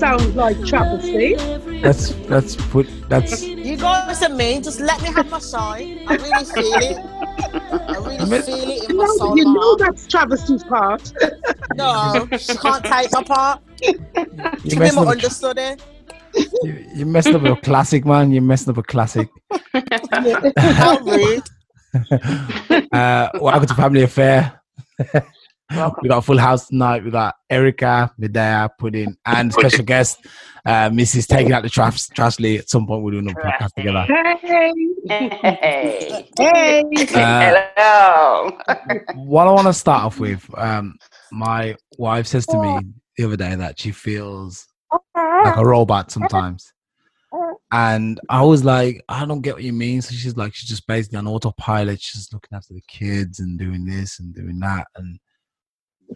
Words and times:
That 0.00 0.34
like 0.34 0.64
travesty. 0.64 1.36
Let's 1.80 2.14
let's 2.28 2.56
put 2.56 2.86
that's. 3.08 3.42
You 3.42 3.76
guys 3.76 4.22
are 4.22 4.28
mean. 4.28 4.62
Just 4.62 4.80
let 4.80 5.00
me 5.02 5.08
have 5.12 5.30
my 5.30 5.38
shine. 5.38 6.00
I 6.06 6.14
really 6.16 6.44
feel 6.44 6.74
it. 6.74 6.98
I 7.72 7.96
really 7.98 8.30
miss- 8.30 8.46
feel 8.46 8.70
it 8.70 8.84
in 8.84 8.90
You 8.90 8.96
my 8.96 9.04
know, 9.04 9.16
soul. 9.16 9.38
you 9.38 9.44
my 9.44 9.52
know 9.52 9.60
heart. 9.60 9.78
that's 9.80 10.06
travesty's 10.06 10.64
part. 10.64 11.12
No, 11.76 12.26
she 12.38 12.56
can't 12.56 12.84
take 12.84 13.12
my 13.12 13.22
part. 13.22 13.62
You 13.82 14.70
She 14.70 14.76
be 14.76 14.78
messing 14.78 14.96
my 14.96 15.02
up, 15.02 15.08
a, 15.08 15.10
understudy. 15.12 15.82
you, 16.62 16.86
you 16.94 17.06
messing 17.06 17.34
up 17.36 17.42
a 17.44 17.60
classic, 17.60 18.04
man. 18.04 18.32
You 18.32 18.40
messed 18.40 18.68
up 18.68 18.78
a 18.78 18.82
classic. 18.82 19.28
How 20.56 20.98
rude. 20.98 21.42
Uh, 22.92 23.28
welcome 23.40 23.66
to 23.66 23.74
Family 23.74 24.02
Affair. 24.02 24.60
Welcome. 25.70 26.00
we 26.02 26.08
got 26.08 26.18
a 26.18 26.22
full 26.22 26.38
house 26.38 26.68
tonight. 26.68 27.04
We 27.04 27.10
got 27.10 27.34
Erica, 27.48 28.12
Medea, 28.18 28.70
Pudding, 28.78 29.16
and 29.26 29.52
special 29.52 29.84
guest, 29.84 30.18
uh, 30.66 30.90
Mrs. 30.90 31.26
Taking 31.26 31.52
Out 31.52 31.62
the 31.62 31.70
Trash, 31.70 32.08
Trashly. 32.08 32.58
At 32.58 32.68
some 32.68 32.86
point, 32.86 33.02
we're 33.02 33.12
doing 33.12 33.30
a 33.30 33.34
podcast 33.34 33.70
together. 33.76 34.06
Hey, 34.42 34.72
Hey. 35.06 35.38
hey. 36.38 36.84
Uh, 37.14 37.62
Hello. 37.76 38.58
what 39.16 39.46
I 39.46 39.50
want 39.50 39.66
to 39.66 39.72
start 39.72 40.04
off 40.04 40.18
with, 40.20 40.48
um, 40.56 40.96
my 41.32 41.76
wife 41.98 42.26
says 42.26 42.46
to 42.46 42.58
me 42.60 42.80
the 43.16 43.24
other 43.24 43.36
day 43.36 43.54
that 43.54 43.78
she 43.80 43.90
feels 43.90 44.66
like 45.16 45.56
a 45.56 45.64
robot 45.64 46.10
sometimes. 46.10 46.72
And 47.72 48.20
I 48.28 48.42
was 48.42 48.64
like, 48.64 49.02
I 49.08 49.24
don't 49.24 49.40
get 49.40 49.54
what 49.54 49.64
you 49.64 49.72
mean. 49.72 50.00
So 50.02 50.14
she's 50.14 50.36
like, 50.36 50.54
she's 50.54 50.68
just 50.68 50.86
basically 50.86 51.18
on 51.18 51.26
autopilot. 51.26 52.00
She's 52.00 52.28
looking 52.32 52.54
after 52.56 52.74
the 52.74 52.82
kids 52.86 53.40
and 53.40 53.58
doing 53.58 53.84
this 53.84 54.20
and 54.20 54.32
doing 54.34 54.60
that. 54.60 54.86
And 54.96 55.18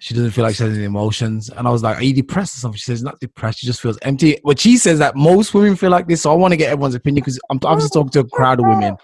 she 0.00 0.14
doesn't 0.14 0.30
feel 0.30 0.44
like 0.44 0.54
she 0.54 0.62
has 0.62 0.74
any 0.74 0.84
emotions. 0.84 1.48
And 1.50 1.66
I 1.66 1.70
was 1.70 1.82
like, 1.82 1.96
Are 1.96 2.02
you 2.02 2.14
depressed 2.14 2.56
or 2.56 2.60
something? 2.60 2.78
She 2.78 2.84
says, 2.84 3.02
Not 3.02 3.18
depressed. 3.20 3.60
She 3.60 3.66
just 3.66 3.80
feels 3.80 3.98
empty. 4.02 4.38
But 4.44 4.58
she 4.60 4.76
says 4.76 4.98
that 5.00 5.16
most 5.16 5.54
women 5.54 5.76
feel 5.76 5.90
like 5.90 6.06
this. 6.06 6.22
So 6.22 6.32
I 6.32 6.34
want 6.34 6.52
to 6.52 6.56
get 6.56 6.70
everyone's 6.70 6.94
opinion 6.94 7.22
because 7.22 7.38
I'm 7.50 7.58
obviously 7.64 7.90
talking 7.90 8.10
to 8.10 8.20
a 8.20 8.28
crowd 8.28 8.60
of 8.60 8.66
women. 8.66 8.96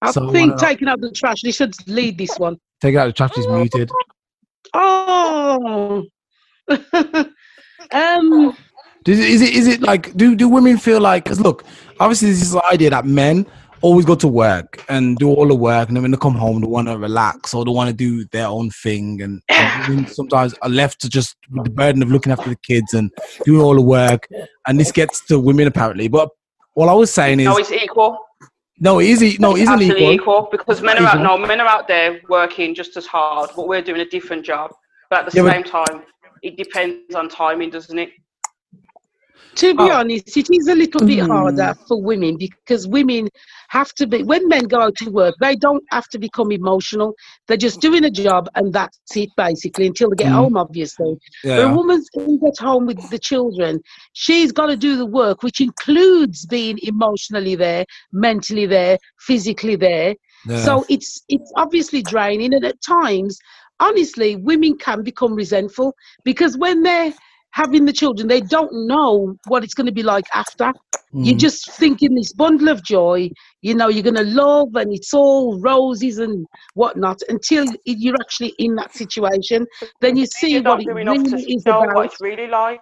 I 0.00 0.10
So, 0.10 0.30
think 0.32 0.54
uh, 0.54 0.58
taking 0.58 0.88
out 0.88 1.00
the 1.00 1.10
trash. 1.10 1.42
They 1.42 1.52
should 1.52 1.74
lead 1.86 2.18
this 2.18 2.38
one. 2.38 2.56
Take 2.80 2.96
out 2.96 3.06
the 3.06 3.12
trash, 3.12 3.34
she's 3.34 3.46
muted. 3.46 3.90
Oh. 4.74 6.04
um. 7.92 8.56
Does 9.04 9.18
it, 9.18 9.28
is 9.28 9.42
it 9.42 9.54
is 9.54 9.66
it 9.66 9.82
like 9.82 10.16
do 10.16 10.34
do 10.36 10.48
women 10.48 10.78
feel 10.78 11.00
like? 11.00 11.24
Because 11.24 11.40
look, 11.40 11.64
obviously 12.00 12.30
this 12.30 12.40
is 12.40 12.52
the 12.52 12.64
idea 12.66 12.88
that 12.90 13.04
men 13.04 13.44
always 13.82 14.04
go 14.04 14.14
to 14.14 14.28
work 14.28 14.84
and 14.88 15.16
do 15.18 15.28
all 15.30 15.46
the 15.48 15.54
work, 15.54 15.88
and 15.88 15.96
then 15.96 16.02
when 16.02 16.10
they 16.12 16.16
come 16.16 16.34
home, 16.34 16.60
they 16.60 16.66
want 16.68 16.88
to 16.88 16.96
relax 16.96 17.52
or 17.52 17.64
they 17.64 17.70
want 17.70 17.88
to 17.90 17.94
do 17.94 18.24
their 18.32 18.46
own 18.46 18.70
thing, 18.70 19.20
and, 19.22 19.42
and 19.48 20.08
sometimes 20.08 20.54
are 20.62 20.68
left 20.68 21.00
to 21.00 21.08
just 21.10 21.36
with 21.50 21.64
the 21.64 21.70
burden 21.70 22.02
of 22.02 22.10
looking 22.10 22.32
after 22.32 22.48
the 22.48 22.56
kids 22.56 22.94
and 22.94 23.10
doing 23.44 23.60
all 23.60 23.74
the 23.74 23.82
work, 23.82 24.26
and 24.66 24.78
this 24.78 24.92
gets 24.92 25.24
to 25.26 25.38
women 25.38 25.66
apparently. 25.66 26.08
But 26.08 26.28
what 26.74 26.88
I 26.88 26.94
was 26.94 27.12
saying 27.12 27.40
is 27.40 27.46
No, 27.46 27.56
it's 27.58 27.72
equal. 27.72 28.18
no, 28.80 29.00
it 29.00 29.08
is 29.08 29.38
no, 29.40 29.50
it 29.50 29.52
It's 29.52 29.62
isn't 29.62 29.74
absolutely 29.74 30.14
equal. 30.14 30.14
equal 30.14 30.48
because 30.50 30.80
men 30.80 30.98
are 31.02 31.06
out. 31.08 31.20
No, 31.20 31.36
men 31.36 31.60
are 31.60 31.66
out 31.68 31.88
there 31.88 32.20
working 32.28 32.74
just 32.74 32.96
as 32.96 33.06
hard, 33.06 33.50
but 33.56 33.68
we're 33.68 33.82
doing 33.82 34.00
a 34.00 34.06
different 34.08 34.44
job. 34.44 34.70
But 35.10 35.26
at 35.26 35.30
the 35.32 35.36
Yeah, 35.36 35.42
but- 35.42 35.52
same 35.52 35.64
time, 35.64 36.02
it 36.42 36.56
depends 36.56 37.14
on 37.14 37.28
timing, 37.28 37.70
doesn't 37.70 37.98
it? 37.98 38.10
To 39.56 39.74
be 39.74 39.82
Oh. 39.82 39.92
honest, 39.92 40.34
it 40.36 40.48
is 40.50 40.66
a 40.68 40.74
little 40.74 41.06
bit 41.06 41.18
Mm. 41.18 41.26
harder 41.26 41.74
for 41.86 42.00
women 42.00 42.36
because 42.38 42.88
women 42.88 43.28
have 43.72 43.92
to 43.94 44.06
be, 44.06 44.22
when 44.22 44.48
men 44.48 44.64
go 44.64 44.80
out 44.80 44.96
to 44.96 45.10
work, 45.10 45.34
they 45.40 45.56
don't 45.56 45.84
have 45.92 46.08
to 46.10 46.18
become 46.18 46.52
emotional. 46.52 47.14
They're 47.48 47.56
just 47.56 47.80
doing 47.80 48.04
a 48.04 48.10
job 48.10 48.48
and 48.54 48.72
that's 48.72 48.98
it 49.16 49.30
basically 49.36 49.86
until 49.86 50.10
they 50.10 50.16
get 50.16 50.32
Mm. 50.32 50.32
home, 50.32 50.56
obviously. 50.56 51.16
But 51.54 51.64
a 51.64 51.68
Yeah, 51.68 51.72
woman 51.72 52.02
who 52.14 52.38
gets 52.40 52.58
home 52.60 52.86
with 52.86 53.10
the 53.10 53.18
children, 53.18 53.80
she's 54.12 54.52
got 54.52 54.66
to 54.66 54.76
do 54.76 54.96
the 54.96 55.06
work, 55.06 55.42
which 55.42 55.60
includes 55.60 56.46
being 56.46 56.78
emotionally 56.82 57.56
there, 57.56 57.84
mentally 58.12 58.66
there, 58.66 58.98
physically 59.20 59.76
there. 59.76 60.14
yeah. 60.46 60.76
So 60.76 60.84
it's 60.88 61.22
it's 61.28 61.52
obviously 61.56 62.02
draining, 62.02 62.54
and 62.54 62.64
at 62.64 62.80
times, 62.82 63.38
honestly, 63.80 64.36
women 64.36 64.76
can 64.78 65.02
become 65.02 65.34
resentful 65.34 65.94
because 66.24 66.58
when 66.58 66.82
they're 66.82 67.12
having 67.52 67.84
the 67.86 67.92
children, 67.92 68.28
they 68.28 68.40
don't 68.40 68.72
know 68.86 69.34
what 69.46 69.64
it's 69.64 69.74
going 69.74 69.86
to 69.86 69.92
be 69.92 70.02
like 70.02 70.26
after. 70.34 70.72
You 71.22 71.34
Mm. 71.34 71.36
just 71.36 71.70
think 71.78 72.02
in 72.02 72.14
this 72.14 72.32
bundle 72.32 72.68
of 72.68 72.82
joy, 72.82 73.30
you 73.62 73.74
know, 73.76 73.88
you're 73.88 74.02
going 74.02 74.16
to 74.16 74.24
love, 74.24 74.74
and 74.74 74.92
it's 74.92 75.14
all 75.14 75.58
roses 75.60 76.18
and 76.18 76.46
whatnot 76.74 77.20
until 77.28 77.64
you're 77.84 78.16
actually 78.20 78.54
in 78.58 78.74
that 78.74 78.92
situation. 78.92 79.66
Then 80.00 80.16
you 80.16 80.26
see 80.26 80.56
what 80.56 80.64
don't 80.64 80.80
it 80.82 80.92
really 80.92 81.16
is 81.54 81.62
about. 81.62 81.94
what 81.94 82.06
it's 82.06 82.20
really 82.20 82.48
like. 82.48 82.80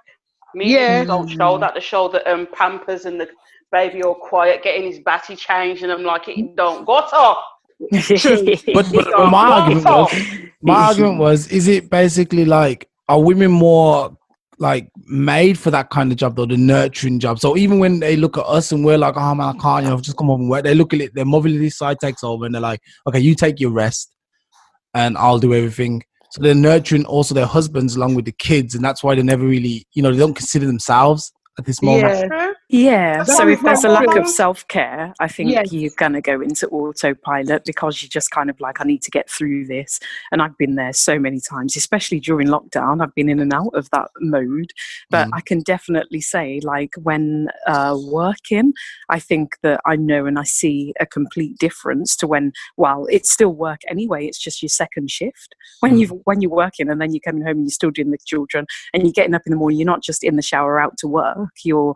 Media 0.55 0.81
Yeah. 0.81 1.05
don't 1.05 1.29
show 1.29 1.59
that. 1.59 1.75
They 1.75 1.81
show 1.81 2.09
the 2.09 2.29
um, 2.33 2.49
Pampers 2.53 3.05
and 3.05 3.21
the 3.21 3.29
baby 3.71 4.03
all 4.03 4.15
quiet, 4.15 4.63
getting 4.63 4.83
his 4.83 5.01
batty 5.01 5.37
changed, 5.37 5.83
and 5.83 5.93
I'm 5.93 6.03
like, 6.03 6.29
it 6.29 6.57
don't 6.57 6.85
go 6.85 6.95
off. 6.95 7.45
But, 7.91 8.93
but, 8.93 8.93
but 8.93 9.31
my 9.31 9.53
argument 9.53 9.87
was, 9.87 10.23
my 10.61 10.87
argument 10.87 11.19
was, 11.19 11.49
is 11.49 11.67
it 11.67 11.89
basically 11.89 12.45
like 12.45 12.89
are 13.09 13.21
women 13.23 13.51
more 13.51 14.17
like 14.61 14.89
made 15.07 15.59
for 15.59 15.71
that 15.73 15.91
kind 15.91 16.13
of 16.13 16.19
job 16.19 16.37
though, 16.37 16.47
the 16.47 16.57
nurturing 16.57 17.19
job? 17.19 17.41
So 17.41 17.57
even 17.57 17.79
when 17.81 17.99
they 17.99 18.15
look 18.15 18.39
at 18.39 18.45
us 18.45 18.71
and 18.71 18.85
we're 18.85 18.99
like, 18.99 19.17
oh 19.17 19.35
man, 19.35 19.57
I 19.57 19.59
can't, 19.59 19.85
you 19.85 19.91
know, 19.91 20.01
just 20.01 20.17
come 20.17 20.29
home 20.29 20.43
and 20.43 20.51
work. 20.51 20.63
They 20.63 20.75
look 20.75 20.95
at 20.95 21.01
it, 21.01 21.15
their 21.15 21.25
motherly 21.25 21.71
side 21.71 21.99
takes 21.99 22.23
over, 22.23 22.45
and 22.45 22.55
they're 22.55 22.63
like, 22.63 22.81
okay, 23.09 23.19
you 23.19 23.35
take 23.35 23.59
your 23.59 23.73
rest, 23.73 24.15
and 24.95 25.19
I'll 25.19 25.39
do 25.41 25.55
everything. 25.55 26.03
So 26.31 26.43
they're 26.43 26.55
nurturing 26.55 27.07
also 27.07 27.35
their 27.35 27.47
husbands 27.47 27.97
along 27.97 28.15
with 28.15 28.27
the 28.27 28.33
kids, 28.33 28.77
and 28.77 28.85
that's 28.85 29.03
why 29.03 29.17
they 29.17 29.23
never 29.23 29.45
really, 29.45 29.87
you 29.95 30.03
know, 30.03 30.13
they 30.13 30.19
don't 30.19 30.35
consider 30.35 30.67
themselves 30.67 31.33
at 31.59 31.65
this 31.65 31.83
moment. 31.83 32.31
Yeah. 32.31 32.53
Yeah, 32.73 33.25
so 33.25 33.49
if 33.49 33.63
there's 33.63 33.83
a 33.83 33.89
lack 33.89 34.15
of 34.15 34.29
self 34.29 34.67
care, 34.69 35.13
I 35.19 35.27
think 35.27 35.51
Yes. 35.51 35.73
you're 35.73 35.91
going 35.97 36.13
to 36.13 36.21
go 36.21 36.41
into 36.41 36.69
autopilot 36.69 37.65
because 37.65 38.01
you're 38.01 38.09
just 38.09 38.31
kind 38.31 38.49
of 38.49 38.61
like, 38.61 38.81
I 38.81 38.85
need 38.85 39.03
to 39.03 39.11
get 39.11 39.29
through 39.29 39.67
this. 39.67 39.99
And 40.31 40.41
I've 40.41 40.57
been 40.57 40.77
there 40.77 40.93
so 40.93 41.19
many 41.19 41.41
times, 41.41 41.75
especially 41.75 42.21
during 42.21 42.47
lockdown. 42.47 43.03
I've 43.03 43.15
been 43.17 43.29
in 43.29 43.41
and 43.41 43.53
out 43.53 43.75
of 43.75 43.91
that 43.91 44.11
mode. 44.21 44.73
But 45.11 45.27
Mhm. 45.27 45.31
I 45.35 45.41
can 45.41 45.61
definitely 45.63 46.21
say, 46.21 46.61
like, 46.63 46.95
when 46.97 47.49
uh, 47.67 47.99
working, 48.05 48.73
I 49.09 49.19
think 49.19 49.57
that 49.63 49.81
I 49.85 49.97
know 49.97 50.27
and 50.27 50.39
I 50.39 50.45
see 50.45 50.95
a 51.01 51.07
complete 51.07 51.59
difference 51.59 52.15
to 52.19 52.29
when, 52.29 52.53
well, 52.77 53.07
it's 53.11 53.33
still 53.33 53.53
work 53.53 53.81
anyway, 53.89 54.27
it's 54.27 54.39
just 54.39 54.63
your 54.63 54.69
second 54.69 55.11
shift. 55.11 55.57
When, 55.81 55.95
Mm. 55.97 55.99
you've, 56.01 56.13
when 56.25 56.41
you're 56.41 56.51
working 56.53 56.89
and 56.89 57.01
then 57.01 57.13
you're 57.13 57.21
coming 57.21 57.43
home 57.43 57.57
and 57.59 57.65
you're 57.65 57.71
still 57.71 57.91
doing 57.91 58.13
the 58.13 58.19
children 58.25 58.67
and 58.95 59.03
you're 59.03 59.13
getting 59.13 59.35
up 59.35 59.43
in 59.45 59.51
the 59.51 59.57
morning, 59.57 59.79
you're 59.81 59.87
not 59.87 60.03
just 60.05 60.23
in 60.23 60.37
the 60.37 60.43
shower 60.43 60.79
out 60.81 60.97
to 60.99 61.09
work, 61.09 61.51
you're 61.65 61.95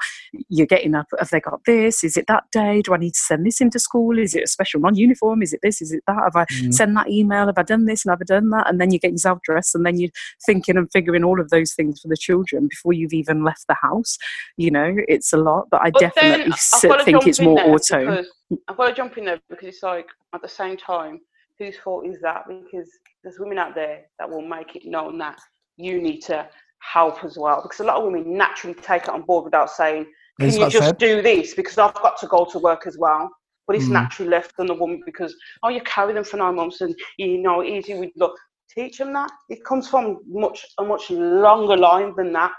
you're 0.49 0.64
getting 0.67 0.95
up 0.95 1.07
have 1.19 1.31
they 1.31 1.41
got 1.41 1.65
this? 1.65 2.05
Is 2.05 2.17
it 2.17 2.27
that 2.29 2.45
day? 2.53 2.83
Do 2.83 2.95
i 2.95 2.97
need 2.97 3.15
to 3.15 3.19
send 3.21 3.47
this 3.47 3.61
into 3.61 3.79
school? 3.79 4.19
Is 4.19 4.35
it 4.35 4.45
a 4.45 4.47
special 4.47 4.81
non-uniform? 4.81 5.43
Is 5.43 5.53
it 5.53 5.61
this? 5.63 5.81
Is 5.83 5.93
it 5.93 6.03
that? 6.07 6.17
Have 6.23 6.37
i 6.37 6.45
Mhm. 6.47 6.73
sent 6.75 6.95
that 6.95 7.09
email? 7.11 7.47
Have 7.47 7.59
i 7.59 7.63
done 7.63 7.85
this? 7.87 8.05
And 8.05 8.11
have 8.13 8.21
i 8.23 8.25
done 8.25 8.51
that? 8.51 8.69
And 8.69 8.81
then 8.81 8.91
you 8.91 8.99
get 8.99 9.13
yourself 9.13 9.41
dressed 9.43 9.75
and 9.75 9.85
then 9.87 9.99
you're 9.99 10.11
thinking 10.47 10.77
and 10.77 10.91
figuring 10.93 11.25
all 11.25 11.41
of 11.41 11.51
those 11.51 11.75
things 11.75 12.01
for 12.01 12.09
the 12.09 12.17
children 12.17 12.69
before 12.69 12.93
you've 12.93 13.13
even 13.13 13.45
left 13.45 13.67
the 13.69 13.75
house. 13.75 14.19
You 14.57 14.71
know 14.71 14.95
it's 15.09 15.33
a 15.33 15.37
lot 15.37 15.69
but 15.71 15.81
i 15.83 15.91
But 15.91 16.01
definitely 16.01 16.45
I've 16.45 16.53
s- 16.53 16.83
gotta 16.85 17.05
think 17.05 17.27
it's 17.27 17.41
more 17.41 17.59
auto. 17.61 18.25
I've 18.69 18.77
got 18.77 18.89
to 18.89 18.95
jump 18.95 19.19
in 19.19 19.25
there 19.25 19.41
because 19.49 19.69
it's 19.69 19.83
like 19.83 20.07
at 20.35 20.43
the 20.43 20.49
same 20.49 20.77
time, 20.77 21.21
whose 21.59 21.77
fault 21.79 22.07
is 22.07 22.21
that? 22.21 22.45
Because 22.49 22.89
there's 23.23 23.39
women 23.39 23.59
out 23.59 23.75
there 23.75 24.03
that 24.19 24.29
will 24.29 24.43
make 24.43 24.77
it 24.77 24.85
known 24.85 25.19
that 25.19 25.39
you 25.77 26.01
need 26.01 26.21
to 26.23 26.47
help 26.81 27.25
as 27.25 27.39
well. 27.39 27.63
Because 27.63 27.81
a 27.81 27.85
lot 27.85 27.97
of 27.97 28.05
women 28.05 28.37
naturally 28.37 28.75
take 28.75 29.05
it 29.05 29.09
on 29.09 29.23
board 29.23 29.45
without 29.45 29.71
saying, 29.71 30.07
"Can 30.41 30.53
you 30.55 30.69
just 30.71 30.89
said. 30.89 30.99
do 30.99 31.23
this?" 31.23 31.55
Because 31.55 31.79
I've 31.79 31.95
got 31.95 32.19
to 32.21 32.27
go 32.27 32.45
to 32.45 32.59
work 32.59 32.87
as 32.87 32.99
well. 32.99 33.31
But 33.67 33.77
it's 33.77 33.89
Mm. 33.89 33.93
naturally 33.93 34.31
left 34.31 34.53
on 34.59 34.67
the 34.67 34.75
woman 34.75 35.03
because 35.07 35.35
oh, 35.63 35.71
you 35.71 35.81
carry 35.83 36.13
them 36.13 36.25
for 36.25 36.37
nine 36.37 36.57
months 36.57 36.81
and 36.83 36.95
you 37.19 37.39
know 37.39 37.63
easy 37.63 37.95
with 37.99 38.11
look. 38.17 38.37
Teach 38.69 38.99
them 38.99 39.13
that 39.15 39.31
it 39.49 39.65
comes 39.65 39.89
from 39.89 40.19
much 40.27 40.67
a 40.79 40.85
much 40.85 41.11
longer 41.11 41.77
line 41.77 42.15
than 42.17 42.33
that. 42.33 42.53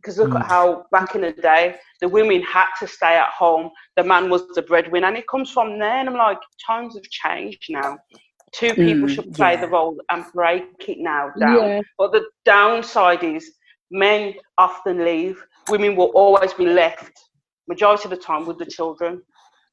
Because 0.00 0.18
look 0.18 0.30
Mm. 0.30 0.40
at 0.40 0.46
how 0.46 0.86
back 0.92 1.14
in 1.14 1.20
the 1.22 1.32
day 1.32 1.76
the 2.00 2.08
women 2.08 2.40
had 2.42 2.66
to 2.80 2.86
stay 2.86 3.16
at 3.16 3.30
home 3.30 3.70
the 3.96 4.04
man 4.04 4.30
was 4.30 4.46
the 4.54 4.62
breadwinner, 4.62 5.08
and 5.08 5.16
it 5.16 5.28
comes 5.28 5.50
from 5.50 5.78
there. 5.78 5.98
And 5.98 6.08
I'm 6.08 6.16
like, 6.16 6.38
times 6.66 6.94
have 6.94 7.04
changed 7.04 7.66
now. 7.68 7.98
Two 8.52 8.74
people 8.74 9.08
Mm, 9.08 9.14
should 9.14 9.32
play 9.34 9.56
the 9.56 9.68
role 9.68 9.96
and 10.10 10.24
break 10.32 10.88
it 10.88 10.98
now 10.98 11.30
down. 11.38 11.68
Yeah. 11.68 11.80
But 11.98 12.12
the 12.12 12.24
downside 12.44 13.22
is 13.22 13.54
men 13.90 14.34
often 14.56 15.04
leave, 15.04 15.36
women 15.68 15.96
will 15.96 16.12
always 16.14 16.52
be 16.54 16.66
left, 16.66 17.12
majority 17.68 18.04
of 18.04 18.10
the 18.10 18.16
time, 18.16 18.46
with 18.46 18.58
the 18.58 18.66
children. 18.66 19.22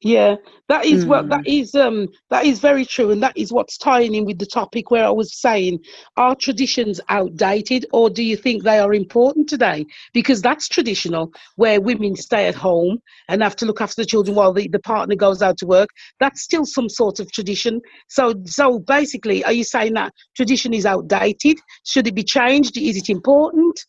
Yeah, 0.02 0.36
that 0.68 0.86
is 0.86 1.06
what 1.06 1.26
Mm. 1.26 1.30
that 1.30 1.48
is 1.48 1.74
um 1.74 2.10
that 2.30 2.46
is 2.46 2.60
very 2.60 2.86
true, 2.86 3.12
and 3.12 3.24
that 3.24 3.36
is 3.36 3.52
what's 3.52 3.78
tying 3.78 4.14
in 4.14 4.26
with 4.26 4.38
the 4.38 4.46
topic 4.46 4.92
where 4.92 5.06
I 5.06 5.10
was 5.10 5.40
saying, 5.40 5.80
are 6.18 6.36
traditions 6.36 7.00
outdated 7.10 7.86
or 7.94 8.10
do 8.10 8.22
you 8.22 8.36
think 8.36 8.62
they 8.62 8.78
are 8.78 8.94
important 8.94 9.48
today? 9.50 9.86
Because 10.14 10.42
that's 10.42 10.68
traditional 10.68 11.32
where 11.56 11.80
women 11.82 12.16
stay 12.16 12.48
at 12.48 12.56
home 12.56 13.00
and 13.30 13.42
have 13.42 13.56
to 13.56 13.66
look 13.66 13.82
after 13.82 14.02
the 14.02 14.06
children 14.06 14.36
while 14.36 14.54
the, 14.54 14.68
the 14.68 14.80
partner 14.80 15.16
goes 15.16 15.42
out 15.42 15.58
to 15.60 15.66
work. 15.66 15.90
That's 16.20 16.42
still 16.44 16.66
some 16.66 16.90
sort 16.90 17.20
of 17.22 17.32
tradition. 17.32 17.82
So 18.10 18.36
so 18.46 18.80
basically, 18.80 19.44
are 19.46 19.54
you 19.54 19.64
saying 19.64 19.94
that 19.94 20.14
tradition 20.36 20.74
is 20.74 20.86
outdated? 20.86 21.58
Should 21.86 22.06
it 22.06 22.16
be 22.16 22.24
changed? 22.24 22.78
Is 22.78 22.98
it 22.98 23.10
important? 23.10 23.80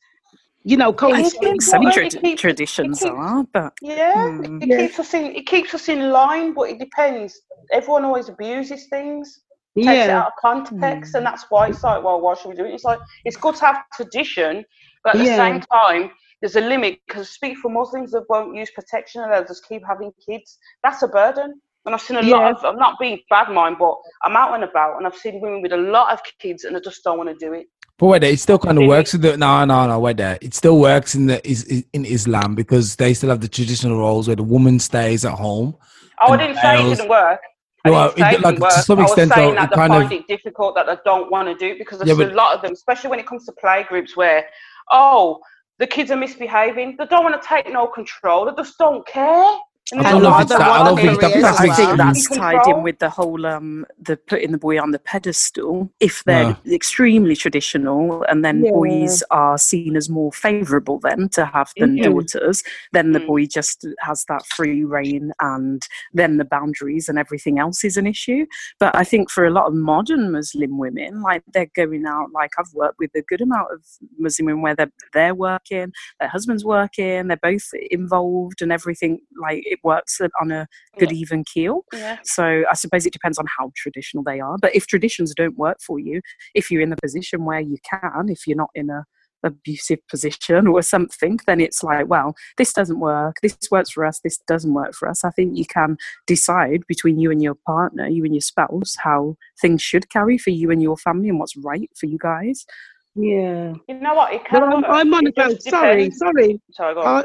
You 0.69 0.77
know, 0.77 0.91
think 0.93 1.63
some 1.63 1.87
it 1.87 1.95
keeps- 1.95 2.41
traditions 2.41 3.01
it 3.01 3.05
keeps- 3.05 3.17
are, 3.17 3.45
but 3.53 3.73
Yeah, 3.81 4.31
Hmm. 4.31 4.61
it 4.63 4.69
Yeah. 4.69 4.79
keeps 4.79 4.99
us 4.99 5.15
in 5.15 5.25
it 5.41 5.47
keeps 5.47 5.73
us 5.75 5.89
in 5.89 6.11
line, 6.11 6.55
but 6.55 6.65
it 6.73 6.79
depends. 6.81 7.41
Everyone 7.71 8.05
always 8.05 8.29
abuses 8.29 8.89
things, 8.89 9.45
takes 9.77 9.89
it 9.89 10.09
Yeah. 10.09 10.19
out 10.23 10.27
of 10.29 10.33
context, 10.41 11.15
and 11.15 11.25
that's 11.25 11.45
why 11.51 11.69
it's 11.69 11.85
like, 11.85 12.03
well, 12.03 12.21
why 12.21 12.35
should 12.35 12.49
we 12.49 12.57
do 12.57 12.65
it? 12.65 12.75
It's 12.75 12.83
like 12.83 12.99
it's 13.25 13.37
good 13.37 13.55
to 13.57 13.65
have 13.65 13.79
tradition, 13.95 14.65
but 15.05 15.15
at 15.15 15.19
the 15.19 15.25
Yeah. 15.27 15.37
same 15.37 15.61
time, 15.61 16.11
there's 16.41 16.57
a 16.57 16.61
limit. 16.61 16.99
Because 17.07 17.31
speak 17.31 17.59
for 17.59 17.71
Muslims 17.71 18.11
that 18.11 18.25
won't 18.29 18.57
use 18.57 18.71
protection 18.73 19.23
and 19.23 19.33
they'll 19.33 19.45
just 19.45 19.65
keep 19.69 19.83
having 19.87 20.11
kids. 20.29 20.59
That's 20.83 21.01
a 21.05 21.09
burden. 21.09 21.63
And 21.85 21.95
I've 21.95 22.01
seen 22.03 22.17
a 22.17 22.23
lot 22.23 22.51
of. 22.51 22.65
I'm 22.65 22.77
not 22.87 22.99
being 22.99 23.21
bad 23.31 23.49
mind, 23.51 23.77
but 23.79 23.95
I'm 24.25 24.37
out 24.37 24.53
and 24.55 24.65
about, 24.65 24.97
and 24.97 25.07
I've 25.07 25.15
seen 25.15 25.41
women 25.41 25.63
with 25.63 25.73
a 25.73 25.77
lot 25.77 26.13
of 26.13 26.21
kids, 26.41 26.65
and 26.65 26.75
they 26.75 26.81
just 26.81 27.05
don't 27.05 27.17
want 27.17 27.31
to 27.31 27.37
do 27.37 27.53
it. 27.53 27.69
But 27.99 28.07
wait, 28.07 28.21
there, 28.21 28.31
it 28.31 28.41
still 28.41 28.59
kind 28.59 28.79
of 28.79 28.87
works 28.87 29.15
with 29.15 29.23
the 29.23 29.37
no, 29.39 29.65
no, 29.65 29.87
no. 29.87 29.99
Wait 29.99 30.19
there, 30.19 30.39
it 30.43 30.53
still 30.53 30.79
works 30.79 31.15
in 31.15 31.27
the 31.27 31.47
is 31.49 31.65
in 31.95 32.05
Islam 32.05 32.55
because 32.55 32.97
they 32.97 33.15
still 33.15 33.31
have 33.31 33.41
the 33.41 33.49
traditional 33.49 33.99
roles 33.99 34.27
where 34.27 34.37
the 34.37 34.43
woman 34.43 34.79
stays 34.79 35.25
at 35.25 35.33
home. 35.33 35.75
Oh, 36.21 36.33
I 36.33 36.37
didn't 36.37 36.57
say 36.57 36.79
it 36.85 36.97
didn't 36.97 37.09
work. 37.09 37.41
I 37.85 37.91
Well, 37.91 38.09
didn't 38.09 38.19
say 38.19 38.29
it- 38.31 38.35
it 38.35 38.41
like, 38.43 38.55
didn't 38.55 38.63
work. 38.63 38.71
to 38.73 38.83
some 38.83 39.01
extent, 39.01 39.33
I 39.33 39.35
was 39.35 39.35
saying 39.35 39.49
though, 39.49 39.55
that 39.55 39.65
it 39.65 39.71
they 39.71 39.77
kind 39.77 39.93
of- 39.95 40.03
find 40.09 40.13
it 40.13 40.27
difficult 40.29 40.75
that 40.75 40.87
they 40.87 40.97
don't 41.05 41.31
want 41.31 41.49
to 41.49 41.55
do 41.55 41.73
it 41.73 41.79
because 41.79 41.99
there's 41.99 42.19
Yeah, 42.19 42.25
a 42.27 42.35
lot 42.35 42.55
of 42.55 42.61
them, 42.63 42.73
especially 42.73 43.11
when 43.11 43.19
it 43.19 43.27
comes 43.27 43.47
to 43.47 43.53
play 43.53 43.85
groups 43.89 44.15
where, 44.17 44.45
oh, 44.91 45.41
the 45.79 45.87
kids 45.87 46.11
are 46.11 46.17
misbehaving. 46.17 46.97
They 46.99 47.07
don't 47.07 47.23
want 47.25 47.41
to 47.41 47.49
take 47.49 47.73
no 47.73 47.87
control. 47.87 48.45
They 48.47 48.53
just 48.57 48.77
don't 48.79 49.07
care. 49.07 49.57
And 49.93 50.01
I 50.01 50.11
there's 50.11 50.15
don't 50.15 50.23
know 50.25 50.37
if 50.37 50.43
it's 50.43 50.51
that- 50.51 50.61
I 50.63 50.85
don't 50.85 50.97
think 50.97 51.09
want 51.09 51.21
that- 51.35 51.43
that's 51.43 51.61
I 51.61 51.75
think 51.75 51.97
that's 51.97 52.29
tied 52.29 52.67
in 52.67 52.83
with 52.83 52.99
the 52.99 53.09
whole 53.09 53.47
um 53.47 53.87
the 54.03 54.17
putting 54.17 54.51
the 54.51 54.59
boy 54.59 54.81
on 54.81 54.91
the 54.91 54.99
pedestal. 54.99 55.89
If 56.01 56.25
they're 56.25 56.57
Yeah. 56.65 56.75
extremely 56.75 57.37
traditional 57.37 58.25
and 58.25 58.45
then 58.45 58.65
Yeah. 58.65 58.73
boys 58.73 59.23
are 59.31 59.57
seen 59.59 59.95
as 59.97 60.09
more 60.11 60.33
favourable 60.33 60.99
then 60.99 61.29
to 61.31 61.45
have 61.45 61.71
than 61.77 61.97
daughters, 61.97 62.65
then 62.93 63.13
the 63.13 63.21
Mm. 63.21 63.27
boy 63.29 63.47
just 63.47 63.87
has 64.01 64.25
that 64.29 64.45
free 64.47 64.83
reign 64.85 65.31
and 65.41 65.87
then 66.13 66.39
the 66.39 66.45
boundaries 66.45 67.09
and 67.09 67.17
everything 67.17 67.59
else 67.61 67.85
is 67.85 67.97
an 67.97 68.09
issue. 68.09 68.45
But 68.81 68.97
I 68.97 69.05
think 69.05 69.31
for 69.31 69.45
a 69.47 69.51
lot 69.51 69.67
of 69.67 69.75
modern 69.75 70.33
Muslim 70.33 70.79
women, 70.79 71.23
like 71.23 71.43
they're 71.55 71.71
going 71.77 72.07
out 72.07 72.33
like 72.33 72.51
I've 72.59 72.73
worked 72.75 72.99
with 72.99 73.13
a 73.15 73.23
good 73.23 73.41
amount 73.41 73.69
of 73.73 73.83
Muslim 74.19 74.47
women 74.47 74.63
where 74.63 74.75
they're 74.75 74.93
they're 75.15 75.35
working, 75.35 75.93
their 76.19 76.29
husband's 76.29 76.65
working, 76.65 77.29
they're 77.29 77.37
both 77.41 77.71
involved 77.91 78.63
and 78.63 78.73
everything 78.73 79.21
like 79.41 79.63
it 79.77 79.85
works 79.85 80.21
on 80.41 80.51
a 80.51 80.67
good 80.99 81.13
even 81.13 81.45
keel. 81.45 81.85
Yeah. 81.93 82.19
So 82.25 82.65
I 82.71 82.75
suppose 82.75 83.07
it 83.07 83.13
depends 83.13 83.39
on 83.39 83.47
how 83.59 83.71
traditional 83.77 84.25
they 84.25 84.41
are. 84.41 84.57
But 84.61 84.75
if 84.75 84.87
traditions 84.87 85.35
don't 85.35 85.57
work 85.57 85.79
for 85.81 85.99
you, 85.99 86.21
if 86.55 86.71
you're 86.71 86.83
in 86.83 86.91
the 86.91 86.97
position 87.03 87.45
where 87.45 87.61
you 87.61 87.77
can, 87.89 88.29
if 88.29 88.47
you're 88.47 88.57
not 88.57 88.71
in 88.75 88.91
a 88.91 89.05
abusive 89.43 90.01
position 90.09 90.67
or 90.67 90.83
something, 90.83 91.39
then 91.47 91.61
it's 91.61 91.83
like, 91.83 92.09
well, 92.09 92.35
this 92.57 92.73
doesn't 92.73 92.99
work. 92.99 93.37
This 93.43 93.57
works 93.71 93.91
for 93.91 94.05
us. 94.05 94.21
This 94.25 94.39
doesn't 94.39 94.75
work 94.75 94.95
for 94.95 95.09
us. 95.09 95.25
I 95.25 95.31
think 95.31 95.57
you 95.57 95.65
can 95.67 95.97
decide 96.27 96.83
between 96.89 97.19
you 97.19 97.31
and 97.31 97.43
your 97.43 97.55
partner, 97.67 98.09
you 98.09 98.25
and 98.25 98.35
your 98.35 98.41
spouse, 98.41 98.97
how 98.99 99.37
things 99.61 99.83
should 99.83 100.11
carry 100.11 100.37
for 100.37 100.51
you 100.51 100.71
and 100.71 100.83
your 100.83 100.97
family 100.97 101.29
and 101.29 101.39
what's 101.39 101.57
right 101.57 101.91
for 101.97 102.07
you 102.07 102.19
guys. 102.19 102.67
Yeah. 103.15 103.75
You 103.89 104.01
know 104.01 104.15
what? 104.15 104.33
It 104.33 104.43
But 104.51 104.61
can 104.61 104.63
I'm, 104.65 104.83
work. 104.83 104.85
I'm 104.89 105.15
on 105.15 105.27
It 105.27 105.35
about, 105.37 105.63
sorry, 105.63 106.11
sorry. 106.11 106.61
Sorry, 106.73 106.95
go 106.95 107.01
on. 107.03 107.25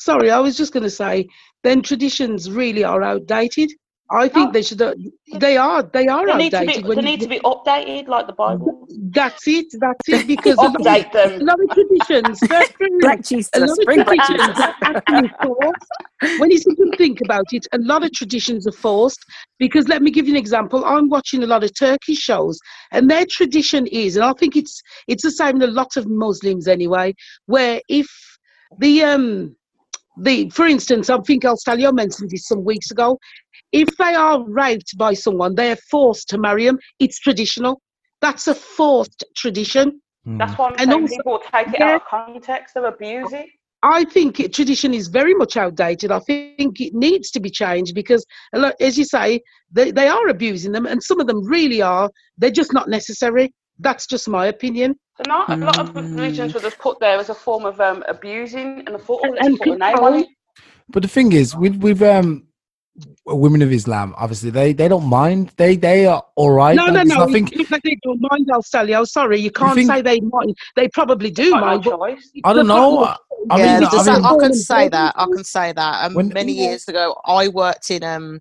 sorry, 0.00 0.30
I 0.30 0.40
was 0.40 0.56
just 0.56 0.72
going 0.72 0.82
to 0.82 0.90
say, 0.90 1.28
then 1.62 1.82
traditions 1.82 2.50
really 2.50 2.84
are 2.84 3.02
outdated. 3.02 3.70
I 4.12 4.26
think 4.26 4.46
No. 4.48 4.52
they 4.54 4.62
should. 4.62 4.82
uh, 4.82 4.92
They 5.38 5.56
are. 5.56 5.84
They 5.84 6.08
are 6.08 6.26
they 6.26 6.36
need 6.36 6.50
to 6.50 6.66
be. 6.66 6.82
when 6.82 6.96
They 6.96 7.02
you- 7.02 7.02
need 7.16 7.20
to 7.20 7.28
be 7.28 7.38
updated, 7.40 8.08
like 8.08 8.26
the 8.26 8.32
Bible. 8.32 8.88
That's 9.12 9.46
it. 9.46 9.66
That's 9.78 10.08
it. 10.08 10.26
Because 10.26 10.56
a 10.58 10.62
lot, 10.62 10.74
of, 10.74 10.80
Update 10.80 11.10
a 11.10 11.28
them. 11.38 11.46
lot 11.46 11.58
of 11.62 11.70
traditions. 11.70 12.40
That's. 12.48 12.72
Black 13.02 13.22
Jesus, 13.24 13.50
a 13.54 13.60
lot 13.60 13.70
of 13.78 13.84
traditions 13.84 14.58
are 14.66 14.74
actually 14.82 15.30
forced. 15.44 16.38
When 16.40 16.50
you 16.50 16.58
sit 16.58 16.76
and 16.76 16.92
think 16.98 17.20
about 17.24 17.44
it, 17.52 17.68
a 17.72 17.78
lot 17.78 18.02
of 18.04 18.10
traditions 18.12 18.66
are 18.66 18.72
forced. 18.72 19.24
Because 19.60 19.86
let 19.86 20.02
me 20.02 20.10
give 20.10 20.26
you 20.26 20.34
an 20.34 20.38
example. 20.40 20.84
I'm 20.84 21.08
watching 21.08 21.44
a 21.44 21.46
lot 21.46 21.62
of 21.62 21.70
Turkish 21.78 22.18
shows, 22.18 22.58
and 22.90 23.08
their 23.08 23.26
tradition 23.26 23.86
is, 23.86 24.16
and 24.16 24.24
I 24.24 24.32
think 24.32 24.56
it's 24.56 24.82
it's 25.06 25.22
the 25.22 25.30
same 25.30 25.54
in 25.56 25.62
a 25.62 25.68
lot 25.80 25.96
of 25.96 26.08
Muslims 26.08 26.66
anyway, 26.66 27.14
where 27.46 27.80
if 27.88 28.08
the 28.78 29.04
um 29.04 29.54
the 30.20 30.50
for 30.50 30.66
instance, 30.66 31.10
I 31.10 31.18
think 31.18 31.44
El 31.44 31.56
Stalio 31.56 31.92
mentioned 31.92 32.30
this 32.30 32.46
some 32.46 32.64
weeks 32.64 32.90
ago. 32.90 33.18
If 33.72 33.88
they 33.98 34.14
are 34.14 34.44
raped 34.48 34.96
by 34.98 35.14
someone, 35.14 35.54
they 35.54 35.70
are 35.70 35.78
forced 35.90 36.28
to 36.30 36.38
marry 36.38 36.66
them. 36.66 36.78
It's 36.98 37.18
traditional. 37.20 37.80
That's 38.20 38.48
a 38.48 38.54
forced 38.54 39.24
tradition. 39.36 40.00
Mm. 40.26 40.38
That's 40.38 40.58
why 40.58 40.66
I'm 40.68 40.72
And 40.78 40.90
saying 40.90 41.02
also- 41.02 41.16
people 41.16 41.42
take 41.52 41.68
it 41.68 41.74
yeah. 41.78 41.88
out 41.90 42.02
of 42.02 42.06
context. 42.08 42.74
They 42.74 42.82
abuse 42.84 43.32
it. 43.32 43.46
I 43.82 44.04
think 44.04 44.40
it, 44.40 44.52
tradition 44.52 44.92
is 44.92 45.08
very 45.08 45.32
much 45.32 45.56
outdated. 45.56 46.12
I 46.12 46.18
think 46.20 46.80
it 46.80 46.92
needs 46.94 47.30
to 47.30 47.40
be 47.40 47.48
changed 47.48 47.94
because, 47.94 48.26
as 48.78 48.98
you 48.98 49.04
say, 49.04 49.40
they, 49.72 49.90
they 49.90 50.06
are 50.06 50.28
abusing 50.28 50.72
them, 50.72 50.84
and 50.84 51.02
some 51.02 51.18
of 51.18 51.26
them 51.26 51.46
really 51.46 51.80
are. 51.80 52.10
They're 52.36 52.50
just 52.50 52.74
not 52.74 52.90
necessary. 52.90 53.54
That's 53.80 54.06
just 54.06 54.28
my 54.28 54.46
opinion. 54.46 54.96
So 55.16 55.24
not 55.26 55.50
a 55.62 55.64
lot 55.66 55.78
of 55.80 55.94
Mm. 55.94 56.14
religions 56.14 56.54
were 56.54 56.60
just 56.60 56.78
put 56.78 56.98
there 57.00 57.18
as 57.18 57.28
a 57.30 57.34
form 57.34 57.64
of 57.66 57.80
um, 57.80 58.04
abusing, 58.08 58.82
and 58.86 58.96
I 58.96 58.98
thought, 58.98 59.20
oh, 59.22 59.32
put 59.58 59.68
a 59.68 59.76
name 59.76 59.96
on 59.96 60.14
control. 60.14 60.14
it. 60.14 60.28
But 60.88 61.02
the 61.02 61.08
thing 61.08 61.32
is, 61.32 61.56
with 61.56 61.76
with 61.76 62.02
um 62.02 62.44
women 63.34 63.62
of 63.62 63.72
Islam, 63.72 64.14
obviously 64.16 64.50
they 64.50 64.72
they 64.72 64.88
don't 64.88 65.06
mind. 65.06 65.52
They 65.56 65.76
they 65.76 66.06
are 66.06 66.22
all 66.36 66.50
right. 66.50 66.74
no, 66.76 66.84
Like, 66.86 67.06
no, 67.06 67.14
no. 67.14 67.26
nothing- 67.26 67.48
It's 67.52 67.70
not 67.70 67.80
they 67.84 67.96
don't 68.02 68.20
mind, 68.30 68.48
I'll 68.52 68.62
tell 68.62 68.88
you. 68.88 68.96
I'm 68.96 69.06
sorry, 69.06 69.40
you 69.40 69.50
can't 69.50 69.74
think- 69.74 69.90
say 69.90 70.02
they 70.02 70.20
mind. 70.20 70.56
They 70.76 70.88
probably 70.88 71.30
do 71.30 71.50
Got 71.50 71.60
mind. 71.60 71.84
choice. 71.84 72.30
I 72.44 72.52
don't 72.52 72.66
know. 72.66 73.04
I- 73.04 73.16
I 73.48 73.56
yeah, 73.58 73.80
mean, 73.80 73.88
I 73.90 74.04
mean- 74.16 74.24
I 74.26 74.36
can 74.38 74.52
say 74.54 74.88
that. 74.90 75.14
I 75.16 75.24
can 75.24 75.44
say 75.44 75.72
that. 75.72 76.04
Um, 76.04 76.12
When- 76.14 76.28
many 76.28 76.52
years 76.52 76.86
ago, 76.88 77.16
I 77.24 77.48
worked 77.48 77.90
in 77.90 78.04
um, 78.04 78.38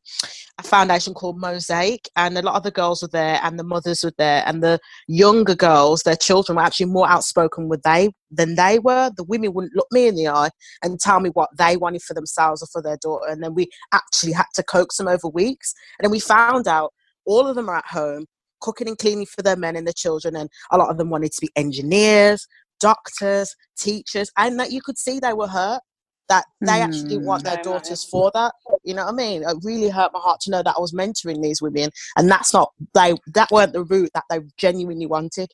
a 0.58 0.64
foundation 0.64 1.14
called 1.14 1.40
Mosaic, 1.40 2.10
and 2.18 2.38
a 2.38 2.42
lot 2.42 2.56
of 2.56 2.64
the 2.64 2.72
girls 2.72 3.02
were 3.02 3.08
there, 3.08 3.40
and 3.44 3.58
the 3.58 3.64
mothers 3.64 4.04
were 4.04 4.12
there, 4.18 4.44
and 4.46 4.62
the 4.62 4.78
younger 5.08 5.56
girls, 5.56 6.04
their 6.04 6.18
children 6.18 6.58
were 6.58 6.64
actually 6.64 6.88
more 6.88 7.08
outspoken 7.08 7.70
with 7.70 7.82
they 7.84 8.10
than 8.32 8.56
they 8.56 8.80
were. 8.80 9.12
The 9.16 9.24
women 9.24 9.54
wouldn't 9.54 9.76
look 9.76 9.88
me 9.92 10.08
in 10.08 10.16
the 10.16 10.28
eye 10.28 10.50
and 10.84 11.00
tell 11.00 11.20
me 11.20 11.30
what 11.32 11.50
they 11.58 11.78
wanted 11.78 12.02
for 12.04 12.14
themselves 12.14 12.62
or 12.62 12.68
for 12.68 12.82
their 12.82 12.98
daughter, 13.02 13.28
and 13.28 13.44
then 13.44 13.54
we 13.54 13.70
actually 13.92 14.34
had 14.34 14.46
to 14.56 14.64
coax 14.64 14.98
them 14.98 15.08
over 15.08 15.28
weeks, 15.28 15.74
and 15.98 16.06
then 16.06 16.12
we 16.12 16.20
found 16.20 16.68
out 16.68 16.94
all 17.26 17.48
of 17.48 17.56
them 17.56 17.70
are 17.70 17.78
at 17.78 17.88
home 17.88 18.26
cooking 18.62 18.88
and 18.88 18.98
cleaning 18.98 19.26
for 19.26 19.42
their 19.42 19.56
men 19.56 19.76
and 19.76 19.88
their 19.88 19.94
children, 19.94 20.36
and 20.36 20.50
a 20.72 20.78
lot 20.78 20.90
of 20.90 20.98
them 20.98 21.10
wanted 21.10 21.32
to 21.32 21.42
be 21.42 21.50
engineers, 21.56 22.46
doctors, 22.80 23.56
teachers, 23.78 24.30
and 24.38 24.60
that 24.60 24.72
you 24.72 24.82
could 24.82 24.98
see 24.98 25.20
they 25.20 25.34
were 25.34 25.48
hurt. 25.48 25.82
That 26.28 26.46
they 26.62 26.80
actually 26.80 27.18
want 27.18 27.44
their 27.44 27.58
Mm. 27.58 27.64
daughters 27.64 28.04
for 28.04 28.30
that. 28.36 28.54
You 28.84 28.94
know 28.94 29.06
what 29.06 29.14
I 29.14 29.18
mean? 29.18 29.42
It 29.42 29.58
really 29.64 29.90
hurt 29.90 30.14
my 30.14 30.20
heart 30.20 30.40
to 30.42 30.52
know 30.52 30.62
that 30.62 30.76
I 30.78 30.80
was 30.80 30.94
mentoring 30.94 31.42
these 31.42 31.60
women, 31.60 31.90
and 32.18 32.30
that's 32.30 32.54
not 32.54 32.72
they. 32.94 33.16
That 33.34 33.50
weren't 33.50 33.74
the 33.74 33.84
route 33.84 34.12
that 34.14 34.26
they 34.30 34.42
genuinely 34.56 35.08
wanted. 35.08 35.52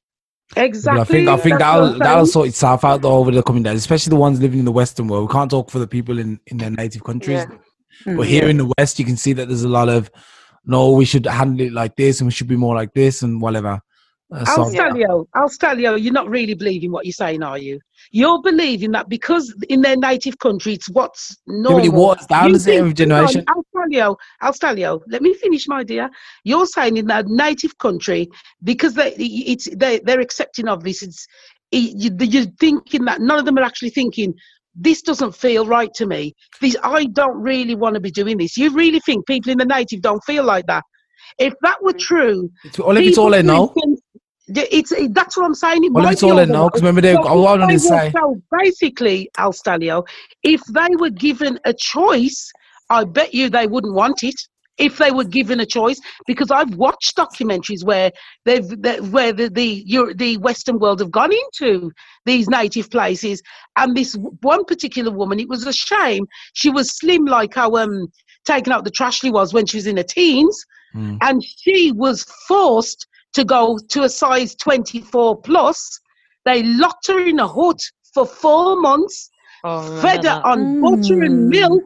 Exactly. 0.56 1.00
But 1.00 1.02
I 1.02 1.04
think 1.06 1.28
I 1.30 1.38
think 1.38 1.60
that'll 1.60 1.98
that'll 1.98 2.25
sort 2.28 2.48
itself 2.48 2.86
out 2.86 3.02
though 3.02 3.16
over 3.16 3.32
the 3.32 3.44
coming 3.44 3.64
days, 3.64 3.80
especially 3.80 4.12
the 4.12 4.16
ones 4.18 4.40
living 4.40 4.60
in 4.60 4.66
the 4.66 4.72
Western 4.72 5.08
world. 5.08 5.28
We 5.28 5.34
can't 5.34 5.50
talk 5.50 5.72
for 5.72 5.80
the 5.80 5.88
people 5.88 6.20
in 6.20 6.40
in 6.48 6.58
their 6.58 6.70
native 6.70 7.04
countries, 7.04 7.46
Yeah. 7.50 7.58
but 8.06 8.14
mm. 8.14 8.25
here 8.28 8.48
in 8.48 8.58
the 8.58 8.72
West, 8.78 9.00
you 9.00 9.06
can 9.06 9.18
see 9.18 9.34
that 9.34 9.48
there's 9.48 9.64
a 9.64 9.70
lot 9.70 9.90
of 9.90 10.12
no, 10.66 10.92
we 10.92 11.06
should 11.06 11.25
handle 11.25 11.66
it 11.66 11.74
like 11.74 11.96
this, 11.96 12.20
and 12.20 12.28
we 12.28 12.32
should 12.32 12.48
be 12.48 12.56
more 12.56 12.75
like 12.75 12.94
this, 12.94 13.22
and 13.22 13.42
whatever. 13.42 13.82
I'll 14.32 14.72
tell 14.72 14.98
you, 14.98 15.27
I'll 15.34 15.50
tell 15.50 15.79
you, 15.79 15.96
you're 15.98 16.13
not 16.13 16.29
really 16.29 16.55
believing 16.55 16.91
what 16.91 17.05
you're 17.05 17.13
saying, 17.13 17.44
are 17.44 17.58
you? 17.58 17.79
You're 18.12 18.41
believing 18.41 18.91
that 18.91 19.08
because 19.08 19.53
in 19.70 19.82
their 19.82 19.96
native 19.96 20.39
country 20.39 20.74
it's 20.74 20.89
what's 20.89 21.38
normal. 21.48 21.79
but 21.79 21.86
it 21.86 21.94
was 21.94 22.25
down 22.25 22.48
You 22.48 22.53
the 22.53 22.60
same 22.60 22.96
think- 22.96 22.98
hang 23.00 23.12
on, 23.12 23.27
generation. 23.27 23.44
I'll 23.48 23.65
tell 23.75 23.89
you, 23.89 24.17
I'll 24.41 24.53
tell 24.53 24.79
you. 24.79 25.01
Let 25.08 25.22
me 25.22 25.34
finish, 25.36 25.67
my 25.67 25.84
dear. 25.84 26.10
You're 26.44 26.65
saying 26.65 26.98
in 26.98 27.08
that 27.08 27.27
native 27.27 27.77
country 27.77 28.27
because 28.63 28.94
they 28.96 29.13
it's 29.13 29.70
they 29.75 30.00
they're 30.00 30.20
accepting 30.22 30.67
of 30.67 30.84
this. 30.84 31.03
It's 31.03 31.27
it, 31.72 31.94
you, 31.96 32.25
you're 32.25 32.51
thinking 32.60 33.05
that 33.05 33.22
none 33.22 33.39
of 33.39 33.46
them 33.46 33.58
are 33.58 33.63
actually 33.63 33.89
thinking 33.91 34.34
this 34.75 35.01
doesn't 35.01 35.36
feel 35.36 35.65
right 35.65 35.94
to 35.96 36.05
me. 36.05 36.34
This 36.62 36.75
I 36.84 37.05
don't 37.05 37.39
really 37.41 37.75
want 37.75 37.94
to 37.96 38.01
be 38.01 38.12
doing 38.12 38.38
this. 38.38 38.58
You 38.58 38.72
really 38.72 39.00
think 39.00 39.25
people 39.27 39.51
in 39.51 39.58
the 39.58 39.65
native 39.65 40.01
don't 40.01 40.24
feel 40.25 40.44
like 40.44 40.65
that? 40.67 40.84
If 41.39 41.53
that 41.62 41.82
were 41.82 41.94
mm. 41.94 42.00
true, 42.00 42.51
It's, 42.63 42.79
all 42.79 42.96
if 42.98 43.03
it's 43.03 43.17
all 43.17 43.34
I 43.36 43.41
know. 43.41 43.74
instance, 43.75 44.01
yeah, 44.01 44.04
It's 44.48 44.92
it- 44.92 45.14
that's 45.14 45.36
what 45.38 45.46
I'm 45.46 45.56
saying. 45.56 45.84
It 45.86 45.92
Well, 45.94 46.08
it's 46.08 46.24
all 46.24 46.36
they 46.36 46.44
otherwise. 46.44 46.54
know, 46.54 46.66
because 46.70 46.82
remember 46.82 47.02
they. 47.02 47.14
So 47.14 47.24
to 47.70 47.74
if 47.75 47.82
say. 47.82 48.12
so 48.16 48.42
basically, 48.52 49.30
Al 49.38 49.54
Stalio, 49.54 50.06
if 50.44 50.62
they 50.66 50.96
were 51.00 51.10
given 51.10 51.60
a 51.66 51.74
choice, 51.74 52.52
I 52.90 53.04
bet 53.06 53.34
you 53.34 53.50
they 53.50 53.66
wouldn't 53.68 53.94
want 53.96 54.24
it 54.24 54.36
if 54.78 54.98
they 54.98 55.10
were 55.10 55.24
given 55.24 55.62
a 55.62 55.66
choice. 55.66 56.00
Because 56.28 56.52
I've 56.52 56.75
watched 56.75 57.16
documentaries 57.18 57.84
where 57.84 58.12
they've 58.46 58.70
where 59.12 59.34
the 59.34 59.50
the, 59.50 59.84
the 60.16 60.38
Western 60.38 60.78
world 60.80 61.00
have 61.00 61.12
gone 61.12 61.32
into 61.34 61.92
these 62.25 62.48
native 62.48 62.92
places, 62.92 63.42
and 63.78 63.96
this 63.98 64.16
one 64.42 64.64
particular 64.66 65.12
woman, 65.12 65.40
it 65.40 65.50
was 65.50 65.66
a 65.66 65.74
shame. 65.74 66.25
She 66.54 66.70
was 66.70 66.96
slim 66.96 67.25
like 67.25 67.56
how 67.56 67.75
um 67.78 68.08
taking 68.46 68.74
out 68.74 68.84
the 68.84 68.92
trashly 68.92 69.32
was 69.34 69.54
when 69.56 69.66
she 69.66 69.78
was 69.78 69.88
in 69.88 69.98
her 69.98 70.04
teens, 70.04 70.64
Mm. 70.94 71.18
and 71.24 71.44
she 71.44 71.92
was 71.92 72.24
forced 72.48 73.08
to 73.36 73.44
go 73.46 73.77
to 73.89 74.04
a 74.04 74.10
size 74.10 74.56
24 74.56 75.42
plus. 75.42 76.00
They 76.46 76.63
locked 76.63 77.08
her 77.08 77.20
in 77.20 77.39
a 77.39 77.48
hut 77.48 77.80
for 78.13 78.25
four 78.25 78.80
months 78.80 79.30
Oh, 79.68 79.82
fed 80.00 80.18
her 80.18 80.22
that. 80.22 80.46
on 80.46 80.77
butter 80.80 81.24
and 81.24 81.51
Mm. 81.51 81.60
milk. 81.60 81.84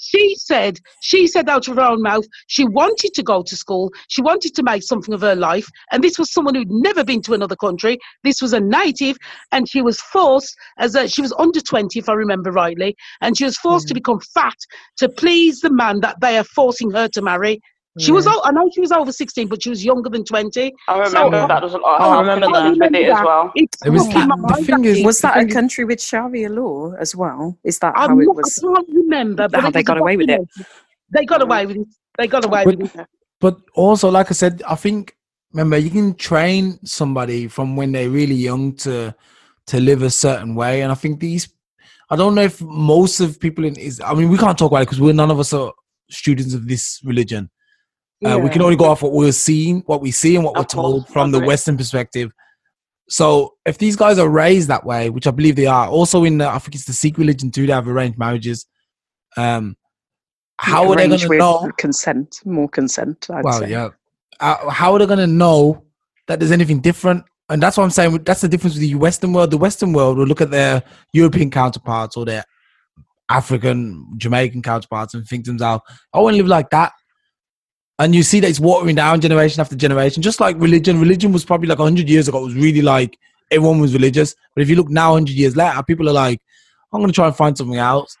She 0.00 0.36
said, 0.36 0.78
she 1.00 1.26
said 1.26 1.48
out 1.48 1.66
of 1.66 1.74
her 1.74 1.82
own 1.82 2.00
mouth, 2.00 2.24
she 2.46 2.64
wanted 2.64 3.12
to 3.14 3.22
go 3.24 3.42
to 3.42 3.56
school. 3.56 3.90
She 4.06 4.22
wanted 4.22 4.54
to 4.54 4.62
make 4.62 4.84
something 4.84 5.12
of 5.12 5.22
her 5.22 5.34
life. 5.34 5.66
And 5.90 6.04
this 6.04 6.16
was 6.16 6.32
someone 6.32 6.54
who'd 6.54 6.70
never 6.70 7.02
been 7.02 7.20
to 7.22 7.34
another 7.34 7.56
country. 7.56 7.98
This 8.22 8.40
was 8.40 8.52
a 8.52 8.60
native. 8.60 9.16
And 9.50 9.68
she 9.68 9.82
was 9.82 10.00
forced, 10.00 10.54
as 10.78 10.94
a, 10.94 11.08
she 11.08 11.20
was 11.20 11.34
under 11.36 11.60
20, 11.60 11.98
if 11.98 12.08
I 12.08 12.12
remember 12.12 12.52
rightly. 12.52 12.94
And 13.20 13.36
she 13.36 13.44
was 13.44 13.56
forced 13.56 13.88
to 13.88 13.94
become 13.94 14.20
fat 14.32 14.54
to 14.98 15.08
please 15.08 15.58
the 15.58 15.72
man 15.72 15.98
that 16.02 16.20
they 16.20 16.38
are 16.38 16.44
forcing 16.44 16.92
her 16.92 17.08
to 17.08 17.20
marry. 17.20 17.60
She 17.98 18.12
was, 18.12 18.26
Yeah. 18.26 18.32
o- 18.34 18.42
I 18.44 18.50
know 18.52 18.70
she 18.74 18.80
was 18.80 18.92
over 18.92 19.12
16, 19.12 19.48
but 19.48 19.62
she 19.62 19.70
was 19.70 19.84
younger 19.84 20.08
than 20.10 20.24
20. 20.24 20.72
I 20.88 20.92
remember 20.98 21.40
So- 21.40 21.46
that. 21.48 21.60
There's 21.60 21.74
a 21.74 21.78
lot 21.78 22.00
Oh, 22.00 22.10
I 22.10 22.20
remember 22.20 22.46
happening 22.46 22.78
that. 22.78 22.90
with 22.92 23.00
it 23.00 23.08
as 23.10 23.20
well. 23.24 23.52
It's 23.54 23.78
It 23.86 23.90
was 23.90 24.02
stuck 24.04 24.22
in 24.22 24.28
my 24.28 24.36
the 24.58 24.64
thing 24.64 24.84
is- 24.84 25.04
Was 25.04 25.20
that 25.20 25.36
a 25.38 25.46
country 25.46 25.84
with 25.84 26.00
Sharia 26.00 26.48
law 26.48 26.92
as 26.98 27.14
well? 27.16 27.58
Is 27.64 27.78
that 27.80 27.92
I'm 27.96 28.10
how 28.10 28.18
it 28.20 28.24
not, 28.26 28.36
was? 28.36 28.58
I 28.64 28.74
can't 28.74 28.88
remember. 28.94 29.48
But 29.48 29.60
How 29.60 29.70
they 29.70 29.82
got 29.82 29.98
away 29.98 30.16
with 30.16 30.30
it. 30.30 30.40
They 31.10 31.24
got 31.24 31.42
away 31.42 31.66
with 31.66 31.76
it. 31.76 31.88
They 32.18 32.26
got 32.26 32.44
away 32.44 32.64
But- 32.64 32.78
with 32.78 32.94
it. 32.94 33.06
But 33.40 33.56
also, 33.74 34.10
like 34.10 34.30
I 34.30 34.34
said, 34.34 34.62
I 34.68 34.74
think 34.74 35.14
remember 35.52 35.78
you 35.78 35.90
can 35.90 36.14
train 36.14 36.78
somebody 36.84 37.48
from 37.48 37.76
when 37.76 37.92
they're 37.92 38.10
really 38.10 38.34
young 38.34 38.74
to 38.76 39.14
to 39.68 39.80
live 39.80 40.02
a 40.02 40.10
certain 40.10 40.54
way, 40.54 40.80
and 40.82 40.90
I 40.90 40.94
think 40.94 41.20
these. 41.20 41.48
I 42.10 42.16
don't 42.16 42.34
know 42.34 42.42
if 42.42 42.60
most 42.62 43.20
of 43.20 43.38
people 43.38 43.64
in 43.66 43.76
is. 43.76 44.00
I 44.00 44.14
mean, 44.14 44.30
we 44.30 44.38
can't 44.38 44.56
talk 44.58 44.70
about 44.72 44.82
it 44.82 44.86
because 44.86 45.00
we're 45.00 45.12
none 45.12 45.30
of 45.30 45.38
us 45.38 45.52
are 45.52 45.72
students 46.10 46.54
of 46.54 46.66
this 46.66 47.00
religion. 47.04 47.50
Uh, 48.24 48.38
we 48.38 48.50
can 48.50 48.62
only 48.62 48.76
go 48.76 48.86
off 48.86 49.02
what 49.02 49.12
we're 49.12 49.30
seeing, 49.32 49.80
what 49.86 50.00
we 50.00 50.10
see, 50.10 50.34
and 50.34 50.44
what 50.44 50.56
we're 50.56 50.64
told 50.64 51.08
from 51.08 51.30
the. 51.30 51.38
Western 51.38 51.76
perspective. 51.76 52.32
So, 53.08 53.54
if 53.64 53.78
these 53.78 53.96
guys 53.96 54.18
are 54.18 54.28
raised 54.28 54.68
that 54.68 54.84
way, 54.84 55.08
which 55.08 55.26
I 55.26 55.30
believe 55.30 55.56
they 55.56 55.66
are, 55.66 55.88
also 55.88 56.24
in 56.24 56.38
the, 56.38 56.48
I 56.48 56.58
think 56.58 56.74
it's 56.74 56.84
the 56.84 56.92
Sikh 56.92 57.16
religion 57.16 57.50
too, 57.50 57.66
they 57.66 57.72
have 57.72 57.88
arranged 57.88 58.18
marriages. 58.18 58.66
Um, 59.36 59.76
how 60.58 60.90
are 60.90 60.96
they 60.96 61.06
going 61.06 61.20
to 61.20 61.38
know? 61.38 61.70
consent, 61.78 62.40
more 62.44 62.68
consent? 62.68 63.28
I'd 63.30 63.44
Well, 63.44 63.60
say. 63.60 63.70
yeah. 63.70 63.90
Uh, 64.40 64.68
how 64.68 64.92
are 64.92 64.98
they 64.98 65.06
going 65.06 65.20
to 65.20 65.26
know 65.26 65.84
that 66.26 66.40
there's 66.40 66.52
anything 66.52 66.80
different? 66.80 67.24
And 67.48 67.62
that's 67.62 67.76
what 67.76 67.84
I'm 67.84 67.90
saying. 67.90 68.24
That's 68.24 68.40
the 68.40 68.48
difference 68.48 68.74
with 68.74 68.82
the 68.82 68.94
Western 68.96 69.32
world. 69.32 69.52
The 69.52 69.58
Western 69.58 69.92
world 69.92 70.18
will 70.18 70.26
look 70.26 70.40
at 70.40 70.50
their 70.50 70.82
European 71.12 71.50
counterparts 71.50 72.16
or 72.16 72.24
their 72.24 72.44
African, 73.30 74.06
Jamaican 74.18 74.62
counterparts 74.62 75.14
and 75.14 75.26
think 75.26 75.44
to 75.44 75.52
themselves, 75.52 75.82
I 76.12 76.18
want 76.18 76.34
to 76.34 76.38
live 76.42 76.48
like 76.48 76.70
that. 76.70 76.92
And 77.98 78.14
you 78.14 78.22
see 78.22 78.38
that 78.40 78.48
it's 78.48 78.60
watering 78.60 78.94
down 78.94 79.20
generation 79.20 79.60
after 79.60 79.74
generation, 79.74 80.22
just 80.22 80.38
like 80.40 80.56
religion. 80.60 81.00
Religion 81.00 81.32
was 81.32 81.44
probably 81.44 81.66
like 81.68 81.78
100 81.78 82.08
years 82.08 82.28
ago. 82.28 82.40
It 82.40 82.44
was 82.44 82.54
really 82.54 82.82
like 82.82 83.18
everyone 83.50 83.80
was 83.80 83.92
religious. 83.92 84.36
But 84.54 84.62
if 84.62 84.70
you 84.70 84.76
look 84.76 84.88
now, 84.88 85.12
100 85.12 85.32
years 85.32 85.56
later, 85.56 85.82
people 85.82 86.08
are 86.08 86.12
like, 86.12 86.40
I'm 86.92 87.00
going 87.00 87.10
to 87.10 87.14
try 87.14 87.26
and 87.26 87.36
find 87.36 87.58
something 87.58 87.76
else. 87.78 88.16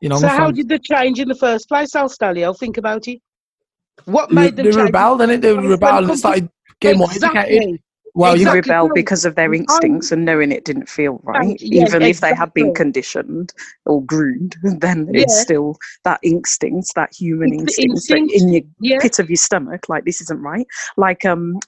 You 0.00 0.10
know, 0.10 0.16
I'm 0.16 0.20
So 0.20 0.28
how 0.28 0.36
find- 0.44 0.56
did 0.56 0.68
the 0.68 0.78
change 0.78 1.18
in 1.18 1.28
the 1.28 1.34
first 1.34 1.68
place, 1.68 1.94
Al 1.94 2.08
Stalio? 2.08 2.56
Think 2.58 2.76
about 2.76 3.08
it. 3.08 3.20
What 4.04 4.28
they, 4.28 4.34
made 4.34 4.56
them 4.56 4.66
they 4.66 4.72
change? 4.72 4.84
rebelled, 4.84 5.22
and 5.22 5.42
they 5.42 5.56
rebelled 5.56 6.10
and 6.10 6.18
started 6.18 6.50
getting 6.80 6.98
more 6.98 7.10
educated. 7.10 7.80
Exactly. 8.14 8.20
Well, 8.20 8.36
you 8.36 8.42
Exactly. 8.58 8.72
rebel 8.72 8.94
because 8.94 9.24
of 9.24 9.34
their 9.36 9.54
instincts 9.54 10.12
and 10.12 10.24
knowing 10.24 10.52
it 10.52 10.64
didn't 10.64 10.88
feel 10.88 11.20
right. 11.22 11.58
yeah, 11.60 11.86
Even 11.86 12.02
if 12.02 12.20
they 12.20 12.34
had 12.34 12.52
been 12.52 12.74
conditioned 12.74 13.52
or 13.86 14.02
groomed, 14.04 14.56
then 14.80 15.08
it's 15.14 15.40
still 15.40 15.78
that 16.04 16.20
instinct, 16.22 16.94
that 16.94 17.14
human 17.14 17.52
instinct, 17.54 17.90
instinct. 17.90 18.32
in 18.34 18.48
your 18.52 18.62
Yeah. 18.80 18.98
pit 19.00 19.18
of 19.18 19.30
your 19.30 19.36
stomach, 19.36 19.88
like 19.88 20.04
this 20.04 20.20
isn't 20.20 20.40
right. 20.42 20.66
Like 20.96 21.24
um, 21.24 21.58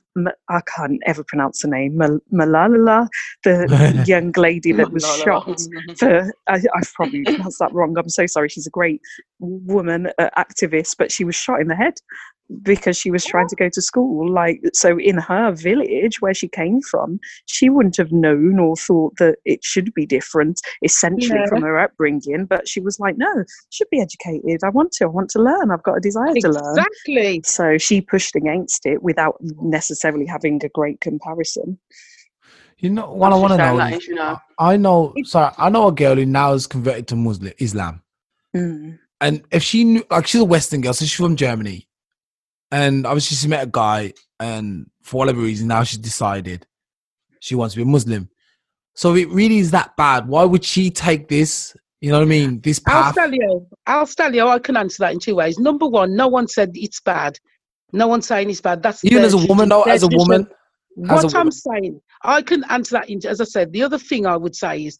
I 0.48 0.60
can't 0.76 1.00
ever 1.06 1.24
pronounce 1.24 1.62
the 1.62 1.68
name, 1.68 1.96
Mal- 1.96 2.20
Malala, 2.32 3.08
the 3.42 4.04
young 4.06 4.32
lady 4.36 4.72
that 4.72 4.92
was 4.92 5.04
shot 5.18 5.60
for 5.98 6.30
I, 6.48 6.62
I've 6.74 6.92
probably 6.94 7.22
pronounced 7.24 7.58
that 7.58 7.72
wrong. 7.72 7.96
I'm 7.98 8.08
so 8.08 8.26
sorry. 8.26 8.48
She's 8.48 8.66
a 8.66 8.70
great 8.70 9.00
woman 9.40 10.08
uh, 10.18 10.30
activist, 10.36 10.96
but 10.98 11.10
she 11.10 11.24
was 11.24 11.34
shot 11.34 11.60
in 11.60 11.68
the 11.68 11.76
head 11.76 11.94
because 12.62 12.96
she 12.96 13.10
was 13.10 13.24
trying 13.24 13.48
to 13.48 13.56
go 13.56 13.68
to 13.70 13.80
school. 13.82 14.30
Like 14.30 14.60
so, 14.72 14.98
in 14.98 15.18
her 15.18 15.52
village 15.52 16.20
where 16.20 16.34
she 16.34 16.48
came 16.48 16.80
from, 16.82 17.18
she 17.46 17.70
wouldn't 17.70 17.96
have 17.96 18.12
known 18.12 18.58
or 18.58 18.76
thought 18.76 19.14
that 19.18 19.36
it 19.44 19.64
should 19.64 19.92
be 19.94 20.06
different, 20.06 20.60
essentially 20.82 21.38
Yeah. 21.40 21.46
from 21.48 21.62
her 21.62 21.78
upbringing. 21.78 22.44
But 22.46 22.68
she 22.68 22.80
was 22.80 23.00
like, 23.00 23.16
"No, 23.16 23.44
should 23.70 23.88
be 23.90 24.00
educated. 24.00 24.60
I 24.64 24.68
want 24.68 24.92
to. 24.92 25.04
I 25.04 25.08
want 25.08 25.30
to 25.30 25.42
learn. 25.42 25.70
I've 25.70 25.82
got 25.82 25.96
a 25.96 26.00
desire 26.00 26.34
to 26.34 26.48
learn." 26.48 26.76
Exactly. 26.78 27.42
So 27.44 27.78
she 27.78 28.00
pushed 28.00 28.36
against 28.36 28.84
it 28.86 29.02
without 29.02 29.36
necessarily 29.40 29.94
having 30.26 30.60
a 30.64 30.68
great 30.68 31.00
comparison. 31.00 31.78
You 32.78 32.90
know 32.90 33.12
what 33.12 33.32
I 33.32 33.36
want 33.36 33.52
to 33.52 33.56
know. 33.58 33.76
that 33.78 33.92
is- 33.94 34.00
is, 34.00 34.08
you 34.08 34.14
know. 34.14 34.38
I 34.58 34.76
know. 34.76 35.14
Sorry, 35.24 35.52
I 35.56 35.70
know 35.70 35.88
a 35.88 35.92
girl 35.92 36.16
who 36.16 36.26
now 36.26 36.52
is 36.52 36.66
converted 36.66 37.08
to 37.08 37.16
Muslim 37.16 37.52
Islam, 37.58 38.02
Mm. 38.54 38.98
and 39.20 39.42
if 39.50 39.62
she 39.62 39.84
knew, 39.84 40.04
like, 40.10 40.26
she's 40.26 40.40
a 40.40 40.44
Western 40.44 40.80
girl, 40.80 40.92
so 40.92 41.04
she's 41.04 41.14
from 41.14 41.36
Germany, 41.36 41.88
and 42.70 43.06
obviously 43.06 43.36
she 43.36 43.48
met 43.48 43.64
a 43.64 43.70
guy, 43.70 44.12
and 44.38 44.90
for 45.02 45.18
whatever 45.18 45.40
reason, 45.40 45.68
now 45.68 45.82
she's 45.84 45.98
decided 45.98 46.66
she 47.40 47.54
wants 47.54 47.74
to 47.74 47.78
be 47.78 47.82
a 47.82 47.86
Muslim. 47.86 48.28
So 48.94 49.14
if 49.14 49.26
it 49.26 49.30
really 49.30 49.58
is 49.58 49.70
that 49.72 49.96
bad, 49.96 50.28
why 50.28 50.44
would 50.44 50.64
she 50.64 50.90
take 50.90 51.28
this? 51.28 51.74
You 52.00 52.10
know 52.10 52.18
what 52.18 52.26
I 52.26 52.28
mean? 52.28 52.60
This 52.60 52.80
Al 52.86 53.02
path. 53.02 53.16
Stalio, 53.16 53.66
Al 53.86 54.04
Stalio, 54.06 54.46
I 54.48 54.58
can 54.58 54.76
answer 54.76 54.98
that 55.00 55.12
in 55.14 55.18
two 55.20 55.36
ways. 55.36 55.58
Number 55.58 55.86
one, 55.86 56.14
no 56.14 56.28
one 56.28 56.46
said 56.48 56.70
it's 56.74 57.00
bad. 57.00 57.38
No 57.94 58.08
one's 58.08 58.26
saying 58.26 58.50
it's 58.50 58.60
bad. 58.60 58.82
That's 58.82 59.04
Even 59.04 59.22
as 59.24 59.34
a 59.34 59.46
woman, 59.46 59.68
though, 59.68 59.84
as 59.84 60.02
a 60.02 60.08
tradition. 60.08 60.18
woman, 60.18 60.48
as 61.08 61.24
What 61.24 61.34
I'm 61.34 61.38
woman. 61.38 61.52
saying, 61.52 62.00
I 62.24 62.42
can 62.42 62.64
answer 62.64 62.94
that. 62.96 63.08
In, 63.08 63.24
as 63.26 63.40
I 63.40 63.44
said, 63.44 63.72
the 63.72 63.82
other 63.84 63.98
thing 63.98 64.26
I 64.26 64.36
would 64.36 64.56
say 64.56 64.84
is, 64.84 64.98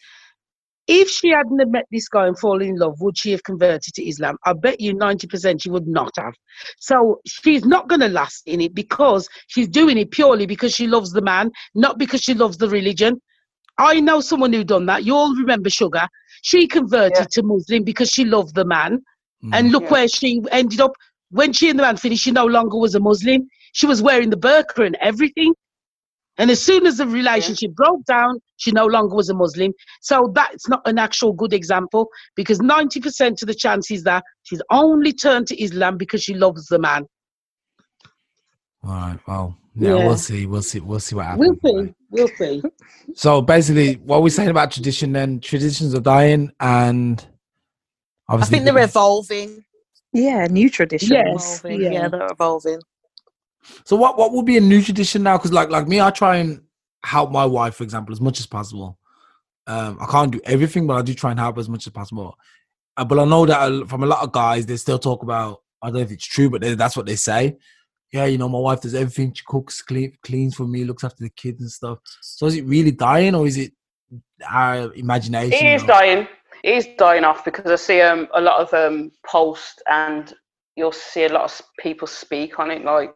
if 0.86 1.08
she 1.08 1.30
hadn't 1.30 1.58
have 1.58 1.70
met 1.70 1.86
this 1.90 2.08
guy 2.08 2.26
and 2.26 2.38
fallen 2.38 2.68
in 2.68 2.76
love, 2.76 2.94
would 3.00 3.16
she 3.18 3.32
have 3.32 3.42
converted 3.42 3.94
to 3.94 4.06
Islam? 4.06 4.36
I 4.44 4.52
bet 4.52 4.80
you 4.80 4.94
90% 4.94 5.62
she 5.62 5.70
would 5.70 5.88
not 5.88 6.12
have. 6.18 6.34
So 6.78 7.20
she's 7.26 7.64
not 7.64 7.88
going 7.88 8.00
to 8.02 8.08
last 8.08 8.42
in 8.46 8.60
it 8.60 8.74
because 8.74 9.28
she's 9.48 9.66
doing 9.68 9.96
it 9.98 10.10
purely 10.10 10.46
because 10.46 10.74
she 10.74 10.86
loves 10.86 11.10
the 11.10 11.22
man, 11.22 11.50
not 11.74 11.98
because 11.98 12.20
she 12.20 12.34
loves 12.34 12.58
the 12.58 12.68
religion. 12.68 13.20
I 13.78 13.98
know 13.98 14.20
someone 14.20 14.52
who 14.52 14.62
done 14.62 14.86
that. 14.86 15.04
You 15.04 15.16
all 15.16 15.34
remember 15.34 15.70
Sugar. 15.70 16.06
She 16.42 16.68
converted 16.68 17.16
Yeah. 17.16 17.26
to 17.32 17.42
Muslim 17.42 17.82
because 17.82 18.10
she 18.10 18.24
loved 18.24 18.54
the 18.54 18.66
man. 18.66 19.00
Mm. 19.42 19.50
And 19.54 19.72
look 19.72 19.84
Yeah. 19.84 19.90
where 19.90 20.08
she 20.08 20.42
ended 20.52 20.80
up. 20.80 20.92
When 21.30 21.52
she 21.52 21.70
and 21.70 21.78
the 21.78 21.82
man 21.82 21.96
finished, 21.96 22.22
she 22.22 22.30
no 22.30 22.46
longer 22.46 22.76
was 22.78 22.94
a 22.94 23.00
Muslim. 23.00 23.48
She 23.72 23.86
was 23.86 24.02
wearing 24.02 24.30
the 24.30 24.36
burqa 24.36 24.86
and 24.86 24.96
everything. 25.00 25.54
And 26.36 26.50
as 26.50 26.60
soon 26.60 26.84
as 26.86 26.96
the 26.96 27.06
relationship 27.06 27.72
broke 27.74 28.04
down, 28.06 28.40
she 28.56 28.72
no 28.72 28.86
longer 28.86 29.14
was 29.14 29.28
a 29.30 29.34
Muslim. 29.34 29.72
So 30.00 30.32
that's 30.34 30.68
not 30.68 30.82
an 30.86 30.98
actual 30.98 31.32
good 31.32 31.52
example 31.52 32.08
because 32.34 32.58
90% 32.58 33.40
of 33.42 33.46
the 33.46 33.54
chances 33.54 34.02
that 34.02 34.24
she's 34.42 34.60
only 34.70 35.12
turned 35.12 35.46
to 35.48 35.62
Islam 35.62 35.96
because 35.96 36.22
she 36.22 36.34
loves 36.34 36.66
the 36.66 36.78
man. 36.78 37.06
All 38.82 38.90
right. 38.90 39.18
Well, 39.26 39.56
yeah, 39.76 39.90
Yeah. 39.96 40.06
we'll 40.06 40.16
see. 40.16 40.46
We'll 40.46 40.62
see. 40.62 40.80
We'll 40.80 41.00
see 41.00 41.14
what 41.14 41.26
happens. 41.26 41.58
We'll 41.62 41.86
see. 41.86 41.94
We'll 42.10 42.28
see. 42.28 42.62
So 43.14 43.40
basically, 43.40 43.94
what 43.96 44.22
we're 44.22 44.28
saying 44.28 44.50
about 44.50 44.70
tradition, 44.72 45.12
then 45.12 45.40
traditions 45.40 45.94
are 45.94 46.00
dying, 46.00 46.52
and 46.60 47.24
I 48.28 48.34
obviously, 48.34 48.58
think 48.58 48.64
they're 48.66 48.84
evolving. 48.84 49.64
Yeah, 50.14 50.46
new 50.48 50.70
traditions. 50.70 51.10
Yes. 51.10 51.58
evolving. 51.58 51.82
yeah. 51.82 51.90
Yeah. 51.92 52.08
they're 52.08 52.28
evolving. 52.30 52.80
So 53.84 53.96
what 53.96 54.16
what 54.16 54.32
would 54.32 54.46
be 54.46 54.56
a 54.56 54.60
new 54.60 54.80
tradition 54.82 55.22
now? 55.22 55.36
Because 55.36 55.52
like 55.52 55.70
like 55.70 55.88
me, 55.88 56.00
I 56.00 56.10
try 56.10 56.36
and 56.36 56.62
help 57.04 57.30
my 57.30 57.44
wife, 57.44 57.74
for 57.76 57.84
example, 57.84 58.12
as 58.12 58.20
much 58.20 58.38
as 58.40 58.46
possible. 58.46 58.98
Um, 59.66 59.98
I 60.00 60.06
can't 60.06 60.30
do 60.30 60.40
everything, 60.44 60.86
but 60.86 60.94
I 60.94 61.02
do 61.02 61.14
try 61.14 61.30
and 61.30 61.40
help 61.40 61.58
as 61.58 61.68
much 61.68 61.86
as 61.86 61.92
possible. 61.92 62.36
Uh, 62.96 63.04
but 63.04 63.18
I 63.18 63.24
know 63.24 63.44
that 63.46 63.88
from 63.88 64.02
a 64.02 64.06
lot 64.06 64.22
of 64.22 64.32
guys, 64.32 64.66
they 64.66 64.76
still 64.76 64.98
talk 64.98 65.22
about. 65.22 65.62
I 65.82 65.88
don't 65.88 65.96
know 65.96 66.00
if 66.02 66.12
it's 66.12 66.26
true, 66.26 66.48
but 66.48 66.60
they, 66.62 66.74
that's 66.74 66.96
what 66.96 67.06
they 67.06 67.16
say. 67.16 67.56
Yeah, 68.12 68.26
you 68.26 68.38
know, 68.38 68.48
my 68.48 68.58
wife 68.58 68.80
does 68.82 68.94
everything. 68.94 69.32
She 69.34 69.42
cooks, 69.46 69.82
clean, 69.82 70.16
cleans 70.22 70.54
for 70.54 70.66
me, 70.66 70.84
looks 70.84 71.02
after 71.02 71.24
the 71.24 71.30
kids 71.30 71.60
and 71.60 71.70
stuff. 71.70 71.98
So 72.22 72.46
is 72.46 72.54
it 72.54 72.64
really 72.64 72.92
dying, 72.92 73.34
or 73.34 73.46
is 73.46 73.56
it 73.58 73.72
our 74.48 74.92
imagination? 74.94 75.52
It 75.66 75.74
is 75.74 75.82
or- 75.82 75.86
dying. 75.86 76.28
It 76.64 76.78
is 76.78 76.88
dying 76.96 77.24
off 77.24 77.44
because 77.44 77.70
I 77.70 77.76
see 77.76 78.00
um, 78.00 78.26
a 78.32 78.40
lot 78.40 78.58
of 78.58 78.72
um, 78.72 79.12
posts 79.26 79.82
and 79.86 80.32
you'll 80.76 80.92
see 80.92 81.24
a 81.24 81.28
lot 81.28 81.44
of 81.44 81.60
people 81.78 82.06
speak 82.08 82.58
on 82.58 82.70
it. 82.70 82.82
Like 82.82 83.14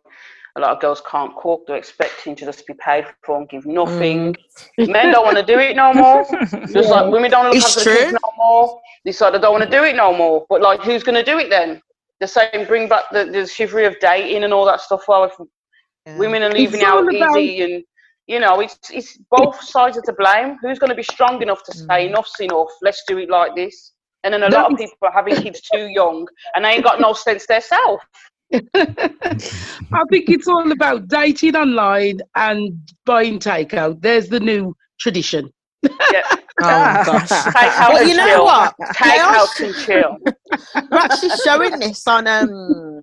a 0.56 0.60
lot 0.60 0.72
of 0.72 0.82
girls 0.82 1.00
can't 1.10 1.34
cook. 1.34 1.62
They're 1.66 1.76
expecting 1.78 2.36
to 2.36 2.44
just 2.44 2.66
be 2.66 2.74
paid 2.74 3.06
for 3.24 3.38
and 3.38 3.48
give 3.48 3.64
nothing. 3.64 4.36
Men 4.78 5.12
don't 5.12 5.24
want 5.24 5.38
to 5.38 5.42
do 5.42 5.58
it 5.58 5.76
no 5.76 5.94
more. 5.94 6.26
Just 6.70 6.90
like 6.90 7.10
women 7.10 7.30
don't 7.30 7.46
look 7.46 7.54
It's 7.54 7.78
after 7.78 7.90
the 7.90 7.96
kids 7.96 8.12
no 8.12 8.32
more. 8.36 8.80
They 9.06 9.12
sort 9.12 9.34
of 9.34 9.40
don't 9.40 9.52
want 9.52 9.64
to 9.64 9.70
do 9.70 9.82
it 9.82 9.96
no 9.96 10.14
more. 10.14 10.44
But 10.50 10.60
like, 10.60 10.82
who's 10.82 11.02
going 11.02 11.14
to 11.14 11.24
do 11.24 11.38
it 11.38 11.48
then? 11.48 11.80
The 12.20 12.26
same, 12.26 12.66
bring 12.66 12.86
back 12.86 13.04
the, 13.12 13.24
the 13.24 13.46
chivalry 13.46 13.86
of 13.86 13.98
dating 13.98 14.44
and 14.44 14.52
all 14.52 14.66
that 14.66 14.82
stuff. 14.82 15.04
Well, 15.08 15.24
if 15.24 16.18
women 16.18 16.42
are 16.42 16.50
leaving 16.50 16.82
out 16.82 17.02
about- 17.04 17.38
easy 17.38 17.62
and 17.62 17.84
you 18.28 18.38
know 18.38 18.60
it's 18.60 18.78
it's 18.90 19.18
both 19.30 19.60
sides 19.60 19.96
are 19.98 20.02
to 20.02 20.12
blame 20.12 20.56
who's 20.62 20.78
going 20.78 20.90
to 20.90 20.94
be 20.96 21.02
strong 21.02 21.42
enough 21.42 21.62
to 21.64 21.72
say 21.72 22.06
Mm. 22.06 22.10
enough's 22.10 22.34
enough 22.40 22.68
let's 22.82 23.02
do 23.08 23.18
it 23.18 23.28
like 23.30 23.54
this 23.56 23.92
and 24.24 24.32
then 24.34 24.42
a 24.42 24.48
lot 24.50 24.70
of 24.70 24.78
people 24.78 24.96
are 25.02 25.12
having 25.12 25.34
kids 25.36 25.60
too 25.72 25.86
young 25.88 26.26
and 26.54 26.64
they 26.64 26.70
ain't 26.70 26.84
got 26.84 27.00
no 27.00 27.12
sense 27.12 27.46
themselves 27.46 28.02
I 28.52 30.02
think 30.10 30.28
it's 30.30 30.48
all 30.48 30.70
about 30.72 31.08
dating 31.08 31.56
online 31.56 32.18
and 32.34 32.72
buying 33.04 33.38
takeout. 33.38 34.00
There's 34.00 34.28
the 34.28 34.40
new 34.40 34.74
tradition. 34.98 35.50
yeah 35.82 36.22
Oh 36.62 36.98
gosh. 37.04 37.28
take 37.54 37.72
out 37.78 37.92
But 37.92 38.00
and 38.00 38.08
you 38.08 38.14
know 38.16 38.24
chill 38.26 38.44
what? 38.44 38.74
take 38.94 39.12
They 39.12 39.18
are 39.18 39.34
out 39.34 39.48
sh- 39.48 39.60
and 39.60 39.76
chill 39.76 40.16
We're 40.90 40.98
actually 40.98 41.30
showing 41.30 41.78
this 41.78 42.06
on 42.08 42.26
um 42.26 43.02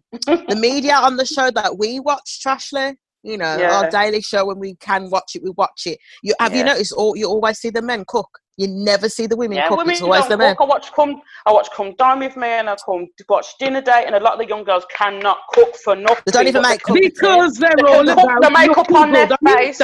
the 0.50 0.56
media 0.56 0.96
on 0.96 1.16
the 1.18 1.26
show 1.26 1.52
that 1.52 1.78
we 1.78 2.00
watch, 2.00 2.42
Trashly. 2.44 2.96
You 3.26 3.38
know, 3.40 3.58
Yeah. 3.58 3.78
our 3.80 3.90
daily 3.90 4.22
show 4.22 4.46
when 4.46 4.60
we 4.60 4.76
can 4.76 5.10
watch 5.10 5.36
it, 5.36 5.42
we 5.44 5.50
watch 5.58 5.88
it. 5.88 5.98
You 6.22 6.36
have 6.40 6.56
you 6.56 6.64
noticed 6.64 6.94
all 6.94 7.18
you 7.18 7.28
always 7.28 7.58
see 7.58 7.72
the 7.72 7.82
men 7.82 8.06
cook. 8.08 8.30
You 8.58 8.68
never 8.68 9.10
see 9.10 9.26
the 9.26 9.36
women 9.36 9.58
yeah 9.58 9.68
cook. 9.68 9.80
women 9.80 9.94
It's 9.94 10.02
always 10.04 10.28
the 10.28 10.38
men. 10.38 10.56
cook. 10.56 10.68
I 10.68 10.70
watch 10.70 10.94
come 10.94 11.22
I 11.48 11.52
watch 11.52 11.70
come 11.76 11.96
dine 11.98 12.20
with 12.20 12.38
me 12.38 12.48
and 12.48 12.70
I 12.70 12.76
come 12.86 13.08
watch 13.28 13.58
dinner 13.58 13.82
date 13.82 14.04
and 14.06 14.14
a 14.14 14.20
lot 14.20 14.34
of 14.34 14.40
the 14.40 14.48
young 14.48 14.64
girls 14.64 14.86
cannot 14.96 15.40
cook 15.54 15.76
for 15.78 15.96
nothing 15.96 16.22
They 16.28 16.32
don't 16.34 16.48
even 16.48 16.62
make 16.62 16.84
they 16.84 16.94
cook. 16.94 17.02
Because 17.02 17.56
they're 17.56 17.72
They 17.78 17.84
all 17.84 18.06
can 18.06 18.16
cook 18.16 18.24
about 18.26 18.42
the 18.44 18.50
makeup 18.52 18.92
on 18.92 19.12
their 19.12 19.28
good. 19.28 19.38
I 19.42 19.44
mean 19.44 19.58
face. 19.58 19.82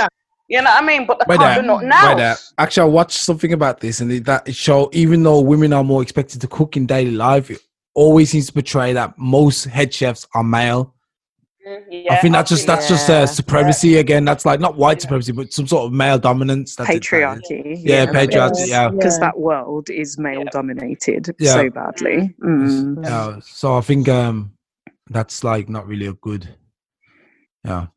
you 0.48 0.62
know 0.62 0.69
what 0.69 0.83
I 0.83 0.86
mean 0.86 1.07
but 1.07 1.17
they 1.19 1.25
Wait 1.27 1.39
can't 1.39 1.55
there, 1.55 1.79
do 1.79 1.88
nothing 1.88 2.19
else 2.19 2.53
Actually, 2.60 2.83
I 2.83 2.93
watched 2.93 3.17
something 3.17 3.53
about 3.53 3.79
this, 3.79 4.01
and 4.01 4.12
that 4.25 4.53
show 4.53 4.88
even 4.93 5.24
though 5.24 5.41
women 5.41 5.74
are 5.74 5.83
more 5.83 6.03
expected 6.03 6.41
to 6.41 6.48
cook 6.48 6.77
in 6.77 6.86
daily 6.86 7.10
life, 7.12 7.50
it 7.50 7.60
always 7.95 8.29
seems 8.29 8.45
to 8.48 8.53
portray 8.53 8.93
that 8.93 9.17
most 9.17 9.63
head 9.65 9.91
chefs 9.91 10.27
are 10.36 10.43
male. 10.43 10.93
Mm, 11.68 11.84
yeah, 11.89 12.13
I 12.13 12.18
think 12.18 12.34
that's 12.34 12.50
just 12.50 12.65
that's 12.65 12.88
that. 12.88 12.94
just 12.94 13.10
Yeah. 13.10 13.15
uh, 13.22 13.25
supremacy 13.27 13.98
again. 13.98 14.25
That's 14.25 14.46
like 14.46 14.60
not 14.60 14.77
white 14.77 14.98
Yeah. 14.98 15.01
supremacy, 15.01 15.32
but 15.32 15.53
some 15.53 15.68
sort 15.68 15.86
of 15.86 15.94
male 15.94 16.18
dominance. 16.18 16.75
That's 16.75 16.89
it, 16.89 16.94
that 16.94 17.01
is. 17.03 17.08
Patriarchy. 17.10 17.80
Yeah, 17.84 18.06
patriarchy. 18.08 18.68
Yeah. 18.68 18.89
Because 18.89 19.20
that 19.20 19.39
world 19.39 19.89
is 19.89 20.18
male 20.18 20.39
Yeah. 20.39 20.50
dominated 20.51 21.36
Yeah. 21.39 21.53
so 21.53 21.70
badly. 21.70 22.34
Mm. 22.44 23.03
Yeah, 23.03 23.39
so 23.44 23.77
I 23.77 23.82
think 23.82 24.10
um 24.10 24.53
that's 25.10 25.44
like 25.44 25.70
not 25.70 25.88
really 25.88 26.08
a 26.08 26.13
good 26.13 26.50
yeah 27.63 27.88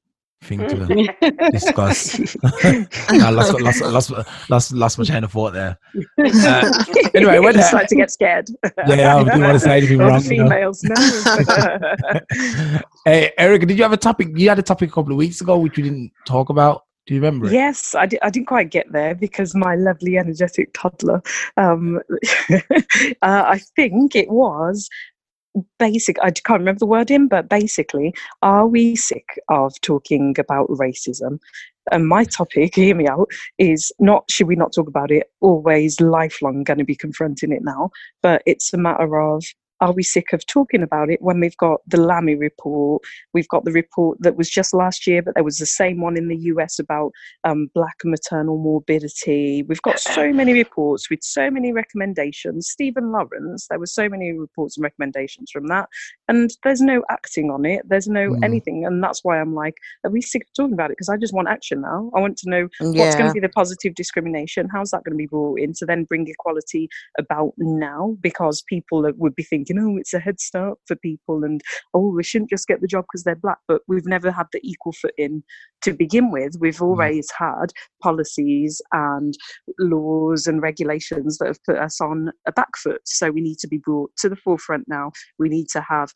thing 0.45 0.61
to 0.61 1.51
discuss. 1.53 2.19
I 2.45 3.31
lost, 3.31 3.61
lost, 3.61 3.81
lost, 3.83 4.11
lost, 4.51 4.73
lost 4.73 4.99
my 4.99 5.05
chain 5.05 5.25
of 5.25 5.33
thought 5.33 5.53
there. 5.53 5.79
Uh, 6.19 6.73
anyway, 7.15 7.39
when 7.39 7.55
you 7.55 7.61
that- 7.61 7.69
start 7.69 7.89
to 7.89 7.97
get 7.97 8.11
scared. 8.11 8.49
Yeah, 8.87 8.95
yeah, 8.95 9.17
I 9.17 9.25
didn't 9.25 9.43
want 9.43 9.55
to 9.55 9.61
say 9.61 9.77
anything 9.79 10.01
All 10.01 10.09
wrong. 10.09 10.23
the 10.23 10.35
you 10.35 10.45
know. 10.45 10.51
females, 10.51 10.83
no. 10.85 10.95
hey, 13.05 13.33
Erica, 13.39 13.67
did 13.67 13.77
you 13.77 13.83
have 13.83 13.93
a 13.93 13.97
topic? 13.97 14.29
You 14.35 14.49
had 14.49 14.59
a 14.59 14.63
topic 14.63 14.91
a 14.91 14.93
couple 14.93 15.13
of 15.13 15.19
weeks 15.19 15.41
ago 15.41 15.59
which 15.59 15.77
we 15.77 15.83
didn't 15.83 16.13
talk 16.27 16.51
about. 16.51 16.83
Do 17.07 17.13
you 17.15 17.21
remember? 17.21 17.47
it? 17.47 17.53
Yes, 17.53 17.95
I, 17.95 18.07
di- 18.07 18.21
I 18.23 18.31
didn't 18.31 18.47
quite 18.47 18.71
get 18.71 18.91
there 18.91 19.15
because 19.15 19.55
my 19.55 19.75
lovely, 19.75 20.17
energetic 20.17 20.71
toddler. 20.73 21.21
Um, 21.59 22.01
uh, 22.51 22.63
I 23.23 23.61
think 23.77 24.17
it 24.17 24.31
was 24.31 24.89
basic. 25.79 26.17
I 26.23 26.31
can't 26.31 26.61
remember 26.61 26.81
the 26.81 26.87
word 26.87 27.11
in, 27.11 27.29
but 27.29 27.49
basically, 27.49 28.15
are 28.43 28.67
we 28.67 28.97
sick 28.97 29.39
of 29.49 29.81
talking 29.81 30.35
about 30.39 30.69
racism? 30.69 31.39
And 31.93 32.09
my 32.09 32.25
topic, 32.25 32.75
hear 32.77 32.95
me 32.95 33.07
out, 33.07 33.31
is 33.59 33.93
not 33.99 34.25
should 34.31 34.49
we 34.49 34.57
not 34.57 34.73
talk 34.75 34.89
about 34.89 35.11
it? 35.11 35.31
Always 35.41 36.01
lifelong 36.01 36.65
going 36.65 36.79
to 36.79 36.85
be 36.85 36.97
confronting 36.97 37.53
it 37.53 37.63
now, 37.63 37.91
but 38.23 38.43
it's 38.47 38.73
a 38.73 38.79
matter 38.79 39.21
of 39.21 39.45
are 39.85 39.93
we 39.93 40.03
sick 40.03 40.33
of 40.33 40.47
talking 40.47 40.83
about 40.83 41.11
it 41.11 41.21
when 41.21 41.41
we've 41.41 41.57
got 41.59 41.83
the 41.87 42.01
Lammy 42.01 42.35
report? 42.35 43.03
We've 43.35 43.49
got 43.49 43.67
the 43.67 43.71
report 43.73 44.17
that 44.23 44.35
was 44.35 44.49
just 44.49 44.73
last 44.73 45.07
year, 45.07 45.21
but 45.21 45.35
there 45.35 45.45
was 45.45 45.59
the 45.59 45.67
same 45.67 46.01
one 46.01 46.17
in 46.17 46.29
the 46.29 46.39
US 46.53 46.79
about 46.79 47.13
um, 47.45 47.69
black 47.75 47.97
maternal 48.03 48.57
morbidity. 48.57 49.63
We've 49.69 49.83
got 49.83 49.99
so 49.99 50.33
many 50.41 50.55
reports 50.55 51.11
with 51.11 51.23
so 51.23 51.51
many 51.51 51.71
recommendations. 51.75 52.71
Stephen 52.71 53.13
Lawrence, 53.13 53.67
there 53.69 53.79
were 53.79 53.85
so 53.85 54.09
many 54.09 54.33
reports 54.33 54.79
and 54.79 54.85
recommendations 54.85 55.51
from 55.51 55.67
that, 55.67 55.91
and 56.29 56.51
there's 56.63 56.81
no 56.81 57.03
acting 57.11 57.51
on 57.51 57.67
it. 57.67 57.83
There's 57.87 58.09
no 58.09 58.25
Mm. 58.25 58.43
anything, 58.43 58.87
and 58.87 59.05
that's 59.05 59.23
why 59.23 59.39
I'm 59.39 59.55
like, 59.55 59.75
are 60.03 60.11
we 60.11 60.23
sick 60.23 60.43
of 60.45 60.53
talking 60.55 60.73
about 60.73 60.91
it? 60.91 60.97
Because 60.97 61.11
I 61.11 61.19
just 61.19 61.35
want 61.35 61.49
action 61.49 61.83
now. 61.83 62.11
I 62.15 62.21
want 62.21 62.39
to 62.39 62.49
know 62.49 62.69
what's 62.81 63.17
going 63.17 63.29
to 63.29 63.35
be 63.35 63.41
the 63.41 63.51
positive 63.51 63.95
discrimination. 63.95 64.71
How's 64.73 64.93
that 64.93 65.05
going 65.05 65.13
to 65.13 65.19
be 65.19 65.27
brought 65.27 65.61
in 65.61 65.75
to 65.75 65.85
then 65.85 66.05
bring 66.05 66.27
equality 66.27 66.89
about 67.19 67.53
now? 67.59 68.17
Because 68.23 68.63
people 68.63 69.13
would 69.19 69.35
be 69.35 69.43
thinking, 69.43 69.74
oh, 69.79 69.97
it's 69.97 70.15
a 70.15 70.19
head 70.19 70.41
start 70.41 70.79
for 70.87 70.97
people, 70.97 71.45
and 71.45 71.61
oh, 71.93 72.15
we 72.15 72.25
shouldn't 72.25 72.51
just 72.51 72.67
get 72.67 72.81
the 72.81 72.87
job 72.87 73.05
because 73.05 73.25
they're 73.25 73.35
black. 73.35 73.59
But 73.69 73.83
we've 73.89 74.07
never 74.07 74.31
had 74.31 74.47
the 74.53 74.61
equal 74.63 74.93
footing 74.93 75.43
to 75.83 75.93
begin 75.93 76.31
with. 76.31 76.57
We've 76.61 76.83
always 76.83 77.29
had 77.37 77.67
policies 78.03 78.81
and 78.93 79.37
laws 79.79 80.47
and 80.47 80.63
regulations 80.63 81.39
that 81.39 81.49
have 81.49 81.65
put 81.65 81.77
us 81.77 82.01
on 82.01 82.31
a 82.47 82.53
back 82.53 82.77
foot. 82.77 83.03
So 83.05 83.31
we 83.31 83.41
need 83.41 83.59
to 83.59 83.69
be 83.69 83.79
brought 83.79 84.11
to 84.19 84.29
the 84.29 84.37
forefront 84.37 84.89
now. 84.89 85.13
We 85.39 85.49
need 85.49 85.69
to 85.71 85.81
have 85.83 86.11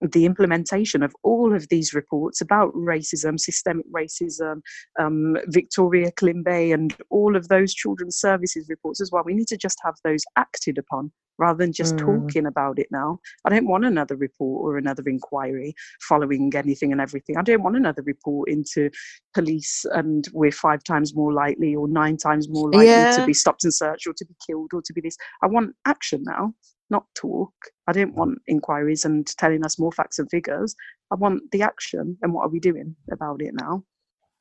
the 0.00 0.26
implementation 0.26 1.02
of 1.02 1.14
all 1.22 1.54
of 1.54 1.68
these 1.68 1.94
reports 1.94 2.40
about 2.40 2.72
racism, 2.74 3.40
systemic 3.40 3.86
racism, 3.92 4.60
um, 5.00 5.36
Victoria 5.46 6.12
Climbié, 6.12 6.74
and 6.74 6.94
all 7.10 7.36
of 7.36 7.48
those 7.48 7.72
children's 7.72 8.16
services 8.16 8.68
reports 8.68 9.00
as 9.00 9.10
well. 9.10 9.22
We 9.24 9.34
need 9.34 9.48
to 9.48 9.56
just 9.56 9.78
have 9.84 9.94
those 10.04 10.24
acted 10.36 10.78
upon 10.78 11.12
rather 11.38 11.58
than 11.58 11.72
just 11.72 11.96
Mm. 11.96 11.98
talking 11.98 12.46
about 12.46 12.78
it 12.78 12.88
now. 12.90 13.20
I 13.44 13.50
don't 13.50 13.66
want 13.66 13.84
another 13.84 14.16
report 14.16 14.64
or 14.64 14.78
another 14.78 15.02
inquiry 15.06 15.74
following 16.00 16.52
anything 16.54 16.92
and 16.92 17.00
everything. 17.00 17.36
I 17.36 17.42
don't 17.42 17.62
want 17.62 17.76
another 17.76 18.02
report 18.02 18.48
into 18.48 18.90
police 19.34 19.84
and 19.92 20.26
we're 20.32 20.52
five 20.52 20.82
times 20.84 21.14
more 21.14 21.32
likely 21.32 21.74
or 21.74 21.88
nine 21.88 22.16
times 22.16 22.48
more 22.48 22.70
likely 22.70 22.86
Yeah. 22.86 23.10
to 23.16 23.26
be 23.26 23.34
stopped 23.34 23.64
and 23.64 23.74
searched 23.74 24.06
or 24.06 24.12
to 24.14 24.24
be 24.24 24.34
killed 24.46 24.70
or 24.72 24.82
to 24.82 24.92
be 24.92 25.00
this. 25.00 25.16
I 25.42 25.46
want 25.46 25.74
action 25.86 26.22
now, 26.24 26.54
not 26.90 27.04
talk. 27.14 27.52
I 27.86 27.92
don't 27.92 28.14
want 28.14 28.38
inquiries 28.46 29.04
and 29.04 29.26
telling 29.38 29.64
us 29.64 29.78
more 29.78 29.92
facts 29.92 30.18
and 30.18 30.28
figures. 30.30 30.74
I 31.12 31.14
want 31.16 31.50
the 31.52 31.62
action 31.62 32.16
and 32.22 32.32
what 32.32 32.42
are 32.42 32.48
we 32.50 32.60
doing 32.60 32.96
about 33.12 33.42
it 33.42 33.54
now? 33.54 33.84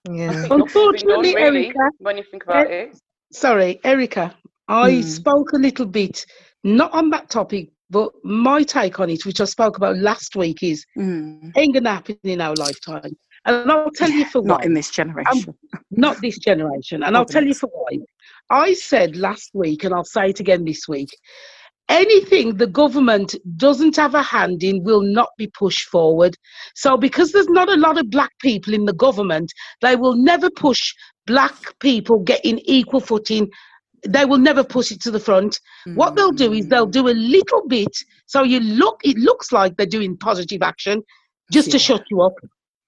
Yeah. 0.08 0.30
think 0.30 0.50
nothing's 0.52 0.52
been 0.52 0.58
done, 0.60 0.62
Unfortunately, 0.62 1.36
really, 1.36 1.66
Erica, 1.66 1.90
when 2.00 2.18
you 2.18 2.24
think 2.30 2.44
about 2.44 2.70
it. 2.70 2.96
sorry, 3.34 3.80
Erica, 3.84 4.36
I 4.68 4.96
Hmm. 4.98 5.02
spoke 5.02 5.54
a 5.54 5.58
little 5.58 5.86
bit, 5.88 6.26
not 6.66 6.92
on 6.94 7.10
that 7.12 7.30
topic, 7.30 7.70
but 7.90 8.12
my 8.24 8.64
take 8.64 9.00
on 9.00 9.10
it, 9.10 9.26
which 9.26 9.40
I 9.40 9.46
spoke 9.46 9.78
about 9.78 9.98
last 9.98 10.36
week, 10.36 10.64
is 10.64 10.86
Mm. 10.98 11.52
ain't 11.56 11.74
gonna 11.74 11.94
happen 11.94 12.18
in 12.24 12.42
our 12.42 12.56
lifetime. 12.56 13.16
And 13.46 13.72
I'll 13.72 13.92
tell 13.92 14.10
you 14.10 14.26
for 14.26 14.42
Not 14.42 14.60
why. 14.60 14.66
in 14.66 14.74
this 14.74 14.90
generation. 14.90 15.56
not 15.92 16.20
this 16.22 16.40
generation. 16.40 17.04
And 17.04 17.16
I'll 17.16 17.26
tell 17.26 17.46
you 17.46 17.54
for 17.54 17.68
why. 17.68 18.00
I 18.50 18.74
said 18.74 19.16
last 19.16 19.52
week, 19.54 19.84
and 19.84 19.94
I'll 19.94 20.04
say 20.04 20.30
it 20.30 20.40
again 20.40 20.66
this 20.66 20.88
week 20.88 21.10
anything 21.90 22.56
the 22.56 22.68
government 22.68 23.36
doesn't 23.58 23.96
have 23.96 24.16
a 24.16 24.22
hand 24.22 24.64
in 24.64 24.84
will 24.84 25.02
not 25.02 25.30
be 25.38 25.48
pushed 25.48 25.88
forward. 25.90 26.36
So, 26.76 26.98
because 26.98 27.32
there's 27.32 27.50
not 27.50 27.70
a 27.70 27.78
lot 27.78 27.98
of 27.98 28.10
black 28.10 28.32
people 28.42 28.74
in 28.74 28.86
the 28.86 28.94
government, 28.94 29.52
they 29.82 29.96
will 29.96 30.16
never 30.16 30.50
push 30.50 30.94
black 31.28 31.56
people 31.80 32.20
getting 32.20 32.60
equal 32.66 33.00
footing. 33.02 33.50
They 34.08 34.26
will 34.26 34.38
never 34.38 34.64
push 34.64 34.92
it 34.92 35.02
to 35.02 35.12
the 35.12 35.20
front. 35.20 35.60
What 35.96 36.16
they'll 36.16 36.32
do 36.32 36.54
is 36.54 36.68
they'll 36.68 36.86
do 36.86 37.08
a 37.08 37.16
little 37.36 37.68
bit 37.68 37.96
so 38.26 38.44
you 38.44 38.60
look. 38.60 39.02
It 39.04 39.18
looks 39.18 39.52
like 39.52 39.76
they're 39.78 39.86
doing 39.86 40.18
positive 40.18 40.62
action, 40.62 41.04
just 41.52 41.72
to 41.72 41.80
shut 41.80 42.04
you 42.10 42.22
up. 42.22 42.34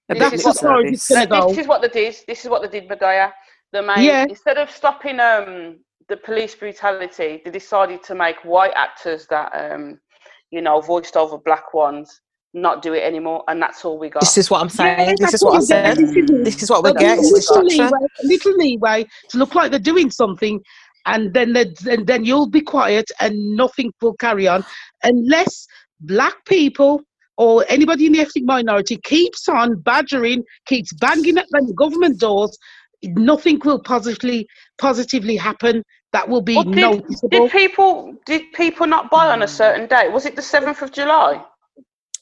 This 0.10 0.20
That's 0.20 0.34
is 0.34 0.46
lip 0.46 0.56
as 0.56 0.62
far 0.62 0.80
as 0.80 0.94
it's 0.94 1.04
service. 1.04 1.28
gonna 1.28 1.48
This 1.48 1.58
is 1.58 1.68
what 1.68 1.82
they 1.82 1.90
did. 1.90 2.16
This 2.28 2.46
is 2.46 2.50
what 2.50 2.62
they 2.62 2.80
did, 2.80 2.90
Magaya. 2.90 3.34
The 3.74 3.82
main 3.82 4.06
Yeah. 4.06 4.26
instead 4.30 4.58
of 4.58 4.72
stopping 4.72 5.20
um 5.20 5.80
the 6.08 6.18
police 6.18 6.56
brutality, 6.56 7.42
they 7.44 7.52
decided 7.52 8.02
to 8.04 8.16
make 8.16 8.38
white 8.44 8.74
actors 8.76 9.28
that 9.30 9.50
um 9.54 10.00
you 10.50 10.62
know 10.62 10.80
voiced 10.80 11.18
over 11.18 11.38
black 11.38 11.74
ones 11.74 12.22
not 12.54 12.82
do 12.82 12.94
it 12.94 13.04
anymore, 13.04 13.44
and 13.48 13.62
that's 13.62 13.84
all 13.86 14.00
we 14.00 14.10
got. 14.10 14.22
This 14.22 14.38
is 14.38 14.50
what 14.50 14.62
I'm 14.62 14.70
saying. 14.70 15.10
Yeah, 15.10 15.16
this 15.20 15.34
is 15.34 15.44
what 15.44 15.56
I 15.56 15.60
we 15.60 15.66
get. 15.68 15.86
said. 15.86 15.98
This 15.98 16.16
is. 16.16 16.44
This 16.44 16.64
is 16.64 16.70
what 16.70 16.84
we're 16.84 16.94
getting. 16.94 17.22
there's 17.22 17.50
little 17.50 17.64
leeway, 17.64 18.00
little 18.24 18.54
leeway 18.54 19.06
to 19.30 19.38
look 19.38 19.54
like 19.54 19.70
they're 19.70 19.80
doing 19.80 20.10
something, 20.10 20.62
and 21.08 21.34
then 21.34 21.56
and 21.90 22.06
then 22.06 22.24
you'll 22.24 22.50
be 22.50 22.62
quiet 22.62 23.06
and 23.20 23.34
nothing 23.56 23.92
will 24.02 24.16
carry 24.16 24.48
on 24.48 24.64
unless 25.04 25.66
black 26.02 26.46
people 26.46 27.02
or 27.38 27.66
anybody 27.70 28.08
in 28.08 28.14
the 28.14 28.20
ethnic 28.20 28.46
minority 28.46 28.98
keeps 29.04 29.48
on 29.48 29.80
badgering, 29.82 30.44
keeps 30.66 30.94
banging 30.94 31.38
at 31.38 31.46
the 31.52 31.74
government 31.76 32.20
doors. 32.20 32.58
Nothing 33.04 33.60
will 33.64 33.80
positively 33.80 34.48
positively 34.80 35.36
happen. 35.36 35.84
That 36.14 36.28
will 36.30 36.42
be 36.42 36.56
Well, 36.56 36.64
did, 36.64 36.76
noticeable. 36.76 37.30
did 37.30 37.52
people 37.52 38.16
did 38.26 38.52
people 38.54 38.88
not 38.88 39.12
buy 39.12 39.28
on 39.28 39.44
a 39.44 39.48
certain 39.48 39.88
date? 39.88 40.12
Was 40.12 40.26
it 40.26 40.36
the 40.36 40.42
seventh 40.42 40.82
of 40.82 40.92
July? 40.92 41.44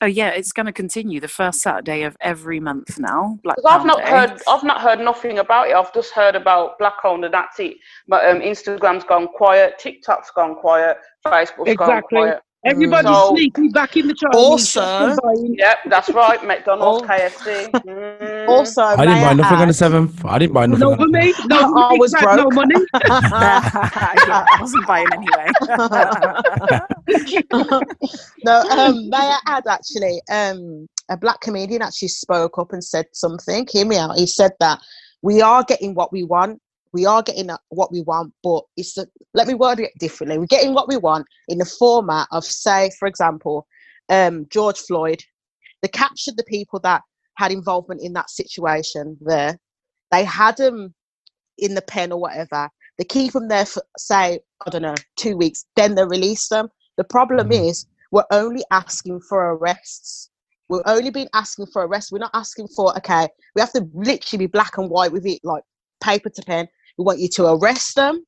Oh 0.02 0.06
yeah, 0.08 0.30
it's 0.30 0.52
going 0.52 0.66
to 0.66 0.74
continue 0.74 1.20
the 1.20 1.28
first 1.28 1.62
Saturday 1.62 2.04
of 2.04 2.18
every 2.22 2.60
month 2.60 3.00
now. 3.00 3.40
Black 3.44 3.56
'Cause 3.56 3.66
I've 3.66 3.86
not 3.86 4.00
Day. 4.04 4.12
heard, 4.12 4.42
I've 4.48 4.64
not 4.64 4.82
heard 4.82 5.00
nothing 5.00 5.40
about 5.40 5.70
it. 5.70 5.76
I've 5.76 5.94
just 5.94 6.12
heard 6.12 6.36
about 6.36 6.78
black 6.80 6.98
owned 7.04 7.24
and 7.24 7.34
that's 7.34 7.60
it. 7.60 7.78
But 8.08 8.30
um, 8.30 8.42
Instagram's 8.42 9.06
gone 9.06 9.28
quiet, 9.28 9.80
TikTok's 9.80 10.32
gone 10.32 10.56
quiet, 10.56 10.98
Facebook's 11.26 11.56
gone 11.56 11.68
Exactly. 11.68 12.20
quiet. 12.20 12.42
Everybody's 12.66 13.12
So- 13.12 13.30
sneaking 13.36 13.70
back 13.72 13.96
in 13.96 14.08
the 14.08 14.14
Chinese 14.16 14.36
Also- 14.36 14.82
shops. 14.82 15.20
Yep, 15.58 15.78
that's 15.90 16.10
right. 16.10 16.44
McDonald's, 16.46 17.04
Oh. 17.04 17.08
KFC. 17.08 17.72
Mm. 18.46 18.50
Also, 18.50 18.82
I 18.84 18.96
didn't 18.98 19.14
may 19.16 19.24
buy 19.24 19.34
nothing 19.34 19.58
on 19.58 19.62
the 19.62 19.70
add- 19.70 19.76
seventh. 19.76 20.26
I 20.26 20.38
didn't 20.38 20.54
buy 20.54 20.66
nothing. 20.68 20.80
No 20.80 20.92
on 20.92 20.98
the 20.98 21.04
for 21.04 21.10
me. 21.10 21.34
No, 21.48 21.58
I 21.58 21.88
for 21.88 21.94
me, 21.94 22.00
was 22.00 22.14
'cause 22.14 22.24
I 22.24 22.30
had 22.30 22.38
No 22.38 22.50
money. 22.52 22.76
yeah, 24.28 24.46
I 24.52 24.58
wasn't 24.62 24.88
buying 24.88 25.08
anyway. 25.14 25.48
no, 28.44 28.62
um, 28.72 29.10
may 29.10 29.18
I 29.18 29.38
add 29.48 29.64
actually, 29.68 30.22
um, 30.32 30.88
a 31.10 31.18
black 31.18 31.42
comedian 31.42 31.82
actually 31.82 32.08
spoke 32.10 32.58
up 32.60 32.74
and 32.74 32.84
said 32.84 33.06
something. 33.14 33.68
Hear 33.72 33.86
me 33.86 33.98
out. 33.98 34.16
He 34.18 34.28
said 34.28 34.52
that 34.60 34.80
we 35.22 35.42
are 35.42 35.64
getting 35.64 35.94
what 35.96 36.12
we 36.12 36.24
want. 36.24 36.62
We 36.96 37.06
are 37.06 37.22
getting 37.22 37.50
what 37.72 37.92
we 37.92 38.04
want, 38.04 38.34
but 38.42 38.64
it's 38.78 38.94
the, 38.94 39.06
let 39.34 39.48
me 39.48 39.54
word 39.54 39.82
it 39.82 39.92
differently. 40.00 40.38
We're 40.38 40.46
getting 40.46 40.74
what 40.74 40.88
we 40.88 40.96
want 40.96 41.26
in 41.50 41.58
the 41.58 41.66
format 41.66 42.26
of, 42.32 42.46
say, 42.46 42.90
for 42.98 43.06
example, 43.06 43.68
um, 44.08 44.48
George 44.50 44.80
Floyd. 44.80 45.22
They 45.82 45.90
captured 45.90 46.38
the 46.38 46.46
people 46.46 46.80
that 46.84 47.02
had 47.38 47.52
involvement 47.52 48.00
in 48.02 48.14
that 48.14 48.30
situation 48.30 49.18
there. 49.20 49.60
They 50.12 50.24
had 50.24 50.56
them 50.56 50.96
in 51.58 51.76
the 51.76 51.82
pen 51.82 52.14
or 52.14 52.22
whatever. 52.22 52.70
They 52.98 53.04
keep 53.04 53.34
them 53.34 53.50
there 53.50 53.66
for, 53.66 53.84
say, 53.98 54.40
I 54.66 54.70
don't 54.70 54.82
know, 54.84 54.96
two 55.18 55.36
weeks. 55.36 55.66
Then 55.76 55.96
they 55.96 56.06
release 56.06 56.48
them. 56.48 56.70
The 56.96 57.04
problem 57.04 57.50
Mhm. 57.50 57.70
is 57.72 57.86
we're 58.12 58.24
only 58.32 58.64
asking 58.72 59.20
for 59.28 59.54
arrests. 59.54 60.30
We're 60.70 60.82
only 60.86 61.10
been 61.10 61.30
asking 61.34 61.66
for 61.74 61.86
arrests. 61.86 62.10
We're 62.10 62.20
not 62.20 62.32
asking 62.34 62.70
for 62.70 62.96
okay. 63.00 63.28
We 63.54 63.60
have 63.60 63.74
to 63.74 63.86
literally 63.94 64.46
be 64.46 64.50
black 64.50 64.78
and 64.78 64.90
white 64.90 65.12
with 65.12 65.26
it, 65.26 65.42
like 65.44 65.64
paper 66.00 66.30
to 66.30 66.42
pen. 66.44 66.70
We 66.98 67.04
want 67.04 67.20
you 67.20 67.30
to 67.36 67.48
arrest 67.54 67.96
them. 67.96 68.26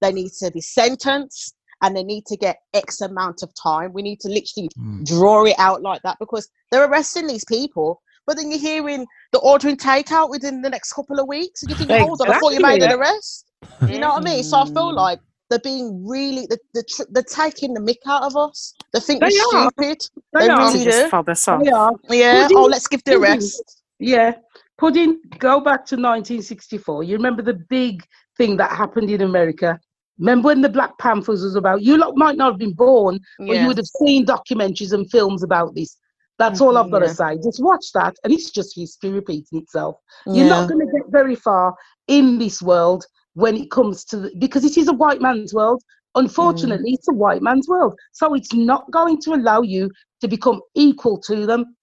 They 0.00 0.12
need 0.12 0.30
to 0.40 0.50
be 0.50 0.60
sentenced, 0.60 1.54
and 1.82 1.96
they 1.96 2.02
need 2.04 2.26
to 2.26 2.36
get 2.36 2.58
X 2.74 3.00
amount 3.00 3.42
of 3.42 3.50
time. 3.60 3.92
We 3.92 4.02
need 4.02 4.20
to 4.20 4.28
literally 4.28 4.68
Mm. 4.78 5.04
draw 5.06 5.44
it 5.44 5.54
out 5.58 5.82
like 5.82 6.02
that 6.02 6.16
because 6.20 6.48
they're 6.70 6.84
arresting 6.88 7.26
these 7.26 7.44
people. 7.44 8.02
But 8.26 8.36
then 8.36 8.50
you're 8.50 8.58
hearing 8.60 9.06
the 9.32 9.38
ordering 9.38 9.76
takeout 9.76 10.30
within 10.30 10.60
the 10.62 10.68
next 10.70 10.92
couple 10.92 11.20
of 11.20 11.28
weeks, 11.28 11.62
and 11.62 11.70
you 11.70 11.76
think, 11.76 11.90
hold 11.92 12.20
on, 12.22 12.30
I 12.32 12.38
thought 12.38 12.54
you 12.54 12.60
made 12.60 12.82
an 12.82 12.92
arrest. 12.92 13.46
You 13.88 13.98
know 14.00 14.08
what 14.10 14.22
I 14.22 14.24
mean? 14.24 14.42
So 14.42 14.58
I 14.58 14.64
feel 14.64 14.92
Mm. 14.92 14.96
like 14.96 15.20
they're 15.48 15.60
being 15.60 16.04
really, 16.06 16.44
they're, 16.48 16.58
they're, 16.74 16.82
tr- 16.88 17.02
they're 17.10 17.22
taking 17.22 17.72
the 17.72 17.80
mick 17.80 17.98
out 18.10 18.24
of 18.24 18.36
us. 18.36 18.74
They 18.92 18.98
think 19.00 19.20
They 19.20 19.28
we're 19.52 19.58
are. 19.60 19.70
stupid. 19.70 19.98
They 20.32 20.40
They 20.40 20.48
are. 20.48 20.56
to 20.58 20.64
really 20.72 20.84
just 20.84 21.02
do. 21.04 21.08
fob 21.08 21.28
us 21.28 21.46
off. 21.46 21.62
They 21.62 21.70
are. 21.70 21.92
Yeah. 22.10 22.48
Oh, 22.52 22.64
let's 22.64 22.88
give 22.88 23.00
the 23.04 23.12
pudding. 23.12 23.24
arrest. 23.24 23.82
Yeah. 24.00 24.32
Pudding, 24.78 25.20
go 25.38 25.60
back 25.60 25.86
to 25.86 25.96
1964. 25.96 27.04
You 27.04 27.16
remember 27.16 27.42
the 27.42 27.54
big 27.54 28.04
thing 28.36 28.56
that 28.58 28.70
happened 28.70 29.10
in 29.10 29.22
America? 29.22 29.78
Remember 30.18 30.46
when 30.46 30.60
the 30.60 30.68
Black 30.68 30.96
Panthers 30.98 31.42
was 31.42 31.56
about? 31.56 31.82
You 31.82 31.98
lot 31.98 32.16
might 32.16 32.36
not 32.36 32.52
have 32.52 32.58
been 32.58 32.72
born, 32.72 33.18
but 33.38 33.56
you 33.58 33.66
would 33.66 33.76
have 33.76 33.86
seen 33.86 34.24
documentaries 34.24 34.92
and 34.92 35.10
films 35.10 35.42
about 35.42 35.74
this. 35.74 35.96
That's 36.38 36.60
all 36.60 36.76
I've 36.76 36.90
got 36.90 36.98
to 36.98 37.06
mm-hmm, 37.06 37.36
say. 37.36 37.42
Just 37.42 37.62
watch 37.62 37.92
that, 37.94 38.14
and 38.22 38.32
it's 38.32 38.50
just 38.50 38.74
history 38.76 39.10
repeating 39.10 39.58
itself. 39.58 39.96
You're 40.26 40.46
Yeah. 40.46 40.48
not 40.48 40.68
going 40.68 40.86
to 40.86 40.92
get 40.92 41.10
very 41.10 41.34
far 41.34 41.74
in 42.08 42.38
this 42.38 42.60
world 42.60 43.06
when 43.34 43.56
it 43.56 43.70
comes 43.70 44.04
to 44.06 44.18
the, 44.18 44.34
because 44.38 44.64
it 44.64 44.76
is 44.76 44.88
a 44.88 44.92
white 44.92 45.20
man's 45.20 45.54
world. 45.54 45.82
Unfortunately, 46.14 46.92
mm. 46.92 46.94
it's 46.94 47.08
a 47.08 47.12
white 47.14 47.42
man's 47.42 47.68
world, 47.68 47.94
so 48.12 48.34
it's 48.34 48.52
not 48.52 48.90
going 48.90 49.20
to 49.22 49.34
allow 49.34 49.62
you 49.62 49.90
to 50.20 50.28
become 50.28 50.60
equal 50.74 51.18
to 51.20 51.46
them. 51.46 51.76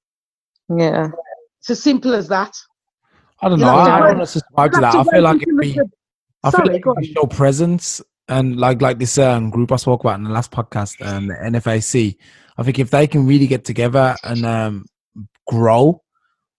Yeah. 0.69 1.10
It's 1.60 1.69
as 1.69 1.82
simple 1.82 2.13
as 2.13 2.27
that. 2.29 2.53
I 3.43 3.49
don't 3.49 3.60
You 3.60 3.65
know. 3.65 3.75
I, 3.75 3.99
don't 4.08 4.17
know. 4.19 4.25
Subscribe 4.25 4.71
to 4.73 4.79
that. 4.82 4.95
I 4.95 5.03
feel 5.03 5.21
like 5.21 5.41
it'd 5.41 5.58
be. 5.58 5.73
the- 5.73 5.89
I 6.45 6.51
feel 6.51 6.58
Sorry, 6.60 6.73
like 6.73 6.84
go 6.84 6.91
if 6.91 6.97
on. 6.97 7.03
show 7.13 7.25
presence 7.27 8.01
and 8.27 8.58
like 8.58 8.82
like 8.82 8.99
this 8.99 9.17
um, 9.17 9.49
group 9.49 9.71
I 9.71 9.77
spoke 9.77 10.01
about 10.01 10.17
in 10.19 10.23
the 10.25 10.29
last 10.29 10.51
podcast, 10.51 11.06
um, 11.06 11.27
the 11.27 11.36
NFAC. 11.36 12.17
I 12.58 12.63
think 12.63 12.79
if 12.79 12.89
they 12.91 13.08
can 13.08 13.25
really 13.25 13.47
get 13.47 13.63
together 13.65 14.15
and 14.23 14.45
um, 14.45 14.86
grow, 15.47 16.01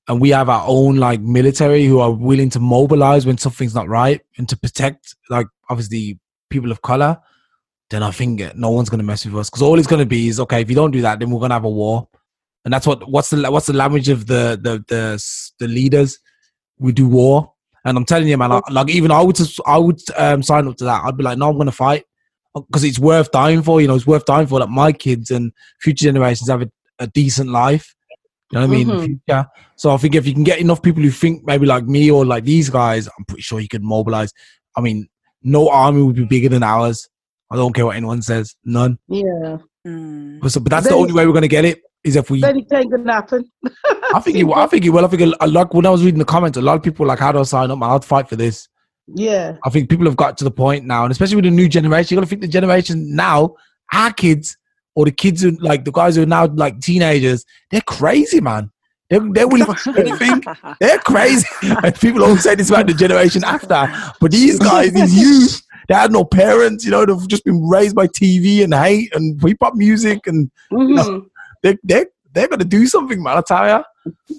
and 0.08 0.20
we 0.20 0.30
have 0.30 0.48
our 0.48 0.64
own 0.66 0.96
like 0.96 1.20
military 1.20 1.84
who 1.86 2.00
are 2.00 2.10
willing 2.10 2.50
to 2.50 2.60
mobilize 2.60 3.26
when 3.26 3.36
something's 3.38 3.74
not 3.74 3.88
right 3.88 4.20
and 4.38 4.48
to 4.48 4.56
protect 4.56 5.14
like 5.30 5.46
obviously 5.68 6.18
people 6.50 6.70
of 6.70 6.80
color, 6.82 7.18
then 7.90 8.02
I 8.02 8.10
think 8.10 8.40
uh, 8.40 8.52
no 8.56 8.70
one's 8.70 8.88
gonna 8.88 9.02
mess 9.02 9.24
with 9.26 9.36
us 9.36 9.50
because 9.50 9.62
all 9.62 9.78
it's 9.78 9.86
gonna 9.88 10.06
be 10.06 10.28
is 10.28 10.40
okay. 10.40 10.62
If 10.62 10.70
you 10.70 10.76
don't 10.76 10.90
do 10.92 11.02
that, 11.02 11.18
then 11.18 11.30
we're 11.30 11.40
gonna 11.40 11.54
have 11.54 11.64
a 11.64 11.70
war, 11.70 12.08
and 12.64 12.72
that's 12.72 12.86
what 12.86 13.06
what's 13.08 13.28
the 13.30 13.50
what's 13.50 13.66
the 13.66 13.74
language 13.74 14.08
of 14.08 14.26
the 14.26 14.58
the 14.62 14.82
the 14.88 15.22
the 15.58 15.68
leaders. 15.68 16.18
We 16.78 16.92
do 16.92 17.08
war, 17.08 17.52
and 17.84 17.96
I'm 17.96 18.04
telling 18.04 18.28
you, 18.28 18.36
man. 18.36 18.50
Like, 18.50 18.70
like 18.70 18.90
even 18.90 19.10
I 19.10 19.22
would 19.22 19.36
just 19.36 19.60
I 19.66 19.78
would 19.78 20.00
um, 20.16 20.42
sign 20.42 20.66
up 20.66 20.76
to 20.76 20.84
that. 20.84 21.04
I'd 21.04 21.16
be 21.16 21.22
like, 21.22 21.38
no, 21.38 21.50
I'm 21.50 21.56
gonna 21.58 21.72
fight 21.72 22.04
because 22.54 22.84
it's 22.84 22.98
worth 22.98 23.30
dying 23.30 23.62
for. 23.62 23.80
You 23.80 23.88
know, 23.88 23.94
it's 23.94 24.06
worth 24.06 24.24
dying 24.24 24.46
for 24.46 24.58
that 24.60 24.68
my 24.68 24.92
kids 24.92 25.30
and 25.30 25.52
future 25.80 26.04
generations 26.04 26.48
have 26.48 26.62
a, 26.62 26.70
a 26.98 27.06
decent 27.06 27.50
life. 27.50 27.94
You 28.50 28.60
know 28.60 28.66
what 28.66 28.74
I 28.74 28.76
mean? 28.76 28.90
In 28.90 28.96
the 28.96 29.02
Mhm. 29.02 29.06
future. 29.26 29.46
So 29.76 29.92
I 29.92 29.96
think 29.96 30.14
if 30.14 30.26
you 30.26 30.32
can 30.32 30.44
get 30.44 30.60
enough 30.60 30.82
people 30.82 31.02
who 31.02 31.10
think 31.10 31.44
maybe 31.44 31.66
like 31.66 31.86
me 31.86 32.10
or 32.10 32.24
like 32.24 32.44
these 32.44 32.70
guys, 32.70 33.08
I'm 33.08 33.24
pretty 33.24 33.42
sure 33.42 33.58
you 33.60 33.68
could 33.68 33.82
mobilize. 33.82 34.32
I 34.76 34.80
mean, 34.80 35.08
no 35.42 35.68
army 35.68 36.02
would 36.02 36.16
be 36.16 36.24
bigger 36.24 36.48
than 36.48 36.62
ours. 36.62 37.08
I 37.50 37.56
don't 37.56 37.72
care 37.74 37.86
what 37.86 37.96
anyone 37.96 38.22
says. 38.22 38.54
None. 38.64 38.98
Yeah. 39.08 39.58
Mm. 39.86 40.40
But, 40.40 40.52
so, 40.52 40.60
but 40.60 40.70
that's 40.70 40.88
the 40.88 40.94
only 40.94 41.12
way 41.12 41.26
we're 41.26 41.32
gonna 41.32 41.48
get 41.48 41.64
it 41.64 41.82
is 42.04 42.16
if 42.16 42.30
we. 42.30 42.40
Then 42.40 42.58
it 42.58 42.66
ain't 42.72 42.90
gonna 42.90 43.12
happen. 43.12 43.50
I 44.14 44.20
think 44.20 44.36
it. 44.38 44.44
will- 44.44 44.54
I 44.64 44.66
think 44.66 44.84
it 44.84 44.90
will. 44.90 45.04
I 45.04 45.08
think 45.08 45.22
a, 45.22 45.44
a 45.44 45.48
lot. 45.48 45.74
When 45.74 45.86
I 45.86 45.90
was 45.90 46.04
reading 46.04 46.18
the 46.18 46.24
comments, 46.24 46.56
a 46.58 46.62
lot 46.62 46.76
of 46.76 46.82
people 46.82 47.06
like, 47.06 47.18
"How 47.18 47.32
do 47.32 47.38
I 47.40 47.42
sign 47.44 47.70
up? 47.70 47.82
I'd 47.82 48.04
fight 48.04 48.28
for 48.28 48.36
this." 48.36 48.68
Yeah. 49.06 49.56
I 49.64 49.68
think 49.70 49.90
people 49.90 50.06
have 50.06 50.16
got 50.16 50.38
to 50.38 50.44
the 50.44 50.50
point 50.50 50.86
now, 50.86 51.04
and 51.04 51.12
especially 51.12 51.36
with 51.36 51.44
the 51.44 51.50
new 51.50 51.68
generation, 51.68 52.14
you 52.14 52.20
got 52.20 52.24
to 52.24 52.28
think 52.30 52.40
the 52.40 52.48
generation 52.48 53.14
now, 53.14 53.54
our 53.92 54.12
kids 54.12 54.56
or 54.94 55.04
the 55.04 55.12
kids 55.12 55.42
who 55.42 55.50
like 55.60 55.84
the 55.84 55.92
guys 55.92 56.16
who 56.16 56.22
are 56.22 56.26
now 56.26 56.46
like 56.46 56.80
teenagers, 56.80 57.44
they're 57.70 57.80
crazy, 57.82 58.40
man. 58.40 58.70
They're, 59.10 59.20
they're 59.32 59.46
willing 59.46 59.66
to 59.66 59.94
anything. 59.98 60.42
They're 60.80 60.98
crazy. 60.98 61.46
and 61.62 61.94
people 62.00 62.24
always 62.24 62.42
say 62.42 62.54
this 62.54 62.70
about 62.70 62.86
the 62.86 62.94
generation 62.94 63.44
after, 63.44 63.86
but 64.18 64.30
these 64.30 64.58
guys, 64.58 64.94
these 64.94 65.14
youth, 65.20 65.62
they 65.88 65.94
had 65.94 66.10
no 66.10 66.24
parents. 66.24 66.86
You 66.86 66.90
know, 66.92 67.04
they've 67.04 67.28
just 67.28 67.44
been 67.44 67.68
raised 67.68 67.94
by 67.94 68.06
TV 68.06 68.64
and 68.64 68.72
hate 68.72 69.14
and 69.14 69.38
hip 69.42 69.58
hop 69.62 69.74
music, 69.74 70.26
and 70.26 70.50
Mhm. 70.72 70.96
they 70.96 71.02
they 71.04 71.20
they're 71.82 72.48
gonna 72.48 72.64
do 72.64 72.86
something, 72.86 73.22
man. 73.22 73.38
I 73.38 73.40
tell 73.40 73.66
ya. 73.66 73.82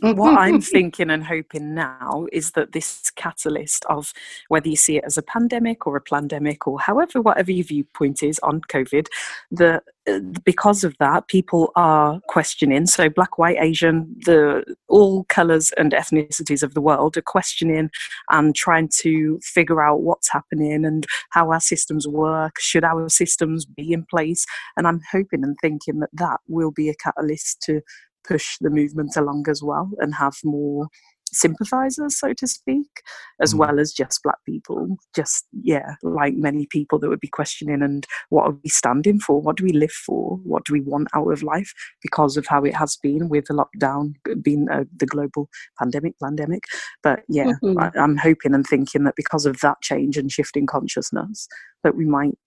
What 0.02 0.38
I'm 0.38 0.62
thinking 0.62 1.10
and 1.10 1.24
hoping 1.24 1.74
now 1.74 2.28
is 2.32 2.52
that 2.52 2.72
this 2.72 3.12
catalyst 3.12 3.86
of 3.86 4.14
whether 4.50 4.68
you 4.68 4.76
see 4.76 4.98
it 4.98 5.04
as 5.06 5.18
a 5.18 5.24
pandemic 5.24 5.88
or 5.88 5.96
a 5.96 6.02
pandemic 6.02 6.68
or 6.68 6.80
however, 6.80 7.22
whatever 7.22 7.52
your 7.52 7.66
viewpoint 7.66 8.24
is 8.24 8.40
on 8.40 8.62
COVID, 8.62 9.08
the 9.52 9.82
uh, 10.08 10.20
because 10.44 10.84
of 10.84 10.96
that, 11.00 11.28
people 11.28 11.72
are 11.76 12.20
questioning. 12.28 12.86
So, 12.86 13.10
black, 13.10 13.40
white, 13.40 13.58
Asian, 13.60 14.16
the 14.26 14.64
all 14.88 15.24
colours 15.26 15.72
and 15.78 15.94
ethnicities 15.94 16.62
of 16.62 16.76
the 16.76 16.82
world 16.82 17.18
are 17.18 17.24
questioning 17.24 17.90
and 18.30 18.56
trying 18.56 18.90
to 19.00 19.40
figure 19.42 19.84
out 19.84 20.04
what's 20.04 20.30
happening 20.32 20.86
and 20.86 21.08
how 21.32 21.52
our 21.52 21.60
systems 21.60 22.08
work. 22.08 22.60
Should 22.60 22.84
our 22.84 23.10
systems 23.10 23.66
be 23.66 23.94
in 23.94 24.06
place? 24.06 24.46
And 24.78 24.88
I'm 24.88 25.02
hoping 25.12 25.44
and 25.44 25.58
thinking 25.60 26.02
that 26.02 26.12
that 26.14 26.40
will 26.48 26.72
be 26.72 26.90
a 26.90 26.96
catalyst 26.96 27.62
to 27.64 27.82
push 28.28 28.58
the 28.62 28.70
movement 28.70 29.16
along 29.16 29.46
as 29.50 29.62
well 29.64 29.90
and 30.00 30.16
have 30.16 30.36
more 30.44 30.88
sympathizers 31.34 32.18
so 32.18 32.34
to 32.34 32.48
speak 32.48 33.02
as 33.42 33.54
Mm. 33.54 33.58
well 33.58 33.80
as 33.80 33.92
just 33.92 34.22
black 34.24 34.38
people 34.46 34.98
just 35.16 35.46
yeah 35.52 35.96
like 36.04 36.36
many 36.36 36.66
people 36.68 36.98
that 37.00 37.10
would 37.10 37.20
be 37.20 37.28
questioning 37.28 37.82
and 37.82 38.06
what 38.30 38.46
are 38.46 38.56
we 38.64 38.70
standing 38.70 39.20
for 39.20 39.42
what 39.42 39.58
do 39.58 39.64
we 39.66 39.74
live 39.74 39.92
for 39.92 40.38
what 40.44 40.64
do 40.66 40.72
we 40.74 40.82
want 40.82 41.08
out 41.14 41.32
of 41.32 41.44
life 41.44 41.74
because 42.02 42.38
of 42.38 42.46
how 42.48 42.64
it 42.64 42.76
has 42.76 42.98
been 43.02 43.28
with 43.28 43.46
the 43.46 43.54
lockdown 43.54 44.14
being 44.42 44.68
uh, 44.70 44.86
the 44.96 45.06
global 45.06 45.50
pandemic 45.80 46.14
pandemic 46.24 46.64
but 47.04 47.24
yeah 47.28 47.54
Mhm. 47.64 47.82
I, 47.82 48.00
i'm 48.00 48.18
hoping 48.18 48.54
and 48.54 48.66
thinking 48.66 49.04
that 49.04 49.16
because 49.18 49.46
of 49.46 49.60
that 49.62 49.82
change 49.82 50.18
and 50.18 50.32
shifting 50.32 50.66
consciousness 50.68 51.48
that 51.84 51.96
we 51.96 52.06
might 52.06 52.38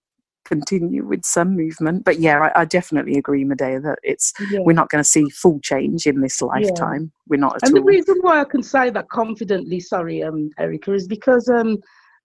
continue 0.48 1.04
with 1.04 1.24
some 1.24 1.54
movement 1.54 2.04
but 2.04 2.18
yeah 2.18 2.40
i, 2.40 2.62
I 2.62 2.64
definitely 2.64 3.16
agree 3.18 3.44
medea 3.44 3.80
that 3.80 3.98
it's 4.02 4.32
Yeah. 4.50 4.60
we're 4.64 4.72
not 4.72 4.88
going 4.88 5.02
to 5.02 5.08
see 5.08 5.28
full 5.30 5.60
change 5.60 6.06
in 6.06 6.20
this 6.20 6.40
lifetime. 6.40 7.12
We're 7.28 7.40
not 7.40 7.56
at 7.56 7.64
And 7.64 7.76
the 7.76 7.82
reason 7.82 8.16
why 8.20 8.40
I 8.40 8.44
can 8.44 8.62
say 8.62 8.90
that 8.90 9.08
confidently, 9.10 9.80
sorry, 9.80 10.22
um, 10.22 10.50
Erica, 10.58 10.92
is 10.94 11.06
because 11.06 11.48
um, 11.48 11.78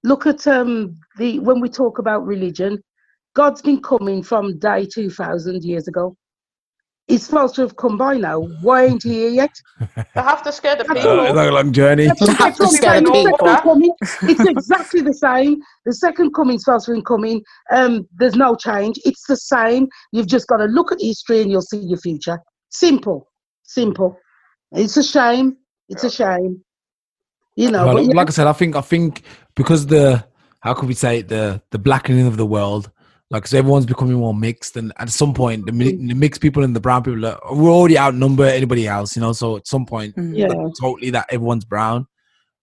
look 0.04 0.26
at 0.26 0.48
um, 0.48 0.96
the 1.18 1.40
when 1.40 1.60
we 1.60 1.70
talk 1.70 2.00
about 2.00 2.26
religion, 2.26 2.82
God's 3.36 3.62
been 3.62 3.82
coming 3.82 4.24
from 4.24 4.60
day 4.60 4.86
two 4.86 5.10
thousand 5.10 5.64
years 5.64 5.88
ago. 5.88 6.16
He's 7.14 7.28
supposed 7.28 7.54
to 7.56 7.62
have 7.62 7.76
come 7.76 7.96
by 7.96 8.18
now. 8.18 8.40
Why 8.62 8.86
ain't 8.86 9.04
he 9.04 9.14
here 9.14 9.30
yet? 9.30 9.52
They 9.96 10.22
have 10.22 10.42
to 10.44 10.52
scare 10.52 10.76
the 10.76 10.84
people. 10.84 11.20
Uh, 11.20 11.34
like 11.34 11.50
a 11.50 11.52
long 11.52 11.72
journey. 11.72 12.08
To 12.08 12.32
have 12.34 12.56
to 12.56 12.68
scare 12.68 13.02
the 13.02 13.12
people. 13.12 13.96
It's 14.24 14.50
exactly 14.50 15.02
the 15.02 15.14
same. 15.14 15.62
The 15.86 15.94
second 15.94 16.34
coming 16.34 16.58
supposed 16.58 16.88
to 16.88 16.94
be 16.96 17.04
coming. 17.04 17.44
Um, 17.72 18.08
there's 18.18 18.36
no 18.36 18.56
change. 18.56 19.00
It's 19.06 19.28
the 19.28 19.38
same. 19.38 19.88
You've 20.12 20.26
just 20.26 20.48
got 20.48 20.58
to 20.58 20.66
look 20.66 20.92
at 20.92 21.00
history 21.00 21.42
and 21.42 21.52
you'll 21.52 21.62
see 21.62 21.78
your 21.78 22.00
future. 22.00 22.40
Simple. 22.70 23.30
Simple. 23.62 24.18
It's 24.72 24.98
a 24.98 25.04
shame. 25.04 25.58
It's 25.90 26.04
a 26.04 26.10
shame. 26.10 26.64
You 27.56 27.70
know, 27.70 27.86
Well, 27.86 27.96
but 27.98 28.06
yeah, 28.06 28.16
like 28.16 28.28
I 28.28 28.32
said, 28.32 28.48
I 28.48 28.54
think 28.54 28.76
I 28.76 28.82
think 28.82 29.22
because 29.56 29.86
the 29.86 30.26
how 30.62 30.74
could 30.74 30.88
we 30.88 30.96
say 30.96 31.20
it, 31.20 31.28
the 31.28 31.62
the 31.70 31.78
blackening 31.78 32.26
of 32.26 32.38
the 32.38 32.46
world, 32.48 32.90
like 33.34 33.48
so 33.48 33.58
everyone's 33.58 33.86
becoming 33.88 34.16
more 34.16 34.34
mixed, 34.34 34.78
and 34.78 34.94
at 34.98 35.10
some 35.10 35.34
point 35.34 35.66
the, 35.66 35.72
the 35.72 36.14
mixed 36.14 36.40
people 36.40 36.64
and 36.64 36.74
the 36.76 36.80
brown 36.80 37.04
people 37.04 37.26
are, 37.26 37.40
we're 37.52 37.70
already 37.72 37.98
outnumber 37.98 38.46
anybody 38.46 38.88
else, 38.88 39.16
you 39.16 39.22
know. 39.22 39.34
So 39.34 39.58
at 39.58 39.68
some 39.68 39.86
point, 39.86 40.16
Mm. 40.16 40.38
yeah, 40.38 40.48
not 40.48 40.72
totally 40.80 41.10
that 41.10 41.26
everyone's 41.30 41.66
brown 41.66 42.06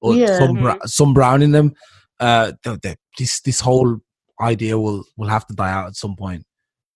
or 0.00 0.14
Yeah. 0.14 0.38
some 0.38 0.54
bra- 0.54 0.78
some 0.86 1.12
brown 1.12 1.42
in 1.42 1.50
them. 1.50 1.74
Uh, 2.20 2.52
th- 2.62 2.80
th- 2.82 2.96
this 3.18 3.40
this 3.40 3.60
whole 3.60 3.98
idea 4.40 4.78
will 4.78 5.04
will 5.18 5.28
have 5.28 5.46
to 5.48 5.54
die 5.54 5.70
out 5.72 5.88
at 5.88 5.96
some 5.96 6.14
point, 6.16 6.42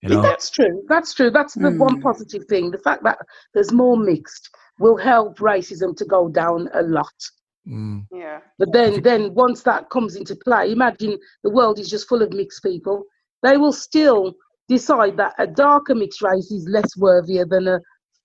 you 0.02 0.08
know. 0.08 0.22
that's 0.22 0.48
true. 0.50 0.84
That's 0.88 1.12
true. 1.12 1.30
That's 1.30 1.54
the 1.54 1.72
one 1.72 1.96
Mm. 1.98 2.02
positive 2.02 2.44
thing. 2.46 2.70
The 2.70 2.78
fact 2.78 3.02
that 3.04 3.18
there's 3.54 3.72
more 3.72 3.96
mixed 3.96 4.50
will 4.78 4.96
help 4.96 5.38
racism 5.38 5.96
to 5.96 6.04
go 6.04 6.28
down 6.28 6.68
a 6.74 6.82
lot. 6.82 7.18
Mm. 7.66 8.06
Yeah. 8.12 8.38
But 8.58 8.72
then, 8.72 9.02
then 9.02 9.32
once 9.34 9.62
that 9.62 9.88
comes 9.90 10.16
into 10.16 10.36
play, 10.36 10.70
imagine 10.72 11.18
the 11.42 11.50
world 11.50 11.78
is 11.78 11.88
just 11.88 12.06
full 12.08 12.22
of 12.22 12.32
mixed 12.32 12.62
people. 12.62 13.04
They 13.44 13.56
will 13.58 13.72
still 13.72 14.34
decide 14.68 15.16
that 15.18 15.34
a 15.38 15.46
darker 15.46 15.94
mixed 15.94 16.22
race 16.22 16.50
is 16.50 16.66
less 16.68 16.96
worthier 16.96 17.44
than 17.44 17.68
a 17.68 17.78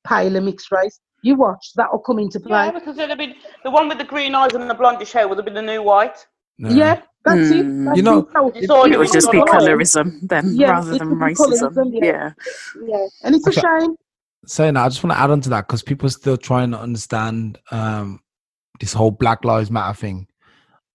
paler 0.08 0.42
mixed 0.42 0.72
race. 0.72 1.00
You 1.22 1.36
watch, 1.36 1.74
that 1.76 1.92
will 1.92 2.00
come 2.00 2.20
into 2.20 2.40
play. 2.40 2.66
Yeah, 2.68 2.72
because 2.72 2.98
it'd 2.98 3.10
have 3.10 3.18
been 3.20 3.36
the 3.66 3.70
one 3.70 3.90
with 3.90 3.98
the 3.98 4.06
green 4.06 4.34
eyes 4.34 4.54
and 4.54 4.70
the 4.70 4.74
blondish 4.74 5.12
hair 5.12 5.28
would 5.28 5.38
have 5.38 5.44
been 5.46 5.54
the 5.54 5.62
new 5.62 5.84
white. 5.84 6.26
No. 6.58 6.70
Yeah, 6.70 7.02
that's 7.26 7.50
it. 7.52 7.66
Mm. 7.66 7.86
That's 7.86 7.98
You 7.98 8.04
know, 8.04 8.20
it. 8.20 8.28
So 8.34 8.52
it's 8.56 8.70
all- 8.70 8.92
It 8.92 8.98
would 8.98 9.12
just 9.12 9.30
be 9.30 9.40
colorism 9.40 10.22
then, 10.22 10.56
Yeah, 10.56 10.72
rather 10.72 10.98
than 10.98 11.10
racism. 11.16 11.36
colorism, 11.36 11.90
yeah. 11.94 12.06
Yeah. 12.06 12.32
Yeah, 12.88 13.08
and 13.24 13.36
it's 13.36 13.48
a 13.48 13.52
shame. 13.52 13.96
saying 14.46 14.76
that, 14.76 14.86
I 14.86 14.88
just 14.88 15.04
want 15.04 15.14
to 15.18 15.20
add 15.20 15.32
on 15.32 15.42
to 15.42 15.50
that 15.50 15.68
because 15.68 15.84
people 15.84 16.08
are 16.08 16.12
still 16.12 16.38
trying 16.38 16.72
to 16.72 16.80
understand 16.80 17.60
um, 17.72 18.22
this 18.80 18.94
whole 18.94 19.12
Black 19.12 19.44
Lives 19.44 19.70
Matter 19.70 19.94
thing. 19.94 20.28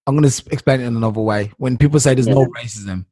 I'm 0.06 0.16
going 0.16 0.28
to 0.28 0.44
explain 0.50 0.80
it 0.80 0.84
in 0.87 0.96
another 0.96 1.20
way. 1.20 1.52
When 1.58 1.76
people 1.76 2.00
say 2.00 2.14
there's 2.14 2.26
no 2.26 2.46
racism, 2.46 3.04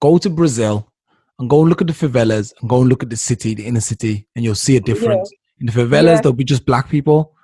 go 0.00 0.18
to 0.18 0.30
Brazil 0.30 0.90
and 1.38 1.48
go 1.48 1.60
and 1.60 1.68
look 1.68 1.80
at 1.80 1.86
the 1.86 1.92
favelas 1.92 2.52
and 2.60 2.68
go 2.68 2.80
and 2.80 2.88
look 2.88 3.02
at 3.02 3.10
the 3.10 3.16
city, 3.16 3.54
the 3.54 3.66
inner 3.66 3.80
city, 3.80 4.26
and 4.34 4.44
you'll 4.44 4.54
see 4.54 4.76
a 4.76 4.80
difference. 4.80 5.30
In 5.60 5.66
the 5.66 5.72
favelas, 5.72 6.04
Yeah. 6.04 6.20
there'll 6.20 6.32
be 6.32 6.44
just 6.44 6.66
black 6.66 6.88
people, 6.88 7.34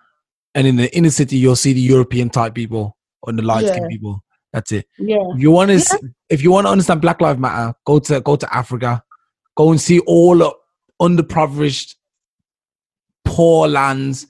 and 0.55 0.67
in 0.67 0.77
the 0.77 0.95
inner 0.97 1.11
city, 1.11 1.37
you'll 1.37 1.57
see 1.57 1.73
the 1.73 1.81
European 1.81 2.31
type 2.31 2.55
people 2.55 2.97
or 3.23 3.33
the 3.33 3.43
light 3.43 3.67
skinned 3.67 3.83
Yeah. 3.85 3.89
people. 3.97 4.23
That's 4.53 4.73
it. 4.73 4.87
Yeah, 4.99 5.19
If 5.35 5.41
you 5.41 5.51
want 5.51 5.71
to, 5.71 6.13
if 6.31 6.43
you 6.43 6.51
want 6.51 6.67
to 6.67 6.71
understand 6.71 7.03
Black 7.03 7.21
Lives 7.21 7.39
Matter, 7.39 7.75
go 7.85 7.99
to 7.99 8.21
go 8.21 8.37
to 8.37 8.55
Africa, 8.55 9.03
go 9.55 9.71
and 9.71 9.81
see 9.81 9.99
all 10.01 10.39
the 10.39 10.51
underprivileged, 11.01 11.95
poor 13.25 13.69
lands 13.69 14.27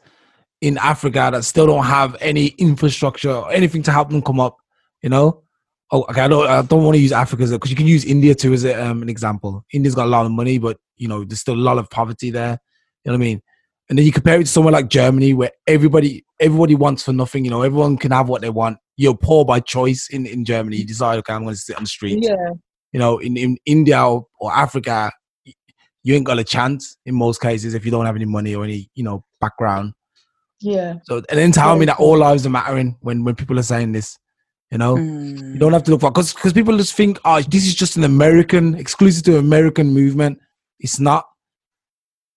in 0.61 0.79
Africa 0.79 1.29
that 1.33 1.45
still 1.45 1.67
don't 1.67 1.85
have 1.85 2.17
any 2.21 2.47
infrastructure 2.59 3.31
or 3.33 3.53
anything 3.53 3.83
to 3.85 3.93
help 3.93 4.11
them 4.11 4.23
come 4.23 4.41
up. 4.41 4.57
You 5.03 5.11
know, 5.11 5.43
oh, 5.93 6.03
okay, 6.11 6.23
I 6.23 6.29
don't, 6.29 6.49
I 6.49 6.63
don't 6.63 6.85
want 6.85 6.97
to 6.97 7.01
use 7.01 7.13
Africa 7.13 7.47
because 7.47 7.71
you 7.71 7.77
can 7.77 7.87
use 7.87 8.05
India 8.05 8.35
too 8.35 8.53
as 8.53 8.65
a, 8.65 8.75
um, 8.85 9.03
an 9.03 9.09
example. 9.09 9.65
India's 9.73 9.95
got 9.95 10.07
a 10.07 10.11
lot 10.11 10.27
of 10.27 10.33
money, 10.33 10.59
but 10.59 10.79
you 10.97 11.09
know, 11.09 11.25
there's 11.25 11.41
still 11.41 11.55
a 11.55 11.57
lot 11.57 11.79
of 11.79 11.89
poverty 11.91 12.31
there. 12.31 12.59
You 13.05 13.13
know 13.13 13.19
what 13.19 13.25
I 13.25 13.29
mean? 13.29 13.43
And 13.89 13.99
then 13.99 14.05
you 14.05 14.13
compare 14.13 14.41
it 14.41 14.45
to 14.45 14.51
somewhere 14.51 14.73
like 14.73 14.89
Germany, 14.89 15.33
where 15.35 15.53
everybody 15.67 16.25
everybody 16.41 16.75
wants 16.75 17.05
for 17.05 17.13
nothing. 17.13 17.45
You 17.45 17.51
know, 17.51 17.63
everyone 17.63 17.97
can 17.97 18.11
have 18.11 18.29
what 18.29 18.43
they 18.43 18.51
want. 18.51 18.79
You're 18.97 19.17
poor 19.17 19.45
by 19.45 19.61
choice 19.61 20.09
in, 20.11 20.27
in 20.27 20.45
Germany. 20.45 20.79
You 20.79 20.87
decide, 20.87 21.19
okay, 21.19 21.33
I'm 21.33 21.43
going 21.43 21.55
to 21.55 21.61
sit 21.61 21.77
on 21.77 21.85
the 21.85 21.89
street. 21.89 22.19
yeah, 22.23 22.51
You 22.93 22.99
know, 22.99 23.19
in, 23.19 23.37
in 23.37 23.59
India 23.65 24.03
or, 24.03 24.27
or 24.41 24.53
Africa, 24.53 25.13
you 26.03 26.15
ain't 26.15 26.25
got 26.25 26.39
a 26.39 26.45
chance 26.45 26.97
in 27.05 27.15
most 27.15 27.41
cases 27.41 27.75
if 27.75 27.85
you 27.85 27.91
don't 27.91 28.07
have 28.07 28.17
any 28.17 28.25
money 28.25 28.55
or 28.55 28.65
any 28.65 28.89
you 28.95 29.05
know 29.05 29.25
background. 29.41 29.93
yeah. 30.61 30.95
So 31.05 31.17
and 31.29 31.39
then 31.39 31.53
tell 31.53 31.69
Very 31.69 31.81
me 31.81 31.87
that 31.87 31.99
all 31.99 32.19
lives 32.19 32.47
are 32.47 32.51
mattering 32.51 32.97
when 33.01 33.25
when 33.25 33.35
people 33.35 33.59
are 33.59 33.65
saying 33.65 33.93
this. 33.93 34.17
You 34.71 34.79
know, 34.79 34.97
Mm. 34.97 35.53
you 35.55 35.59
don't 35.61 35.73
have 35.73 35.85
to 35.85 35.93
look 35.93 36.01
for 36.01 36.11
because 36.11 36.33
because 36.35 36.53
people 36.53 36.77
just 36.77 36.95
think, 36.95 37.21
oh, 37.25 37.41
this 37.41 37.65
is 37.67 37.75
just 37.75 37.97
an 37.97 38.03
American 38.05 38.75
exclusive 38.75 39.23
to 39.25 39.39
American 39.39 39.89
movement. 39.95 40.41
It's 40.81 40.99
not. 40.99 41.25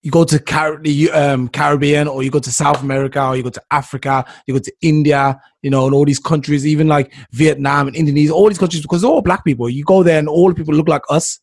You 0.03 0.11
go 0.11 0.23
to 0.23 0.39
Car- 0.39 0.79
the 0.81 1.11
um, 1.11 1.49
Caribbean, 1.49 2.07
or 2.07 2.23
you 2.23 2.31
go 2.31 2.39
to 2.39 2.51
South 2.51 2.81
America, 2.81 3.21
or 3.21 3.35
you 3.35 3.43
go 3.43 3.49
to 3.49 3.61
Africa, 3.69 4.23
you 4.47 4.53
go 4.53 4.59
to 4.59 4.71
India, 4.81 5.41
you 5.61 5.69
know, 5.69 5.85
and 5.87 5.93
all 5.93 6.05
these 6.05 6.19
countries, 6.19 6.65
even 6.65 6.87
like 6.87 7.11
Vietnam 7.31 7.87
and 7.87 7.97
Indonesia, 7.97 8.31
all 8.31 8.47
these 8.47 8.57
countries, 8.59 8.81
because 8.81 9.01
they're 9.01 9.11
all 9.11 9.21
black 9.21 9.43
people. 9.43 9.67
You 9.69 9.83
go 9.83 10.03
there, 10.03 10.19
and 10.19 10.29
all 10.29 10.47
the 10.49 10.55
people 10.55 10.73
look 10.73 10.87
like 10.87 11.01
us. 11.09 11.39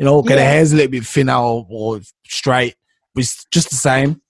You 0.00 0.06
know, 0.06 0.20
get 0.22 0.36
their 0.36 0.48
hair's 0.48 0.72
a 0.72 0.76
little 0.76 0.90
bit 0.90 1.04
thinner 1.06 1.36
or, 1.36 1.64
or 1.70 2.00
straight, 2.26 2.74
but 3.14 3.22
it's 3.22 3.44
just 3.52 3.68
the 3.70 3.76
same. 3.76 4.20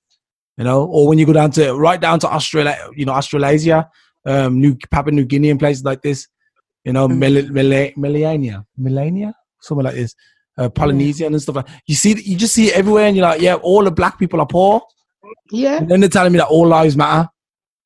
You 0.59 0.65
know, 0.65 0.85
or 0.85 1.09
when 1.09 1.19
you 1.19 1.25
go 1.25 1.33
down 1.33 1.53
to 1.53 1.73
right 1.75 2.01
down 2.01 2.19
to 2.21 2.29
Australia, 2.29 2.77
you 2.95 3.07
know, 3.07 3.13
Australasia, 3.13 3.89
um, 4.27 4.61
New 4.61 4.77
Papua 4.91 5.13
New 5.13 5.25
Guinea 5.25 5.51
and 5.51 5.59
places 5.61 5.85
like 5.85 6.03
this. 6.03 6.29
You 6.85 6.93
know, 6.93 7.09
Mhm. 7.09 7.19
Mel- 7.19 7.53
Mel- 7.53 7.91
Melania, 7.97 8.65
Melania, 8.77 9.35
something 9.61 9.85
like 9.85 9.95
this. 9.95 10.15
Uh, 10.59 10.69
Polynesian 10.69 11.33
and 11.33 11.41
stuff 11.43 11.57
like. 11.57 11.67
You 11.87 11.95
see, 11.95 12.21
you 12.23 12.37
just 12.37 12.55
see 12.55 12.67
it 12.69 12.75
everywhere, 12.77 13.07
and 13.07 13.17
you're 13.17 13.27
like, 13.27 13.41
yeah, 13.41 13.55
all 13.55 13.85
the 13.85 13.91
black 13.91 14.19
people 14.19 14.41
are 14.41 14.47
poor. 14.47 14.83
Yeah, 15.51 15.79
And 15.79 15.89
then 15.91 16.01
they're 16.01 16.09
telling 16.09 16.33
me 16.33 16.39
that 16.39 16.49
all 16.49 16.67
lives 16.67 16.97
matter. 16.97 17.29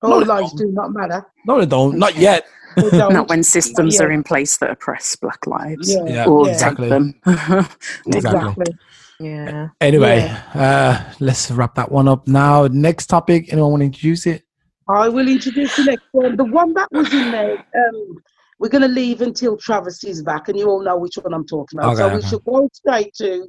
all 0.02 0.20
they 0.20 0.24
lives 0.26 0.52
don't. 0.52 0.94
matter. 0.94 1.24
No, 1.46 1.60
they 1.60 1.66
don't. 1.66 1.98
Not 1.98 2.16
yet. 2.16 2.44
Don't. 2.76 3.14
Not 3.14 3.30
when 3.30 3.42
systems 3.42 3.94
Yeah. 3.94 4.02
are 4.02 4.10
in 4.12 4.22
place 4.22 4.58
that 4.58 4.70
oppress 4.70 5.16
black 5.16 5.46
lives 5.46 5.90
Yeah, 5.94 6.04
Yeah, 6.06 6.24
or 6.26 6.46
yeah. 6.46 6.52
exactly. 6.52 6.88
take 6.90 6.90
them. 6.90 7.14
Exactly. 7.24 8.06
exactly. 8.06 8.74
Yeah. 9.18 9.68
Anyway, 9.80 10.30
uh, 10.54 11.02
let's 11.20 11.50
wrap 11.50 11.74
that 11.76 11.90
one 11.90 12.06
up 12.06 12.28
now. 12.28 12.66
Next 12.66 13.06
topic. 13.06 13.50
Anyone 13.50 13.70
want 13.70 13.80
to 13.80 13.86
introduce 13.86 14.26
it? 14.26 14.42
I 14.88 15.08
will 15.08 15.28
introduce 15.28 15.74
the 15.76 15.84
next 15.84 16.06
one. 16.12 16.36
The 16.36 16.44
one 16.44 16.72
that 16.74 16.88
was 16.92 17.12
in 17.12 17.30
there, 17.30 17.54
um, 17.54 18.18
we're 18.58 18.68
going 18.68 18.82
to 18.82 18.88
leave 18.88 19.20
until 19.20 19.56
Travis 19.56 20.04
is 20.04 20.22
back, 20.22 20.48
and 20.48 20.58
you 20.58 20.68
all 20.68 20.82
know 20.82 20.96
which 20.96 21.16
one 21.20 21.34
I'm 21.34 21.46
talking 21.46 21.78
about. 21.78 21.96
so 21.96 22.04
Okay, 22.04 22.14
we 22.14 22.18
okay. 22.20 22.28
should 22.28 22.44
go 22.44 22.68
straight 22.72 23.12
to 23.14 23.48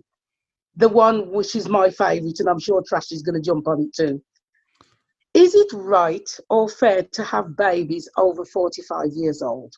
the 0.76 0.90
one 0.90 1.32
which 1.32 1.56
is 1.56 1.70
my 1.70 1.90
favourite, 1.90 2.40
and 2.40 2.50
I'm 2.50 2.60
sure 2.60 2.84
Trash 2.88 3.12
is 3.12 3.24
going 3.24 3.36
to 3.36 3.42
jump 3.42 3.68
on 3.68 3.82
it 3.82 3.94
too. 3.96 4.22
Is 5.34 5.54
it 5.54 5.72
right 5.74 6.30
or 6.50 6.68
fair 6.68 7.04
to 7.04 7.24
have 7.24 7.56
babies 7.56 8.10
over 8.18 8.44
45 8.44 9.10
years 9.14 9.42
old? 9.44 9.74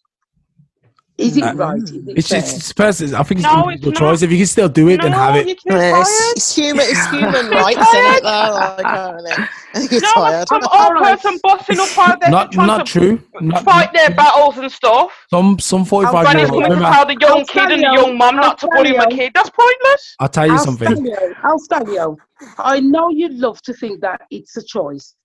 Is 1.19 1.35
it 1.37 1.43
Uh, 1.43 1.53
right? 1.55 1.81
Is 1.83 1.91
it 1.91 2.17
It's 2.17 2.29
fair? 2.29 2.39
it's, 2.39 2.53
it's 2.55 2.73
person. 2.73 3.13
I 3.13 3.23
think 3.23 3.41
it's 3.41 3.49
No, 3.51 3.69
individual 3.69 3.89
it's 3.91 3.99
choice. 3.99 4.21
If 4.21 4.31
you 4.31 4.37
can 4.37 4.45
still 4.47 4.69
do 4.69 4.87
it, 4.89 5.01
then 5.01 5.11
have 5.11 5.35
it. 5.35 5.47
you 5.47 5.55
can 5.55 5.77
it's, 5.99 6.31
it's 6.37 6.55
human. 6.55 6.85
It's 6.87 7.05
human 7.09 7.49
rights, 7.61 7.79
isn't 7.79 8.15
it? 8.15 8.23
Though, 8.23 8.53
like, 8.77 8.85
I 8.85 9.11
don't 9.11 9.23
know. 9.25 9.87
You're 9.91 10.01
No, 10.01 10.13
tired. 10.13 10.47
some 10.47 10.61
old 10.71 10.97
person 11.03 11.39
busting 11.43 11.79
up 11.79 11.97
out 11.97 12.21
there 12.21 12.29
Not 12.31 12.55
not 12.55 12.85
true. 12.87 13.21
Not, 13.41 13.63
fight 13.65 13.91
their 13.93 14.09
battles 14.11 14.57
and 14.57 14.71
stuff. 14.71 15.11
some 15.29 15.59
some 15.59 15.83
forty 15.85 16.07
five 16.11 16.25
Granny's 16.25 16.49
year 16.49 16.53
old 16.53 16.63
coming 16.63 16.69
to 16.69 16.83
women. 16.83 16.93
tell 16.93 17.05
the 17.05 17.17
young 17.19 17.45
kid 17.45 17.71
and 17.71 17.81
the 17.83 17.91
young 18.01 18.17
mum 18.17 18.35
not 18.37 18.57
to 18.59 18.67
bully 18.73 18.93
my 18.97 19.05
kid. 19.07 19.31
That's 19.35 19.49
pointless. 19.51 20.15
I'll 20.19 20.29
tell 20.29 20.47
you 20.47 20.57
something. 20.57 20.87
Alstalio, 20.87 21.35
Alstalio, 21.51 22.17
I 22.57 22.79
know 22.79 23.09
you'd 23.09 23.33
love 23.47 23.61
to 23.63 23.73
think 23.73 24.01
that 24.01 24.21
it's 24.31 24.55
a 24.57 24.63
choice. 24.63 25.15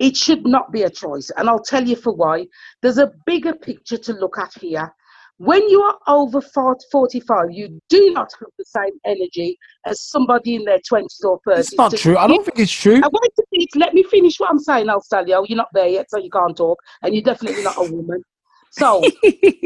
It 0.00 0.16
should 0.16 0.44
not 0.44 0.72
be 0.72 0.82
a 0.82 0.90
choice, 0.90 1.30
and 1.36 1.48
I'll 1.48 1.62
tell 1.62 1.84
you 1.86 1.94
for 1.96 2.12
why. 2.12 2.46
There's 2.82 2.98
a 2.98 3.12
bigger 3.26 3.54
picture 3.54 3.96
to 3.98 4.12
look 4.12 4.36
at 4.38 4.52
here. 4.60 4.92
When 5.38 5.68
you 5.68 5.82
are 5.82 5.98
over 6.06 6.40
40 6.40 6.86
45, 6.92 7.50
you 7.50 7.80
do 7.88 8.12
not 8.12 8.30
have 8.38 8.48
the 8.56 8.64
same 8.64 8.92
energy 9.04 9.58
as 9.84 10.00
somebody 10.00 10.54
in 10.54 10.64
their 10.64 10.78
20s 10.78 11.24
or 11.24 11.40
30s. 11.46 11.58
It's 11.58 11.74
not 11.74 11.90
to 11.90 11.96
true. 11.96 12.16
I 12.16 12.28
don't 12.28 12.44
think 12.44 12.58
it's 12.58 12.72
true. 12.72 12.96
I 13.02 13.08
want 13.08 13.32
to 13.36 13.44
finish. 13.50 13.68
Let 13.74 13.94
me 13.94 14.04
finish 14.04 14.38
what 14.38 14.50
I'm 14.50 14.60
saying, 14.60 14.86
Alstalio. 14.86 15.44
You're 15.48 15.56
not 15.56 15.70
there 15.74 15.88
yet, 15.88 16.08
so 16.08 16.18
you 16.18 16.30
can't 16.30 16.56
talk, 16.56 16.78
and 17.02 17.14
you're 17.14 17.24
definitely 17.24 17.64
not 17.64 17.76
a 17.78 17.92
woman. 17.92 18.22
So, 18.70 19.00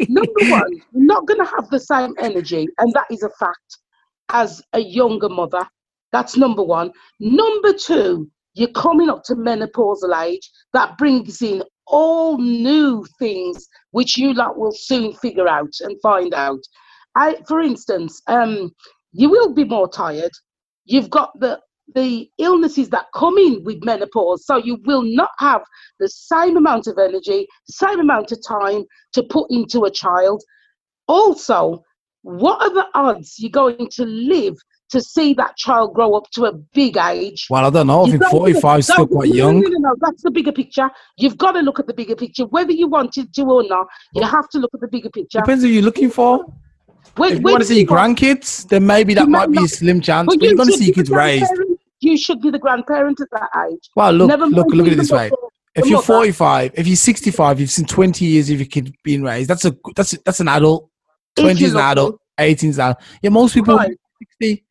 number 0.08 0.50
one, 0.50 0.72
you're 0.92 1.04
not 1.04 1.26
going 1.26 1.40
to 1.40 1.50
have 1.50 1.68
the 1.70 1.80
same 1.80 2.14
energy, 2.18 2.66
and 2.78 2.92
that 2.94 3.06
is 3.10 3.22
a 3.22 3.30
fact, 3.38 3.78
as 4.30 4.62
a 4.72 4.80
younger 4.80 5.28
mother. 5.28 5.66
That's 6.12 6.36
number 6.36 6.62
one. 6.62 6.92
Number 7.20 7.74
two, 7.74 8.30
you're 8.54 8.72
coming 8.72 9.10
up 9.10 9.22
to 9.24 9.34
menopausal 9.34 10.18
age. 10.24 10.50
That 10.72 10.96
brings 10.96 11.42
in 11.42 11.62
all 11.88 12.38
new 12.38 13.04
things 13.18 13.68
which 13.90 14.16
you 14.16 14.34
lot 14.34 14.58
will 14.58 14.72
soon 14.72 15.12
figure 15.14 15.48
out 15.48 15.72
and 15.80 16.00
find 16.02 16.34
out. 16.34 16.60
I, 17.14 17.36
for 17.46 17.60
instance, 17.60 18.20
um, 18.26 18.72
you 19.12 19.30
will 19.30 19.52
be 19.52 19.64
more 19.64 19.88
tired. 19.88 20.32
You've 20.84 21.10
got 21.10 21.38
the 21.40 21.60
the 21.94 22.28
illnesses 22.36 22.90
that 22.90 23.06
come 23.14 23.38
in 23.38 23.64
with 23.64 23.82
menopause, 23.82 24.44
so 24.44 24.58
you 24.58 24.78
will 24.84 25.02
not 25.02 25.30
have 25.38 25.62
the 25.98 26.08
same 26.08 26.58
amount 26.58 26.86
of 26.86 26.98
energy, 26.98 27.46
same 27.66 27.98
amount 27.98 28.30
of 28.30 28.38
time 28.46 28.84
to 29.14 29.22
put 29.22 29.50
into 29.50 29.84
a 29.84 29.90
child. 29.90 30.42
Also, 31.06 31.82
what 32.22 32.60
are 32.60 32.74
the 32.74 32.86
odds 32.94 33.36
you're 33.38 33.50
going 33.50 33.88
to 33.92 34.04
live 34.04 34.54
to 34.90 35.00
see 35.00 35.34
that 35.34 35.56
child 35.56 35.94
grow 35.94 36.14
up 36.14 36.30
to 36.32 36.44
a 36.46 36.52
big 36.52 36.96
age? 36.96 37.46
Well, 37.50 37.64
I 37.66 37.70
don't 37.70 37.86
know. 37.86 38.04
I 38.06 38.10
think 38.10 38.24
forty 38.24 38.54
five 38.60 38.80
is 38.80 38.86
still 38.88 39.06
quite 39.06 39.30
young. 39.30 39.60
No, 39.60 39.68
no, 39.68 39.78
no, 39.90 39.94
that's 40.00 40.22
the 40.22 40.30
bigger 40.30 40.52
picture. 40.52 40.90
You've 41.16 41.36
got 41.38 41.52
to 41.52 41.60
look 41.60 41.78
at 41.78 41.86
the 41.86 41.94
bigger 41.94 42.16
picture, 42.16 42.46
whether 42.46 42.72
you 42.72 42.86
wanted 42.88 43.32
to 43.34 43.42
or 43.42 43.62
not. 43.64 43.86
You 44.14 44.22
have 44.22 44.48
to 44.50 44.58
look 44.58 44.70
at 44.74 44.80
the 44.80 44.88
bigger 44.88 45.10
picture. 45.10 45.40
Depends 45.40 45.62
who 45.64 45.68
you're 45.70 45.82
looking 45.82 46.10
for. 46.10 46.44
When- 47.16 47.32
If 47.32 47.38
you 47.38 47.44
want 47.44 47.60
to 47.60 47.64
see 47.66 47.84
want- 47.84 48.18
grandkids, 48.18 48.68
then 48.68 48.86
maybe 48.86 49.14
that 49.14 49.28
might 49.28 49.48
might 49.50 49.58
be 49.58 49.64
a 49.64 49.68
slim 49.68 50.00
chance. 50.00 50.26
But 50.26 50.38
But 50.38 50.44
you're 50.46 50.56
going 50.56 50.68
to 50.68 50.76
see 50.76 50.86
your 50.86 50.94
kids 50.94 51.10
raised. 51.10 51.50
you 52.00 52.16
should 52.16 52.40
be 52.40 52.50
the 52.50 52.58
grandparent 52.58 53.20
at 53.20 53.28
that 53.32 53.50
age. 53.70 53.90
Well, 53.96 54.12
look, 54.12 54.28
Never 54.28 54.46
look, 54.46 54.68
look 54.72 54.86
at 54.86 54.92
it 54.92 54.96
this 54.96 55.10
way. 55.10 55.30
If 55.74 55.86
you're 55.86 56.02
45, 56.02 56.72
if 56.74 56.86
you're 56.86 56.96
65, 56.96 57.60
you've 57.60 57.70
seen 57.70 57.84
20 57.86 58.24
years 58.24 58.50
of 58.50 58.58
your 58.58 58.66
kid 58.66 58.94
being 59.04 59.22
raised. 59.22 59.48
That's 59.50 59.64
a 59.64 59.76
that's 59.94 60.12
that's 60.24 60.40
an 60.40 60.48
adult. 60.48 60.88
20 61.36 61.64
is 61.64 61.74
an 61.74 61.80
adult. 61.80 62.20
18 62.38 62.70
is 62.70 62.78
an 62.78 62.84
adult. 62.90 63.02
Yeah, 63.22 63.30
most 63.30 63.54
people 63.54 63.76
Right. 63.76 63.96
60 64.40 64.64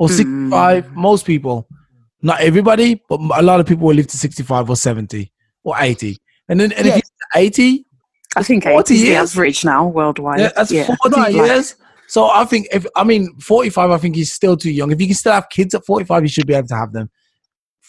or 0.00 0.08
Hmm. 0.08 0.14
65. 0.14 0.96
Most 0.96 1.26
people, 1.26 1.68
not 2.22 2.40
everybody, 2.40 3.00
but 3.08 3.20
a 3.36 3.42
lot 3.42 3.60
of 3.60 3.66
people 3.66 3.86
will 3.86 3.94
live 3.94 4.06
to 4.08 4.16
65 4.16 4.68
or 4.70 4.76
70 4.76 5.30
or 5.62 5.74
80. 5.78 6.16
And 6.48 6.58
then 6.58 6.72
and 6.72 6.86
if 6.88 6.94
Yes. 6.96 7.02
you're 7.34 7.42
80, 7.42 7.84
I 8.36 8.42
think 8.42 8.64
40 8.64 8.94
80 8.94 8.94
is 8.94 9.08
the 9.08 9.14
average 9.16 9.64
now 9.64 9.86
worldwide. 9.86 10.40
yeah, 10.40 10.50
that's 10.56 10.72
40 10.72 11.20
Right. 11.20 11.34
years. 11.34 11.74
So 12.08 12.28
I 12.30 12.44
think 12.44 12.66
if 12.72 12.86
I 12.96 13.04
mean 13.04 13.28
45, 13.40 13.90
I 13.90 13.98
think 13.98 14.16
he's 14.16 14.32
still 14.32 14.56
too 14.56 14.70
young. 14.72 14.90
If 14.90 15.00
you 15.00 15.06
can 15.06 15.14
still 15.14 15.32
have 15.32 15.48
kids 15.48 15.74
at 15.74 15.84
45, 15.86 16.22
you 16.22 16.28
should 16.28 16.46
be 16.46 16.54
able 16.54 16.68
to 16.68 16.76
have 16.76 16.92
them. 16.92 17.08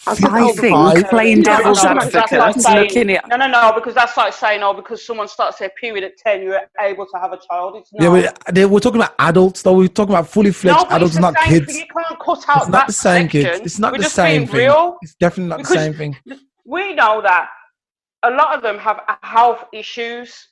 Oh, 0.08 0.12
I 0.12 0.16
think 0.16 0.32
I 0.34 0.48
55, 0.48 0.94
think 0.96 1.08
playing 1.10 1.42
devil's 1.44 1.84
no, 1.84 1.94
no, 1.94 2.02
advocate, 2.02 2.40
like 2.40 2.56
saying- 2.56 2.78
looking 2.88 3.12
at 3.12 3.28
No, 3.28 3.36
no, 3.36 3.48
no, 3.48 3.72
because 3.76 3.94
that's 3.94 4.18
like 4.18 4.34
saying, 4.34 4.64
oh, 4.64 4.74
because 4.74 5.06
someone 5.06 5.28
starts 5.28 5.60
their 5.60 5.70
period 5.80 6.04
at 6.04 6.18
10, 6.18 6.42
you're 6.42 6.60
able 6.80 7.06
to 7.06 7.18
have 7.20 7.34
a 7.34 7.40
child. 7.48 7.76
It's 7.76 7.94
not. 7.94 8.16
Yeah, 8.16 8.32
they, 8.52 8.66
we're 8.66 8.80
talking 8.80 9.00
about 9.00 9.14
adults, 9.20 9.62
though. 9.62 9.74
We're 9.78 9.88
talking 9.90 10.16
about 10.16 10.28
fully 10.28 10.52
fledged 10.52 10.90
no, 10.90 10.96
adults, 10.96 11.18
not 11.18 11.36
kids. 11.38 11.68
Thing. 11.68 11.76
You 11.76 11.86
can't 12.04 12.20
cut 12.20 12.44
out 12.50 12.62
It's 12.64 12.70
not 12.70 12.88
the 12.88 12.94
same, 12.94 13.26
section. 13.26 13.42
kids. 13.44 13.60
It's 13.64 13.80
not 13.80 13.92
We're 13.92 14.00
the 14.00 14.04
same 14.06 14.48
thing. 14.48 14.56
real. 14.58 14.98
It's 15.04 15.14
definitely 15.16 15.50
not 15.50 15.60
the 15.60 15.66
same 15.76 15.94
thing. 15.94 16.18
We 16.66 16.94
know 16.96 17.22
that 17.22 17.50
a 18.24 18.32
lot 18.32 18.56
of 18.56 18.64
them 18.64 18.80
have 18.80 19.02
health 19.22 19.66
issues. 19.72 20.48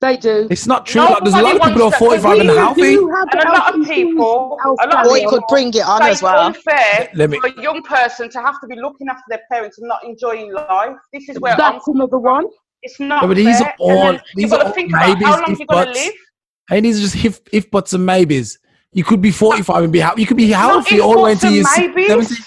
They 0.00 0.16
do. 0.16 0.46
It's 0.48 0.66
not 0.66 0.86
true. 0.86 1.00
Like, 1.02 1.24
there's 1.24 1.34
a 1.34 1.42
lot 1.42 1.56
of 1.56 1.62
people 1.62 1.78
who 1.78 1.84
are 1.86 1.98
45 1.98 2.38
and 2.40 2.50
healthy. 2.50 2.80
do 2.82 3.08
have 3.10 3.28
And 3.32 3.42
a 3.42 3.52
lot 3.52 3.74
of 3.74 3.86
people- 3.88 4.56
issues, 4.60 4.76
a 4.80 4.86
lot 4.94 5.06
of 5.06 5.10
Or 5.12 5.18
you 5.18 5.28
could 5.28 5.42
bring 5.48 5.68
it 5.74 5.84
on 5.84 6.02
as 6.02 6.22
well. 6.22 6.38
unfair 6.46 7.10
Let 7.14 7.30
me- 7.30 7.40
for 7.40 7.48
a 7.48 7.60
young 7.62 7.82
person 7.82 8.30
to 8.30 8.38
have 8.40 8.60
to 8.60 8.68
be 8.68 8.76
looking 8.76 9.08
after 9.08 9.24
their 9.28 9.40
parents 9.50 9.78
and 9.78 9.88
not 9.88 10.04
enjoying 10.04 10.52
life. 10.52 10.94
This 11.12 11.28
is 11.28 11.40
where 11.40 11.60
I'm, 11.60 11.80
another 11.86 12.18
one. 12.18 12.44
it's 12.82 13.00
not 13.00 13.22
Yeah, 13.22 13.28
but 13.28 13.36
these 13.36 13.58
fair. 13.58 13.66
are 13.68 13.74
all- 13.80 13.90
and 13.90 14.18
then 14.18 14.22
these 14.36 14.42
you've 14.42 14.50
got 14.52 14.60
are 14.60 14.62
to 14.62 14.68
all 14.68 14.72
think 14.74 14.90
about 14.90 15.22
how 15.22 15.40
long 15.40 15.52
if 15.52 15.58
you're 15.58 15.66
going 15.66 15.86
to 15.86 15.92
live. 15.92 16.12
And 16.70 16.84
these 16.84 16.98
are 16.98 17.02
just 17.02 17.24
if, 17.24 17.40
if 17.52 17.68
buts 17.70 17.92
and 17.92 18.06
maybes. 18.06 18.58
You 18.92 19.02
could 19.04 19.20
be 19.20 19.30
45 19.32 19.82
and 19.82 19.92
be 19.92 19.98
healthy. 19.98 20.20
You 20.22 20.26
could 20.28 20.36
be 20.36 20.48
healthy 20.50 21.00
all 21.00 21.14
the 21.14 21.20
way 21.22 21.32
buts 21.34 21.42
until 21.44 21.66
and 21.66 21.96
you're 21.96 22.22
70. 22.22 22.42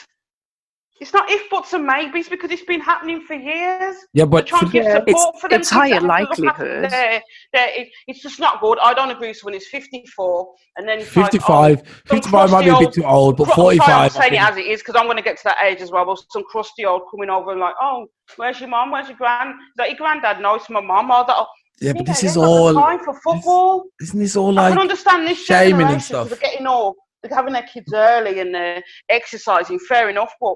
It's 1.01 1.13
not 1.13 1.29
if 1.31 1.49
buts 1.49 1.73
and 1.73 1.83
maybes 1.85 2.29
because 2.29 2.51
it's 2.51 2.63
been 2.63 2.79
happening 2.79 3.21
for 3.25 3.33
years. 3.33 3.95
Yeah, 4.13 4.25
We're 4.25 4.29
but 4.29 4.45
trying 4.47 4.59
to 4.61 4.65
for- 4.67 4.71
give 4.71 4.83
Yeah, 4.83 4.93
support 4.99 5.09
it's- 5.09 5.41
for 5.41 5.49
them 5.49 5.59
it's 5.61 5.69
kids 5.69 5.69
that 5.71 5.75
higher 5.75 5.93
have 5.95 6.01
to 6.01 6.41
look 6.43 6.49
after 6.51 6.63
likelihood. 6.65 6.91
Their, 6.91 7.21
their, 7.53 7.69
it, 7.81 7.87
it's 8.07 8.21
just 8.21 8.39
not 8.39 8.61
good. 8.61 8.77
I 8.79 8.93
don't 8.93 9.09
agree 9.09 9.29
with 9.29 9.39
when 9.43 9.55
it's 9.55 9.67
54 9.67 10.53
and 10.77 10.87
then 10.87 10.99
it's 10.99 11.15
like, 11.17 11.31
55, 11.31 11.81
oh, 11.83 11.91
55 12.05 12.51
might 12.51 12.63
be 12.65 12.69
a 12.69 12.77
bit 12.77 12.93
too 12.93 13.03
old, 13.03 13.35
but 13.37 13.47
45. 13.55 13.89
I'm 13.89 14.09
saying 14.11 14.33
it 14.35 14.41
as 14.41 14.57
it 14.57 14.67
is 14.67 14.81
because 14.81 14.95
I'm 14.95 15.05
going 15.05 15.17
to 15.17 15.23
get 15.23 15.37
to 15.37 15.43
that 15.45 15.57
age 15.63 15.81
as 15.81 15.89
well. 15.91 16.05
But 16.05 16.19
some 16.29 16.43
crusty 16.43 16.85
old 16.85 17.01
coming 17.09 17.31
over 17.31 17.49
and 17.51 17.59
like, 17.59 17.73
oh, 17.81 18.05
where's 18.35 18.59
your 18.59 18.69
mom? 18.69 18.91
Where's 18.91 19.07
your 19.07 19.17
grand? 19.17 19.49
Is 19.49 19.55
that 19.77 19.89
your 19.89 19.97
granddad? 19.97 20.39
No, 20.39 20.53
it's 20.53 20.69
my 20.69 20.81
mom. 20.81 21.09
Oh, 21.11 21.25
that, 21.25 21.45
Yeah, 21.83 21.93
but 21.93 22.05
this 22.05 22.23
is 22.23 22.35
got 22.35 22.41
the 22.43 22.47
all. 22.47 22.73
time 22.75 22.99
for 23.03 23.15
football. 23.21 23.85
Isn't 24.01 24.19
this 24.19 24.35
all 24.35 24.53
like? 24.53 24.65
I 24.65 24.69
like. 24.69 24.73
can 24.77 24.81
understand 24.83 25.27
this 25.27 25.43
shaming 25.43 25.71
and 25.71 25.79
generation 25.79 26.01
stuff. 26.01 26.29
'cause 26.29 26.37
they're 26.39 26.51
getting 26.51 26.67
old. 26.67 26.95
they're 27.23 27.35
having 27.35 27.53
their 27.53 27.63
kids 27.73 27.91
early 27.91 28.39
and 28.39 28.53
they're 28.53 28.83
exercising. 29.09 29.79
Fair 29.79 30.09
enough, 30.11 30.31
but 30.39 30.55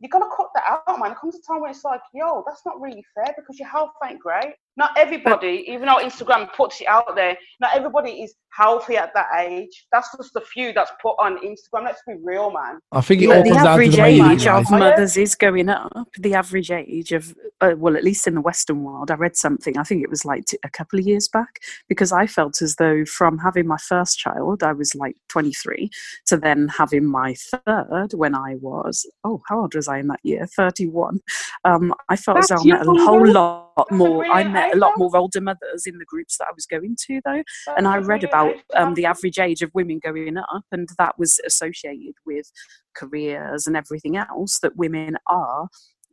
you're 0.00 0.10
gonna 0.10 0.26
cut 0.36 0.50
that 0.54 0.64
out, 0.86 0.98
man. 0.98 1.12
It 1.12 1.18
comes 1.18 1.36
a 1.36 1.42
time 1.42 1.62
when 1.62 1.70
it's 1.70 1.84
like, 1.84 2.02
yo, 2.12 2.42
that's 2.46 2.64
not 2.66 2.80
really 2.80 3.04
fair 3.14 3.34
because 3.36 3.58
your 3.58 3.68
health 3.68 3.92
ain't 4.04 4.20
great. 4.20 4.54
Not 4.76 4.90
everybody, 4.96 5.64
even 5.68 5.86
though 5.86 5.96
Instagram 5.96 6.52
puts 6.52 6.80
it 6.80 6.86
out 6.86 7.16
there, 7.16 7.36
not 7.60 7.74
everybody 7.74 8.22
is 8.22 8.34
healthy 8.56 8.96
at 8.96 9.12
that 9.14 9.28
age. 9.38 9.86
That's 9.90 10.14
just 10.16 10.32
the 10.34 10.40
few 10.40 10.72
that's 10.72 10.90
put 11.00 11.14
on 11.18 11.38
Instagram. 11.38 11.84
Let's 11.84 12.02
be 12.06 12.14
real, 12.22 12.50
man. 12.50 12.78
I 12.92 13.00
think 13.00 13.22
it 13.22 13.30
all 13.30 13.42
the 13.42 13.50
comes 13.50 13.54
down 13.54 13.64
to 13.64 13.70
average 13.70 13.96
the 13.96 14.32
age 14.32 14.46
of 14.46 14.70
mothers 14.70 15.16
is 15.16 15.34
going 15.34 15.68
up. 15.68 16.08
The 16.18 16.34
average 16.34 16.70
age 16.70 17.12
of, 17.12 17.34
uh, 17.60 17.72
well, 17.76 17.96
at 17.96 18.04
least 18.04 18.26
in 18.26 18.34
the 18.34 18.40
Western 18.40 18.82
world, 18.84 19.10
I 19.10 19.14
read 19.14 19.36
something, 19.36 19.78
I 19.78 19.82
think 19.82 20.02
it 20.02 20.10
was 20.10 20.24
like 20.24 20.44
t- 20.46 20.58
a 20.62 20.70
couple 20.70 20.98
of 20.98 21.06
years 21.06 21.28
back, 21.28 21.60
because 21.88 22.12
I 22.12 22.26
felt 22.26 22.60
as 22.60 22.76
though 22.76 23.04
from 23.06 23.38
having 23.38 23.66
my 23.66 23.78
first 23.78 24.18
child, 24.18 24.62
I 24.62 24.72
was 24.72 24.94
like 24.94 25.16
23, 25.28 25.90
to 26.26 26.36
then 26.36 26.68
having 26.68 27.06
my 27.06 27.34
third 27.34 28.12
when 28.14 28.34
I 28.34 28.56
was, 28.60 29.06
oh, 29.24 29.42
how 29.48 29.60
old 29.60 29.74
was 29.74 29.88
I 29.88 29.98
in 29.98 30.08
that 30.08 30.20
year? 30.22 30.46
31. 30.46 31.20
Um, 31.64 31.94
I 32.08 32.16
felt 32.16 32.38
as 32.38 32.48
though 32.48 32.56
I 32.56 32.64
met 32.64 32.86
a 32.86 32.90
whole 32.90 33.26
lot 33.26 33.65
That's 33.76 33.90
more. 33.92 34.24
I 34.26 34.44
met 34.44 34.74
a 34.74 34.78
lot 34.78 34.96
more 34.96 35.14
older 35.16 35.40
mothers 35.40 35.86
in 35.86 35.98
the 35.98 36.04
groups 36.04 36.38
that 36.38 36.46
I 36.48 36.52
was 36.54 36.66
going 36.66 36.96
to, 37.06 37.20
though 37.24 37.42
and 37.76 37.86
I 37.86 37.98
read 37.98 38.24
about 38.24 38.54
um, 38.74 38.94
the 38.94 39.04
average 39.06 39.38
age 39.38 39.62
of 39.62 39.70
women 39.74 40.00
going 40.02 40.36
up, 40.38 40.64
and 40.72 40.88
that 40.98 41.18
was 41.18 41.38
associated 41.46 42.14
with 42.24 42.50
careers 42.96 43.66
and 43.66 43.76
everything 43.76 44.16
else 44.16 44.58
that 44.60 44.76
women 44.76 45.16
are 45.28 45.68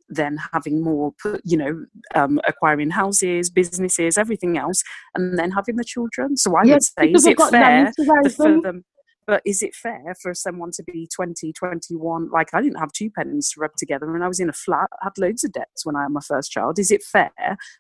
then 0.10 0.38
having 0.52 0.84
more, 0.84 1.14
you 1.44 1.58
know, 1.58 1.86
um, 2.14 2.40
acquiring 2.48 2.90
houses, 2.92 3.50
businesses, 3.50 4.18
everything 4.18 4.58
else, 4.58 4.84
and 5.16 5.40
then 5.40 5.52
having 5.52 5.78
the 5.78 5.84
children. 5.84 6.38
So 6.38 6.56
I 6.56 6.64
would 6.66 6.84
say, 6.84 7.12
is 7.12 7.26
it 7.26 7.40
fair 7.40 7.92
the- 7.96 8.30
for 8.30 8.62
them? 8.62 8.84
But 9.26 9.42
is 9.46 9.62
it 9.62 9.74
fair 9.76 10.16
for 10.22 10.34
someone 10.34 10.72
to 10.72 10.84
be 10.84 11.08
20, 11.14 11.54
21? 11.54 12.30
Like, 12.32 12.50
I 12.54 12.62
didn't 12.62 12.80
have 12.80 12.92
two 12.92 13.10
pennies 13.10 13.50
to 13.52 13.62
rub 13.62 13.72
together 13.78 14.14
and 14.14 14.24
I 14.24 14.28
was 14.28 14.40
in 14.40 14.50
a 14.50 14.54
flat, 14.54 14.90
had 15.02 15.12
loads 15.18 15.44
of 15.44 15.52
debts 15.54 15.86
when 15.86 15.96
I 15.96 16.04
had 16.04 16.12
my 16.12 16.22
first 16.22 16.52
child. 16.52 16.80
Is 16.80 16.92
it 16.92 17.04
fair 17.04 17.32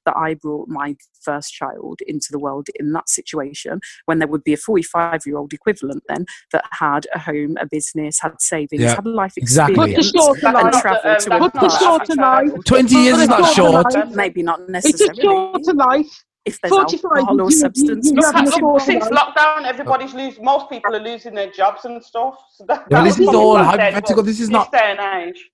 that 0.05 0.15
I 0.15 0.35
brought 0.35 0.67
my 0.69 0.95
first 1.21 1.53
child 1.53 1.99
into 2.07 2.27
the 2.31 2.39
world 2.39 2.67
in 2.79 2.91
that 2.93 3.09
situation 3.09 3.79
when 4.05 4.19
there 4.19 4.27
would 4.27 4.43
be 4.43 4.53
a 4.53 4.57
45 4.57 5.21
year 5.25 5.37
old 5.37 5.53
equivalent 5.53 6.03
then 6.07 6.25
that 6.51 6.65
had 6.71 7.07
a 7.13 7.19
home, 7.19 7.57
a 7.59 7.65
business, 7.65 8.19
had 8.21 8.39
savings, 8.41 8.81
Yeah, 8.81 8.95
had 8.95 9.05
life 9.05 9.33
exactly. 9.37 9.75
Put 9.75 9.89
experience? 9.91 10.11
short 10.15 10.39
That's 10.41 10.55
and 10.63 10.71
not 10.71 10.81
travel 10.81 11.11
um, 11.11 11.17
to 11.19 11.35
a 11.35 11.39
Put 11.39 11.53
the 11.53 11.61
not 11.61 11.81
short 11.81 12.01
average 12.09 12.53
life. 12.53 12.63
20 12.65 12.95
years 12.95 13.17
is 13.19 13.27
not 13.27 13.53
short. 13.53 13.93
life. 13.93 14.09
Maybe 14.15 14.43
not 14.43 14.59
It's 14.61 14.69
a 14.69 14.71
necessarily. 14.71 15.21
shorter 15.21 15.73
life. 15.73 16.23
If 16.45 16.59
there's 16.61 16.73
45, 16.73 17.03
alcohol 17.11 17.35
or 17.41 17.43
you- 17.43 17.43
you- 17.45 17.51
substance 17.51 18.09
you 18.09 18.15
Look 18.15 18.25
have 18.25 18.35
at 18.35 18.41
your 18.41 18.45
misuse. 18.45 18.61
look, 18.61 18.61
short 18.61 18.81
since 18.81 19.05
lockdown, 19.05 19.63
everybody's 19.65 20.13
losing. 20.13 20.43
Most 20.43 20.69
people 20.69 20.93
are 20.95 20.99
losing 20.99 21.33
their 21.33 21.49
jobs 21.51 21.85
and 21.85 22.03
stuff. 22.03 22.35
So 22.55 22.65
that, 22.67 22.85
Yeah, 22.91 23.03
this 23.03 23.17
is 23.17 23.27
all 23.29 23.55
I'm 23.57 23.63
saying, 23.77 23.79
hypothetical. 23.93 24.15
but 24.17 24.25
This 24.25 24.39
is 24.41 24.47
this 24.49 24.53
not. 24.53 24.71
day 24.71 24.95
and 24.97 24.99
age. 25.29 25.49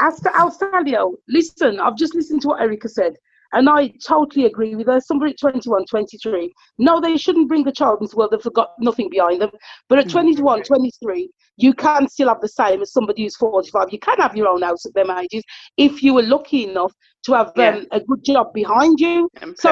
As 0.00 0.20
to 0.20 0.28
Alstalio, 0.30 1.14
listen, 1.28 1.80
I've 1.80 1.96
just 1.96 2.14
listened 2.14 2.42
to 2.42 2.48
what 2.48 2.60
Erica 2.60 2.88
said, 2.88 3.16
and 3.54 3.68
I 3.68 3.88
totally 4.06 4.46
agree 4.46 4.74
with 4.74 4.88
her. 4.88 5.00
Somebody 5.00 5.32
at 5.32 5.38
21, 5.40 5.86
23, 5.86 6.52
no, 6.78 7.00
they 7.00 7.16
shouldn't 7.16 7.48
bring 7.48 7.64
the 7.64 7.72
child 7.72 7.98
into 8.00 8.10
the 8.12 8.16
world. 8.18 8.32
They've 8.32 8.52
got 8.52 8.70
nothing 8.80 9.08
behind 9.08 9.40
them. 9.40 9.50
But 9.88 9.98
at 10.00 10.06
Mm. 10.06 10.12
21, 10.12 10.62
23, 10.64 11.30
you 11.56 11.72
can 11.72 12.08
still 12.08 12.28
have 12.28 12.40
the 12.40 12.48
same 12.48 12.82
as 12.82 12.92
somebody 12.92 13.22
who's 13.22 13.36
45. 13.36 13.92
You 13.92 13.98
can 13.98 14.18
have 14.18 14.36
your 14.36 14.48
own 14.48 14.62
house 14.62 14.84
at 14.86 14.94
them 14.94 15.10
ages 15.10 15.42
if 15.76 16.02
you 16.02 16.14
were 16.14 16.22
lucky 16.22 16.64
enough 16.64 16.92
to 17.26 17.32
have 17.32 17.52
Yeah. 17.56 17.76
um, 17.76 17.86
a 17.92 18.00
good 18.00 18.24
job 18.24 18.52
behind 18.52 18.98
you. 19.00 19.28
And 19.40 19.56
So. 19.58 19.70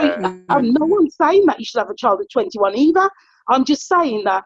I'm 0.49 0.73
no 0.73 0.87
one's 0.87 1.17
saying 1.21 1.45
that 1.47 1.59
you 1.59 1.65
should 1.67 1.81
have 1.81 1.91
a 1.91 1.97
child 1.97 2.21
at 2.21 2.31
21 2.33 2.77
either. 2.77 3.11
I'm 3.49 3.65
just 3.65 3.87
saying 3.89 4.25
that 4.25 4.45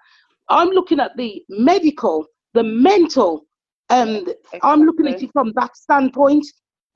I'm 0.48 0.68
looking 0.70 1.00
at 1.00 1.16
the 1.16 1.44
medical, 1.48 2.26
the 2.54 2.62
mental, 2.62 3.46
and 3.90 4.34
I'm 4.62 4.82
looking 4.82 5.06
at 5.06 5.14
Exactly. 5.14 5.28
it 5.28 5.32
from 5.32 5.52
that 5.56 5.76
standpoint. 5.76 6.46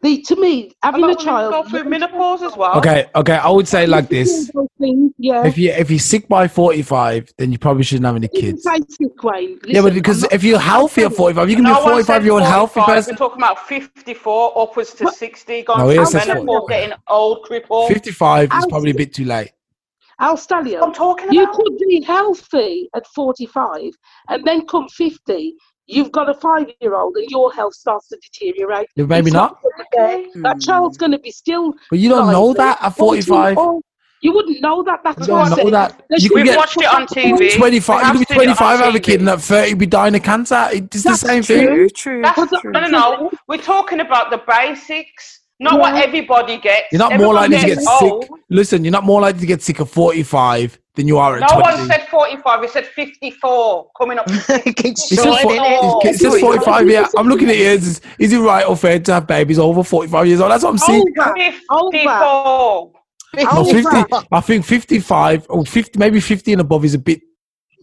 The 0.03 0.23
to 0.23 0.37
me, 0.37 0.73
having 0.83 1.05
a 1.05 1.09
lot 1.09 1.19
child. 1.21 1.53
go 1.53 1.63
through 1.69 1.85
menopause 1.85 2.43
as 2.43 2.57
well. 2.57 2.79
Okay, 2.79 3.05
okay. 3.15 3.35
I 3.35 3.51
would 3.51 3.69
say 3.69 3.87
like 3.87 4.09
this. 4.09 4.51
Things, 4.79 5.13
yeah. 5.19 5.47
If 5.47 5.59
you 5.59 5.71
if 5.73 5.91
you're 5.91 5.99
sick 5.99 6.27
by 6.27 6.49
45, 6.49 7.35
then 7.37 7.53
you 7.53 7.59
probably 7.59 7.83
shouldn't 7.83 8.07
have 8.07 8.17
any 8.17 8.29
kids. 8.29 8.63
Sick, 8.63 9.23
Wayne. 9.23 9.59
Yeah, 9.67 9.83
but 9.83 9.93
because 9.93 10.23
not- 10.23 10.33
if 10.33 10.43
you're 10.43 10.59
healthy 10.59 11.03
at 11.03 11.13
45, 11.13 11.51
you 11.51 11.57
can 11.57 11.65
no 11.65 11.75
be 11.75 11.83
45 11.83 12.07
said 12.07 12.25
year 12.25 12.33
old 12.33 12.43
healthy 12.45 12.81
person. 12.81 13.13
We're 13.13 13.19
talking 13.19 13.39
about 13.43 13.59
54 13.69 14.59
upwards 14.59 14.95
to 14.95 15.05
But- 15.05 15.15
60, 15.17 15.63
going 15.65 15.79
No, 15.81 15.91
through 15.93 16.01
he 16.01 16.07
says 16.07 16.27
menopause, 16.29 16.47
45. 16.47 16.69
getting 16.69 16.97
old, 17.09 17.43
crippled. 17.43 17.89
55 17.89 18.51
is 18.59 18.67
probably 18.71 18.93
a 18.93 18.95
bit 18.95 19.13
too 19.13 19.27
late. 19.27 19.51
Al 20.19 20.37
Stallion, 20.37 20.83
I'm 20.83 20.93
talking 20.93 21.33
you 21.33 21.45
about. 21.45 21.57
could 21.57 21.79
be 21.79 22.03
healthy 22.03 22.89
at 22.95 23.07
45, 23.09 23.93
and 24.29 24.45
then 24.45 24.67
come 24.67 24.87
50, 24.89 25.55
you've 25.87 26.13
got 26.13 26.29
a 26.31 26.35
five-year-old, 26.35 27.17
and 27.17 27.29
your 27.31 27.53
health 27.53 27.75
starts 27.75 28.09
to 28.09 28.17
deteriorate. 28.23 28.87
Yeah, 28.97 29.07
Maybe 29.07 29.31
not. 29.31 29.61
gonna 29.63 29.75
be 29.79 29.85
there. 29.97 30.43
That 30.43 30.57
Mm. 30.57 30.65
child's 30.67 30.97
going 30.97 31.13
to 31.13 31.19
be 31.19 31.31
still. 31.31 31.75
But 31.91 31.99
you 31.99 32.09
don't 32.09 32.31
know 32.31 32.53
that 32.55 32.79
at 32.83 32.91
45. 32.97 33.55
14 33.55 33.81
You 34.23 34.35
wouldn't 34.35 34.61
know 34.61 34.83
that. 34.83 35.01
That's 35.03 35.27
You 35.27 35.33
what 35.33 35.39
don't 35.39 35.45
I'm 35.45 35.51
know 35.51 35.57
saying. 35.57 35.71
that. 35.71 36.03
You 36.11 36.21
should 36.21 36.29
could 36.31 36.35
We've 36.37 36.45
get 36.45 36.59
watched 36.59 36.77
it 36.77 36.93
on 36.95 37.07
TV. 37.07 37.57
25, 37.57 37.97
We 37.97 38.01
you 38.01 38.05
have 38.05 38.13
could 38.13 38.19
be 38.19 38.25
seen 38.35 38.37
it 38.43 38.49
on 38.51 38.57
25, 38.57 38.79
have 38.81 38.95
a 38.95 39.01
kid, 39.01 39.21
and 39.21 39.29
at 39.31 39.41
30 39.41 39.75
be 39.75 39.87
dying 39.87 40.15
of 40.15 40.23
cancer. 40.23 40.69
It's 40.73 41.03
the 41.03 41.09
That's 41.09 41.21
same 41.23 41.43
thing. 41.43 41.67
True, 41.67 41.89
true. 41.89 42.23
That's, 42.23 42.61
true. 42.61 42.71
no, 42.73 42.81
no, 42.81 42.89
no. 42.89 43.31
We're 43.49 43.57
talking 43.63 44.01
about 44.01 44.31
the 44.31 44.43
basics, 44.47 45.40
not 45.61 45.79
what 45.79 45.95
everybody 45.95 46.59
gets. 46.59 46.87
You're 46.91 46.99
not 46.99 47.19
more 47.19 47.35
likely 47.35 47.59
to 47.59 47.67
get 47.67 47.79
gets 47.79 47.99
sick. 47.99 48.13
Listen, 48.49 48.85
you're 48.85 48.93
not 48.93 49.05
more 49.05 49.21
likely 49.21 49.41
to 49.41 49.47
get 49.47 49.63
sick 49.63 49.79
at 49.81 49.89
45 49.89 50.79
than 50.95 51.07
you 51.07 51.19
are 51.19 51.37
at 51.37 51.41
No 51.41 51.61
20. 51.61 51.79
one 51.79 51.87
said 51.89 52.09
45. 52.09 52.61
We 52.61 52.69
said 52.69 52.87
54. 52.87 53.91
Coming 53.99 54.19
up. 54.19 54.27
to 54.27 54.33
50. 54.33 54.73
Keeps 54.73 55.13
It 55.13 55.17
says, 55.17 55.25
shorting 55.25 55.49
for, 55.49 56.01
it. 56.07 56.09
it 56.15 56.19
says 56.19 56.41
45, 56.41 56.91
yeah. 56.91 57.07
I'm 57.17 57.29
looking 57.29 57.49
at 57.49 57.55
it. 57.57 57.61
Is, 57.61 58.01
is 58.19 58.33
it 58.33 58.39
right 58.39 58.67
or 58.67 58.77
fair 58.77 58.99
to 58.99 59.13
have 59.13 59.27
babies 59.27 59.59
over 59.59 59.85
45 59.85 60.27
years 60.27 60.41
old? 60.41 60.51
That's 60.51 60.65
what 60.65 60.71
I'm 60.71 60.79
seeing. 60.79 61.05
Over. 61.19 61.35
54. 61.35 62.93
No, 63.37 63.49
Over. 63.53 63.71
50, 63.83 64.27
I 64.33 64.41
think 64.41 64.65
55 64.65 65.47
or 65.51 65.65
50, 65.65 65.99
maybe 65.99 66.19
50 66.21 66.53
and 66.53 66.61
above 66.63 66.85
is 66.85 66.95
a 66.95 66.99
bit 66.99 67.21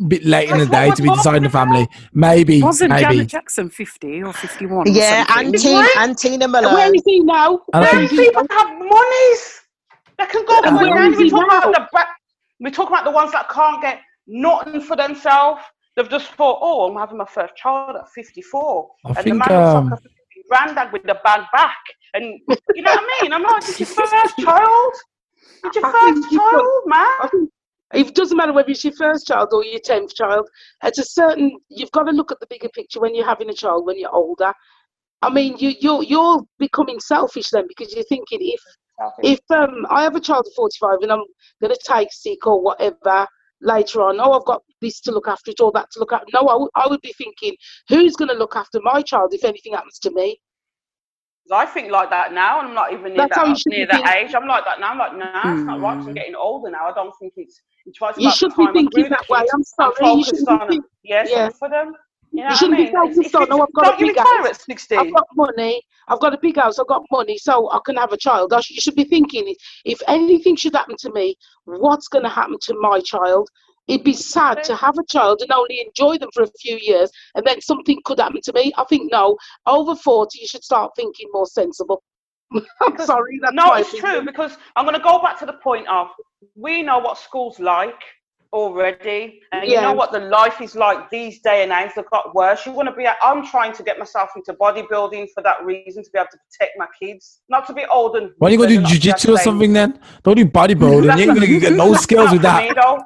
bit 0.07 0.23
late 0.25 0.49
in 0.49 0.57
the 0.59 0.65
what 0.65 0.71
day 0.71 0.89
we're 0.89 0.95
to 0.95 1.01
be 1.03 1.09
deciding 1.09 1.43
the 1.43 1.49
family. 1.49 1.87
Maybe, 2.13 2.61
Wasn't 2.61 2.89
maybe. 2.91 3.01
Janet 3.03 3.27
Jackson 3.27 3.69
50 3.69 4.23
or 4.23 4.33
51? 4.33 4.85
Yeah, 4.93 5.25
something? 5.25 5.45
and 5.45 5.57
Tina, 5.57 5.87
and 5.97 6.17
Tina 6.17 6.47
Malone. 6.47 6.95
is 6.95 7.01
he 7.05 7.19
now? 7.21 7.61
And 7.73 7.83
I 7.85 7.91
Where 7.91 7.91
think- 7.91 8.03
is 8.11 8.11
he 8.11 8.25
People 8.25 8.45
have 8.51 8.69
monies. 8.77 9.61
They 10.19 10.25
can 10.25 10.45
go 10.45 10.61
And 10.63 10.77
for 10.79 10.89
where 10.89 11.11
he 11.11 11.17
We 11.23 11.29
talk 11.29 11.45
about 11.45 11.73
the 11.73 11.87
back. 11.93 12.07
We 12.59 12.71
talk 12.71 12.87
about 12.89 13.03
the 13.05 13.11
ones 13.11 13.31
that 13.33 13.49
can't 13.49 13.81
get 13.81 14.01
nothing 14.27 14.81
for 14.81 14.95
themselves. 14.95 15.61
They've 15.95 16.09
just 16.09 16.31
thought, 16.33 16.59
oh, 16.61 16.89
I'm 16.89 16.97
having 16.97 17.17
my 17.17 17.25
first 17.25 17.55
child 17.55 17.95
at 17.95 18.07
54, 18.13 18.87
I 19.05 19.07
and 19.09 19.17
the 19.17 19.21
think, 19.23 19.37
man 19.49 19.51
um, 19.63 19.89
looks 19.89 20.01
like 20.03 20.13
granddad 20.49 20.93
with 20.93 21.03
the 21.03 21.17
bag 21.23 21.41
back, 21.51 21.75
and 22.13 22.23
you 22.75 22.81
know 22.83 22.91
what 22.91 23.03
I 23.03 23.23
mean. 23.23 23.33
I'm 23.33 23.43
like, 23.43 23.63
it's 23.67 23.79
your 23.79 23.87
first 24.07 24.37
child. 24.39 24.93
It's 25.65 25.75
your 25.75 25.85
I 25.85 25.91
first 25.91 26.31
child, 26.31 26.81
man. 26.85 27.49
I 27.93 27.99
it 27.99 28.15
doesn't 28.15 28.37
matter 28.37 28.53
whether 28.53 28.69
it's 28.69 28.83
your 28.83 28.93
first 28.93 29.27
child 29.27 29.49
or 29.53 29.63
your 29.63 29.79
tenth 29.79 30.13
child. 30.13 30.49
At 30.83 30.97
a 30.97 31.03
certain, 31.05 31.57
you've 31.69 31.91
got 31.91 32.03
to 32.03 32.11
look 32.11 32.31
at 32.31 32.39
the 32.39 32.47
bigger 32.47 32.69
picture 32.69 32.99
when 32.99 33.15
you're 33.15 33.25
having 33.25 33.49
a 33.49 33.53
child 33.53 33.85
when 33.85 33.97
you're 33.99 34.13
older. 34.13 34.53
I 35.21 35.29
mean, 35.29 35.57
you 35.57 35.73
you're 35.79 36.03
you're 36.03 36.41
becoming 36.59 36.99
selfish 36.99 37.49
then 37.49 37.65
because 37.67 37.93
you're 37.93 38.03
thinking 38.05 38.39
if 38.41 38.61
if 39.23 39.39
um 39.49 39.85
I 39.89 40.03
have 40.03 40.15
a 40.15 40.19
child 40.19 40.45
at 40.47 40.55
45 40.55 40.99
and 41.01 41.11
I'm 41.11 41.23
going 41.61 41.73
to 41.73 41.79
take 41.87 42.09
sick 42.11 42.45
or 42.45 42.61
whatever 42.61 43.25
later 43.61 44.01
on, 44.03 44.19
oh 44.19 44.33
I've 44.33 44.45
got 44.45 44.61
this 44.81 44.99
to 45.01 45.11
look 45.11 45.27
after 45.27 45.51
it 45.51 45.59
or 45.59 45.71
that 45.73 45.87
to 45.93 45.99
look 45.99 46.13
after. 46.13 46.27
No, 46.33 46.69
I 46.75 46.87
would- 46.87 47.01
be 47.01 47.13
thinking 47.17 47.55
who's 47.89 48.15
going 48.15 48.29
to 48.29 48.35
look 48.35 48.55
after 48.55 48.79
my 48.83 49.01
child 49.01 49.33
if 49.33 49.43
anything 49.43 49.73
happens 49.73 49.97
to 49.99 50.11
me. 50.11 50.39
I 51.51 51.65
think 51.65 51.91
like 51.91 52.09
that 52.09 52.33
now, 52.33 52.59
and 52.59 52.67
I'm 52.69 52.73
not 52.75 52.91
even 52.91 53.13
near 53.13 53.27
That's 53.29 53.37
that, 53.37 53.57
near 53.69 53.87
that 53.87 54.15
age. 54.17 54.35
I'm 54.35 54.47
like 54.47 54.65
that 54.65 54.79
now. 54.79 54.91
I'm 54.91 54.97
like, 54.97 55.15
nah, 55.15 55.53
it's 55.53 55.65
not 55.65 55.79
right. 55.79 55.97
I'm 55.97 56.05
Hmm. 56.05 56.13
getting 56.13 56.35
older 56.35 56.69
now. 56.69 56.87
I 56.87 56.93
don't 56.93 57.13
think 57.19 57.33
it's. 57.37 57.61
You 58.17 58.31
should 58.31 58.55
be 58.55 58.67
thinking 58.73 59.09
that 59.09 59.27
way. 59.29 59.45
I'm 59.53 59.63
sorry, 59.63 59.93
you 60.17 60.23
shouldn't 60.23 60.47
on 60.49 60.57
be 60.59 60.59
them. 60.59 60.69
think- 60.69 60.85
Yes, 61.03 61.29
yeah. 61.31 61.49
for 61.49 61.69
them. 61.69 61.93
You 62.31 62.43
know 62.43 62.49
You 62.49 62.55
shouldn't 62.57 62.73
I 62.73 62.77
be 62.77 62.83
mean? 62.83 62.93
focused 62.93 63.19
It's- 63.19 63.35
on, 63.35 63.47
"Oh, 63.51 63.61
I've 63.63 63.73
got 63.73 63.93
a 63.93 63.97
big 64.05 64.17
house. 64.17 64.59
I've 64.91 65.13
got 65.13 65.27
money. 65.35 65.81
I've 66.09 66.19
got 66.19 66.33
a 66.33 66.37
big 66.37 66.57
house. 66.57 66.77
I've 66.79 66.87
got 66.87 67.03
money, 67.11 67.37
so 67.37 67.69
I 67.71 67.79
can 67.85 67.95
have 67.95 68.11
a 68.13 68.17
child. 68.17 68.53
I 68.53 68.59
sh- 68.61 68.71
you 68.71 68.81
should 68.81 68.95
be 68.95 69.05
thinking, 69.05 69.55
if 69.85 70.01
anything 70.07 70.55
should 70.57 70.75
happen 70.75 70.95
to 70.99 71.11
me, 71.13 71.35
what's 71.65 72.07
going 72.09 72.23
to 72.23 72.29
happen 72.29 72.57
to 72.61 72.73
my 72.79 72.99
child? 72.99 73.49
It'd 73.87 74.03
be 74.03 74.13
sad 74.13 74.63
to 74.65 74.75
have 74.75 74.97
a 74.97 75.05
child 75.09 75.41
and 75.41 75.51
only 75.53 75.79
enjoy 75.79 76.17
them 76.17 76.29
for 76.33 76.43
a 76.43 76.47
few 76.59 76.77
years, 76.77 77.09
and 77.35 77.45
then 77.45 77.61
something 77.61 77.99
could 78.03 78.19
happen 78.19 78.41
to 78.43 78.53
me. 78.53 78.73
I 78.77 78.83
think 78.83 79.09
no, 79.11 79.37
over 79.65 79.95
forty, 79.95 80.39
you 80.41 80.47
should 80.47 80.63
start 80.65 80.91
thinking 80.97 81.29
more 81.31 81.45
sensible. 81.45 82.03
I'm 82.81 82.97
sorry, 82.99 83.39
that's 83.41 83.55
No, 83.55 83.73
it's 83.73 83.95
true 83.97 84.23
because 84.23 84.57
I'm 84.75 84.85
going 84.85 84.97
to 84.97 85.03
go 85.03 85.21
back 85.21 85.39
to 85.39 85.45
the 85.45 85.53
point 85.53 85.87
of 85.87 86.07
we 86.55 86.81
know 86.83 86.99
what 86.99 87.17
school's 87.17 87.59
like 87.59 88.01
already, 88.53 89.41
and 89.51 89.69
you 89.69 89.79
know 89.81 89.93
what 89.93 90.11
the 90.11 90.19
life 90.19 90.61
is 90.61 90.75
like 90.75 91.09
these 91.09 91.39
day 91.39 91.63
and 91.63 91.71
age. 91.71 91.91
They've 91.95 92.09
got 92.09 92.33
worse. 92.33 92.65
You 92.65 92.71
want 92.71 92.89
to 92.89 92.95
be. 92.95 93.07
I'm 93.21 93.45
trying 93.45 93.73
to 93.73 93.83
get 93.83 93.99
myself 93.99 94.29
into 94.35 94.53
bodybuilding 94.53 95.27
for 95.33 95.43
that 95.43 95.63
reason 95.63 96.03
to 96.03 96.09
be 96.11 96.19
able 96.19 96.29
to 96.31 96.37
protect 96.49 96.77
my 96.77 96.87
kids, 97.01 97.41
not 97.49 97.67
to 97.67 97.73
be 97.73 97.85
old 97.85 98.15
and. 98.15 98.31
Why 98.37 98.49
don't 98.49 98.59
you 98.59 98.65
go 98.65 98.69
do 98.69 98.75
and 98.75 98.83
not 98.83 98.91
jujitsu 98.91 99.33
or 99.35 99.37
something 99.37 99.73
then? 99.73 99.99
Don't 100.23 100.35
do 100.35 100.45
bodybuilding. 100.45 101.03
You 101.17 101.31
ain't 101.31 101.33
gonna 101.33 101.59
get 101.59 101.73
no 101.73 101.93
skills 101.95 102.31
with 102.31 102.41
that. 102.41 102.63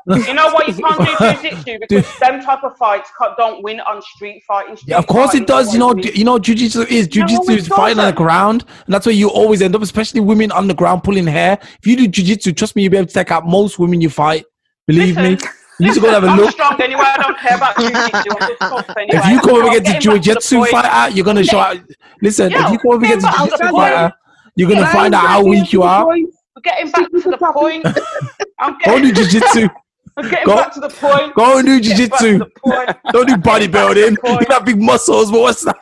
me. 0.07 0.25
You 0.27 0.33
know 0.33 0.51
what? 0.51 0.67
You 0.67 0.75
can't 0.75 0.99
do 0.99 1.41
jiu-jitsu 1.49 1.79
because 1.79 2.19
them 2.19 2.41
type 2.41 2.63
of 2.63 2.77
fights 2.77 3.09
don't 3.37 3.63
win 3.63 3.79
on 3.81 4.01
street 4.01 4.43
fighting. 4.47 4.77
Yeah, 4.85 4.97
of 4.97 5.07
course 5.07 5.33
it 5.33 5.47
does. 5.47 5.73
You 5.73 5.79
know, 5.79 5.89
always 5.89 6.05
wins. 6.05 6.17
you 6.17 6.23
know, 6.23 6.37
jujitsu 6.37 6.87
is 6.89 7.07
No, 7.15 7.25
jujitsu 7.25 7.49
it 7.49 7.59
is 7.59 7.67
fighting 7.67 7.99
on 7.99 8.07
the 8.07 8.13
ground, 8.13 8.65
and 8.85 8.93
that's 8.93 9.05
where 9.05 9.15
you 9.15 9.29
always 9.29 9.61
end 9.61 9.75
up. 9.75 9.81
Especially 9.81 10.19
women 10.19 10.51
on 10.51 10.67
the 10.67 10.73
ground 10.73 11.03
pulling 11.03 11.27
hair. 11.27 11.59
If 11.79 11.87
you 11.87 11.95
do 11.95 12.07
jujitsu, 12.07 12.55
trust 12.55 12.75
me, 12.75 12.83
you'll 12.83 12.91
be 12.91 12.97
able 12.97 13.07
to 13.07 13.13
take 13.13 13.31
out 13.31 13.45
most 13.45 13.79
women 13.79 14.01
you 14.01 14.09
fight. 14.09 14.45
Believe 14.91 15.15
me. 15.17 15.37
You 15.79 15.87
need 15.87 15.93
to 15.95 15.99
go 16.01 16.07
and 16.07 16.13
have 16.15 16.23
a 16.23 16.27
I'm 16.27 16.37
look. 16.37 16.51
strong 16.51 16.79
anyway. 16.81 17.03
I 17.05 17.17
don't 17.17 17.37
care 17.39 17.57
about 17.57 17.75
jiu-jitsu. 17.77 18.31
I'm 18.39 18.49
just 18.49 18.59
tough 18.59 18.97
anyway. 18.97 19.19
If 19.19 19.25
you 19.31 19.39
come 19.39 19.61
up 19.61 19.67
against 19.67 19.79
a 19.79 19.93
getting 19.93 20.01
to 20.01 20.09
the 20.09 20.19
jiu-jitsu 20.19 20.57
point. 20.57 20.71
fighter, 20.71 21.15
you're 21.15 21.25
gonna 21.25 21.43
show 21.43 21.59
out. 21.59 21.77
Listen, 22.21 22.51
Yeah, 22.51 22.65
if 22.67 22.71
you 22.73 22.79
come 22.79 22.91
up 22.97 23.03
against 23.03 23.25
a 23.25 23.29
I'll 23.31 23.47
fighter, 23.47 24.13
you're 24.55 24.69
gonna 24.69 24.87
find 24.87 25.15
out 25.15 25.25
how 25.25 25.43
weak 25.43 25.73
you 25.73 25.81
are. 25.83 26.05
We're 26.07 26.25
getting 26.63 26.91
back 26.91 27.09
to 27.11 27.19
the 27.31 27.37
point. 27.37 27.85
I'm 28.59 28.77
Go 28.85 28.99
do 28.99 29.11
getting, 29.11 29.29
jiu-jitsu. 29.31 29.67
I'm 30.17 30.29
getting 30.29 30.45
Go- 30.45 30.55
back 30.57 30.73
to 30.73 30.79
the 30.81 30.89
point. 30.89 31.33
Go 31.35 31.57
and 31.57 31.65
do 31.65 31.79
jiu-jitsu. 31.79 32.39
Don't 32.39 32.47
do 32.47 33.35
Getting 33.35 33.41
back 33.41 33.61
to 33.61 33.67
the 33.67 33.67
bodybuilding. 33.67 34.39
You 34.41 34.45
got 34.47 34.65
big 34.65 34.79
muscles, 34.79 35.31
but 35.31 35.39
what's 35.41 35.63
that? 35.63 35.77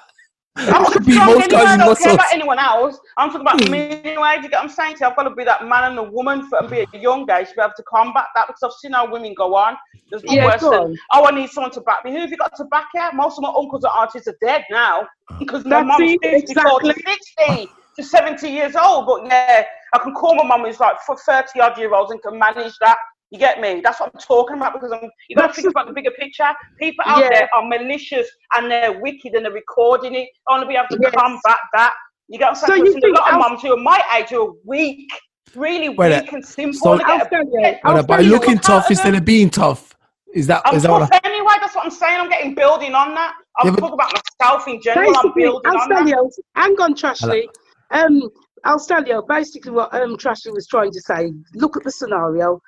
I'm 0.68 0.86
I 0.86 0.90
could 0.92 1.06
beat 1.06 1.16
most 1.26 1.44
anyway, 1.44 1.62
I 1.62 1.78
don't 1.78 1.98
care 1.98 2.14
about 2.14 2.34
anyone 2.34 2.60
else. 2.60 3.00
I'm 3.18 3.30
talking 3.30 3.42
about 3.42 3.60
Hmm. 3.62 3.72
me 3.72 4.02
anyway. 4.04 4.36
Do 4.38 4.44
you 4.44 4.50
get 4.50 4.58
what 4.58 4.64
I'm 4.64 4.70
saying 4.70 4.96
to 4.96 5.00
you? 5.02 5.08
I've 5.08 5.16
got 5.16 5.24
to 5.24 5.36
be 5.36 5.44
that 5.46 5.66
man 5.66 5.92
and 5.92 6.00
a 6.00 6.04
woman 6.04 6.48
for, 6.50 6.60
and 6.60 6.70
be 6.70 6.86
a 6.94 6.98
young 7.00 7.30
age 7.32 7.50
to 7.50 7.56
be 7.56 7.62
able 7.62 7.74
to 7.78 7.84
combat 7.84 8.26
that 8.36 8.48
because 8.48 8.64
I've 8.64 8.74
seen 8.80 8.94
how 8.94 9.10
women 9.12 9.34
go 9.36 9.56
on. 9.56 9.76
There's 10.12 10.24
no 10.24 10.36
Yeah, 10.36 10.46
worse 10.46 10.62
than, 10.62 10.98
oh, 11.14 11.26
I 11.26 11.32
need 11.32 11.50
someone 11.50 11.72
to 11.72 11.82
back 11.82 12.04
me. 12.04 12.12
Who 12.12 12.20
have 12.20 12.32
you 12.32 12.38
got 12.38 12.56
to 12.56 12.66
back 12.66 12.88
you? 12.96 13.10
Most 13.14 13.38
of 13.38 13.44
my 13.44 13.50
uncles 13.56 13.84
and 13.84 13.94
aunties 14.00 14.28
are 14.28 14.38
dead 14.42 14.64
now 14.72 15.08
because 15.40 15.64
my 15.66 15.84
mum's 15.84 16.12
it, 16.22 16.42
54 16.48 16.82
to 16.82 16.88
exactly. 16.88 17.04
60 17.06 17.74
to 17.98 18.04
70 18.04 18.50
years 18.50 18.76
old. 18.76 19.06
But 19.06 19.26
yeah, 19.28 19.66
I 19.94 20.00
can 20.00 20.14
call 20.14 20.36
my 20.36 20.44
mum 20.44 20.66
who's 20.66 20.80
like 20.80 20.98
for 21.06 21.16
30 21.16 21.60
odd 21.60 21.78
year 21.78 21.94
olds 21.94 22.12
and 22.12 22.22
can 22.22 22.38
manage 22.40 22.74
that. 22.82 22.98
You 23.32 23.38
get 23.38 23.62
me? 23.62 23.82
That's 23.84 24.00
what 24.00 24.12
I'm 24.14 24.20
talking 24.20 24.58
about 24.58 24.74
because 24.74 24.92
I'm, 24.92 25.08
you 25.30 25.36
got 25.36 25.48
to 25.48 25.54
think 25.54 25.70
about 25.70 25.86
the 25.88 25.94
bigger 25.94 26.10
picture. 26.12 26.48
People 26.80 27.04
out 27.06 27.20
Yeah. 27.20 27.30
there 27.30 27.50
are 27.54 27.64
malicious 27.68 28.28
and 28.56 28.72
they're 28.72 29.00
wicked 29.00 29.34
and 29.36 29.46
they're 29.46 29.52
recording 29.54 30.16
it. 30.16 30.30
I 30.48 30.54
want 30.54 30.64
to 30.64 30.68
be 30.68 30.76
able 30.76 30.88
to 30.90 30.98
Yes. 31.00 31.14
combat 31.16 31.58
that. 31.74 31.94
You 32.28 32.40
get 32.40 32.46
what 32.46 32.50
I'm 32.50 32.56
saying? 32.56 32.70
So 32.70 32.76
you 32.76 32.84
Because 32.86 33.02
there's 33.02 33.14
a 33.14 33.16
think 33.16 33.18
lot 33.20 33.34
of 33.34 33.40
mums 33.52 33.62
who 33.62 33.74
are 33.74 33.78
my 33.78 34.04
age 34.18 34.30
who 34.30 34.48
are 34.50 34.54
weak, 34.66 35.10
really 35.56 35.90
Wait, 35.90 36.22
weak 36.24 36.34
and 36.34 36.44
simple. 36.46 36.74
so- 36.80 36.98
They 36.98 37.04
get 37.04 37.10
a- 37.10 37.14
I'll 37.24 37.30
tell 37.30 37.44
you, 37.44 37.78
But 37.84 38.08
by 38.08 38.22
looking 38.22 38.58
tough 38.58 38.90
instead 38.90 39.14
of 39.14 39.24
being 39.26 39.50
tough, 39.52 39.96
is 40.34 40.48
that 40.48 40.62
I'm 40.66 40.76
is 40.76 40.84
that 40.84 40.90
tough 40.90 41.10
what? 41.12 41.14
I, 41.26 41.28
anyway. 41.28 41.54
That's 41.62 41.76
what 41.76 41.86
I'm 41.86 41.92
saying. 41.92 42.20
I'm 42.20 42.30
getting 42.30 42.56
building 42.56 42.94
on 42.96 43.14
that. 43.16 43.34
I'm 43.58 43.68
Yeah, 43.68 43.72
but- 43.74 43.80
talking 43.82 43.94
about 43.94 44.14
myself 44.42 44.68
in 44.68 44.82
general. 44.82 45.08
I'm 45.10 45.14
basically, 45.14 45.44
building 45.44 45.72
on 45.72 45.90
that. 45.90 46.00
Alstelio, 46.04 46.30
hang 46.56 46.76
on, 46.82 46.94
Trashley. 46.96 47.46
Um, 47.92 48.30
Alstelio, 48.66 49.28
basically 49.28 49.72
what 49.72 49.94
um, 49.94 50.18
Trashley 50.18 50.54
was 50.54 50.68
trying 50.68 50.92
to 50.92 51.02
say, 51.02 51.32
look 51.56 51.78
at 51.78 51.84
the 51.84 51.92
scenario. 51.92 52.60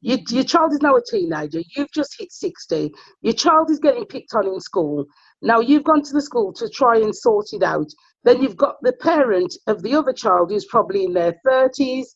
Your, 0.00 0.18
your 0.28 0.44
child 0.44 0.72
is 0.72 0.80
now 0.82 0.96
a 0.96 1.02
teenager. 1.10 1.60
You've 1.74 1.92
just 1.92 2.16
hit 2.18 2.32
60. 2.32 2.92
Your 3.22 3.34
child 3.34 3.70
is 3.70 3.78
getting 3.78 4.04
picked 4.04 4.34
on 4.34 4.46
in 4.46 4.60
school. 4.60 5.06
Now 5.42 5.60
you've 5.60 5.84
gone 5.84 6.02
to 6.02 6.12
the 6.12 6.22
school 6.22 6.52
to 6.54 6.68
try 6.68 6.96
and 6.96 7.14
sort 7.14 7.46
it 7.52 7.62
out. 7.62 7.88
Then 8.24 8.42
you've 8.42 8.56
got 8.56 8.76
the 8.82 8.92
parent 8.92 9.54
of 9.66 9.82
the 9.82 9.94
other 9.94 10.12
child 10.12 10.50
who's 10.50 10.66
probably 10.66 11.04
in 11.04 11.12
their 11.12 11.34
30s. 11.46 12.06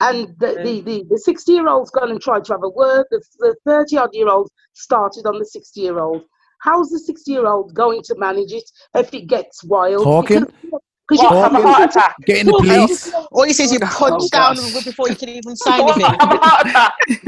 And 0.00 0.28
the, 0.38 0.60
the, 0.62 0.80
the, 0.80 1.04
the 1.10 1.18
60 1.18 1.52
year 1.52 1.68
old's 1.68 1.90
gone 1.90 2.10
and 2.10 2.20
tried 2.20 2.44
to 2.44 2.52
have 2.52 2.62
a 2.62 2.68
word. 2.68 3.06
The 3.10 3.56
30 3.64 3.96
odd 3.98 4.10
year 4.12 4.28
old 4.28 4.48
started 4.74 5.26
on 5.26 5.38
the 5.38 5.44
60 5.44 5.80
year 5.80 5.98
old. 5.98 6.22
How's 6.60 6.88
the 6.90 6.98
60 6.98 7.30
year 7.30 7.46
old 7.46 7.74
going 7.74 8.02
to 8.04 8.14
manage 8.16 8.52
it 8.52 8.68
if 8.94 9.12
it 9.14 9.26
gets 9.26 9.64
wild? 9.64 10.04
Talking? 10.04 10.44
Because 10.62 10.77
What, 11.16 11.30
you 11.30 11.36
have 11.38 11.54
a 11.54 11.62
heart 11.62 11.90
attack? 11.90 12.14
Get 12.26 12.38
in 12.40 12.46
the 12.46 12.52
police. 12.52 13.12
All 13.32 13.46
you 13.46 13.52
say 13.54 13.64
is 13.64 13.72
you 13.72 13.78
Oh, 13.82 13.86
punch 13.86 14.30
God. 14.30 14.56
down 14.56 14.72
before 14.84 15.08
you 15.08 15.16
can 15.16 15.28
even 15.30 15.56
say 15.64 15.80
What, 15.80 15.96
anything. 15.96 16.18
have 16.20 16.32
a 16.32 16.36
heart 16.46 16.66
attack? 16.66 16.92
Get, 17.08 17.22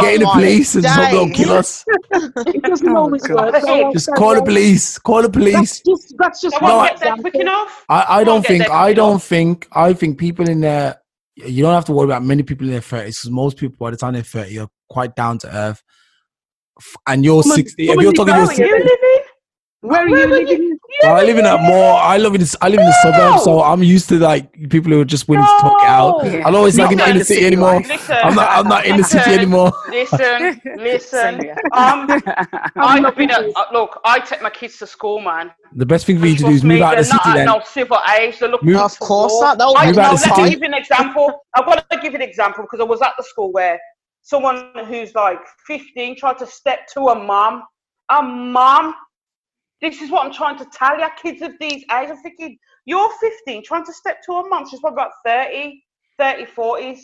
get 0.00 0.14
in 0.14 0.20
the 0.22 0.30
police 0.32 0.74
and 0.76 0.84
some 0.84 1.10
go 1.10 1.26
days. 1.26 1.36
kill 1.36 1.52
us. 1.52 1.84
it 2.14 2.62
doesn't 2.62 2.88
Oh, 2.88 2.96
always 2.96 3.22
God. 3.22 3.52
work. 3.52 3.62
So 3.62 3.92
Just 3.92 4.10
call 4.16 4.34
the 4.34 4.42
police. 4.42 4.98
Call 4.98 5.22
the 5.22 5.28
That's 5.28 5.36
police. 5.36 5.82
just 5.82 6.14
that's 6.18 6.40
just 6.40 6.60
one 6.62 6.70
No, 6.70 6.76
won't 6.78 6.90
get 6.90 7.00
there 7.00 7.08
example. 7.12 7.30
quick 7.30 7.34
enough. 7.42 7.84
I, 7.88 8.04
I 8.20 8.24
don't 8.24 8.46
think 8.46 8.70
I 8.70 8.92
don't 8.94 9.22
think 9.22 9.68
I 9.72 9.92
think 9.92 10.18
people 10.18 10.48
in 10.48 10.60
their 10.60 10.96
you 11.36 11.62
don't 11.62 11.74
have 11.74 11.84
to 11.84 11.92
worry 11.92 12.06
about 12.06 12.24
many 12.24 12.42
people 12.42 12.66
in 12.66 12.72
their 12.72 12.80
thirties 12.80 13.18
because 13.18 13.30
most 13.30 13.56
people 13.58 13.76
by 13.78 13.90
the 13.90 13.96
time 13.96 14.14
they're 14.14 14.22
thirty 14.22 14.58
are 14.58 14.68
quite 14.88 15.14
down 15.14 15.38
to 15.38 15.54
earth. 15.54 15.82
And 17.06 17.24
you're 17.24 17.36
Woman- 17.42 17.56
sixty. 17.56 17.88
If 17.90 18.00
you're 18.00 18.12
talking, 18.12 18.34
Where 18.34 18.54
you're 18.54 18.76
are 18.76 18.88
Where 19.80 20.02
are 20.02 20.08
you 20.08 20.16
you 20.18 20.26
living? 20.28 20.78
Where 21.02 21.12
are 21.12 21.24
you 21.24 21.34
Where 21.34 21.34
were 21.34 21.40
you- 21.40 21.42
living? 21.42 21.44
Well, 21.44 21.54
I 21.54 21.56
live 21.56 21.60
in 21.62 21.66
a 21.66 21.70
more. 21.70 21.94
I 21.94 22.16
live 22.18 22.34
in. 22.34 22.42
I 22.60 22.68
live 22.68 22.80
in 22.80 22.86
the 22.86 22.98
suburbs, 23.02 23.44
so 23.44 23.62
I'm 23.62 23.82
used 23.82 24.08
to 24.10 24.18
like 24.18 24.52
people 24.70 24.92
who 24.92 25.00
are 25.00 25.04
just 25.04 25.28
willing 25.28 25.44
to 25.46 25.56
talk 25.60 25.80
out. 25.82 26.24
I'm 26.46 26.54
always 26.54 26.78
like 26.78 26.90
in 26.92 26.98
Not 26.98 27.04
the 27.04 27.08
like 27.08 27.10
inner 27.10 27.18
the 27.20 27.24
city 27.24 27.40
city 27.42 27.46
anymore. 27.46 27.80
Listen, 27.80 28.16
I'm 28.22 28.34
not. 28.34 28.48
I'm 28.50 28.68
not 28.68 28.86
in 28.86 28.96
the 28.96 29.04
city 29.04 29.30
anymore. 29.30 29.72
Listen, 29.88 30.60
listen. 30.76 31.18
Same 31.18 31.40
here. 31.42 31.56
Um, 31.72 32.06
I'm 32.76 33.02
not 33.02 33.12
I've 33.12 33.16
been 33.16 33.30
a, 33.30 33.40
look. 33.72 34.00
I 34.04 34.18
take 34.20 34.42
my 34.42 34.50
kids 34.50 34.78
to 34.78 34.86
school, 34.86 35.20
man. 35.20 35.52
The 35.74 35.86
best 35.86 36.06
thing 36.06 36.18
for 36.18 36.26
you 36.26 36.36
to 36.36 36.44
do 36.44 36.50
is 36.50 36.62
move 36.64 36.78
me, 36.78 36.82
out 36.82 36.94
of 36.98 36.98
the 37.00 37.04
city. 37.04 37.18
not 37.28 37.34
Then 37.36 37.46
no 37.46 37.60
civil 37.64 37.98
age. 38.18 38.38
They're 38.38 38.48
looking 38.48 38.70
Move- 38.70 38.80
Of 38.80 38.98
course 38.98 39.32
war. 39.32 39.42
not. 39.42 39.58
They'll 39.58 39.74
I, 39.76 39.86
get 39.86 39.96
Move 39.96 39.98
out 39.98 40.08
no, 40.08 40.14
of 40.14 40.20
the 40.20 40.26
let 40.28 40.34
city. 40.36 40.42
me 40.42 40.50
give 40.50 40.60
you 40.60 40.66
an 40.66 40.74
example. 40.74 41.40
I've 41.54 41.64
got 41.66 41.88
to 41.90 41.96
give 41.98 42.12
you 42.12 42.16
an 42.18 42.22
example 42.22 42.64
because 42.64 42.80
I 42.80 42.84
was 42.84 43.02
at 43.02 43.12
the 43.18 43.22
school 43.24 43.52
where 43.52 43.78
someone 44.22 44.70
who's 44.86 45.14
like 45.14 45.38
15 45.66 46.16
tried 46.16 46.38
to 46.38 46.46
step 46.46 46.86
to 46.94 47.08
a 47.08 47.14
mom. 47.14 47.62
A 48.10 48.22
mom. 48.22 48.94
This 49.80 50.00
is 50.02 50.10
what 50.10 50.26
I'm 50.26 50.32
trying 50.32 50.58
to 50.58 50.66
tell 50.72 50.98
you. 50.98 51.06
Kids 51.22 51.40
of 51.42 51.52
these 51.60 51.82
age, 51.84 52.10
I'm 52.10 52.16
thinking, 52.16 52.58
you're 52.84 53.10
15 53.20 53.62
trying 53.64 53.84
to 53.84 53.92
step 53.92 54.18
to 54.26 54.32
a 54.32 54.48
mom. 54.48 54.68
She's 54.68 54.80
probably 54.80 54.96
about 55.02 55.12
30, 55.24 55.82
30, 56.18 56.44
40s. 56.46 56.98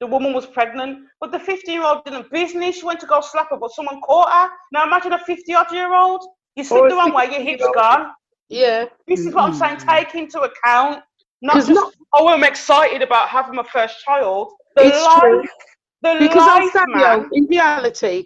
The 0.00 0.06
woman 0.06 0.32
was 0.32 0.46
pregnant, 0.46 1.00
but 1.20 1.30
the 1.30 1.38
15 1.38 1.74
year 1.74 1.84
old 1.84 2.04
didn't 2.04 2.30
business. 2.30 2.76
She 2.76 2.86
went 2.86 3.00
to 3.00 3.06
go 3.06 3.20
slap 3.20 3.50
her, 3.50 3.56
but 3.58 3.70
someone 3.72 4.00
caught 4.00 4.32
her. 4.32 4.50
Now 4.72 4.86
imagine 4.86 5.12
a 5.12 5.18
50 5.18 5.52
odd 5.54 5.70
year 5.72 5.94
old. 5.94 6.22
You 6.56 6.64
slip 6.64 6.88
the 6.88 6.94
wrong 6.96 7.12
way, 7.12 7.24
your 7.26 7.40
hips 7.42 7.62
60-year-old. 7.62 7.74
gone. 7.74 8.12
Yeah. 8.48 8.86
This 9.06 9.26
is 9.26 9.34
what 9.34 9.44
I'm 9.44 9.54
saying. 9.54 9.76
Mm. 9.76 9.98
Take 9.98 10.14
into 10.14 10.40
account 10.40 11.02
not 11.42 11.54
'Cause 11.54 11.66
just 11.68 11.74
not- 11.80 11.92
oh 12.14 12.28
I'm 12.28 12.44
excited 12.44 13.02
about 13.02 13.28
having 13.28 13.54
my 13.56 13.62
first 13.62 14.02
child. 14.04 14.52
The 14.76 14.84
It's 14.86 15.04
life, 15.04 15.20
true. 15.20 15.42
the 16.02 16.16
Because 16.20 16.48
I'll 16.48 16.60
life, 16.60 16.72
tell 16.72 16.88
you, 17.22 17.28
in 17.32 17.46
reality, 17.46 18.24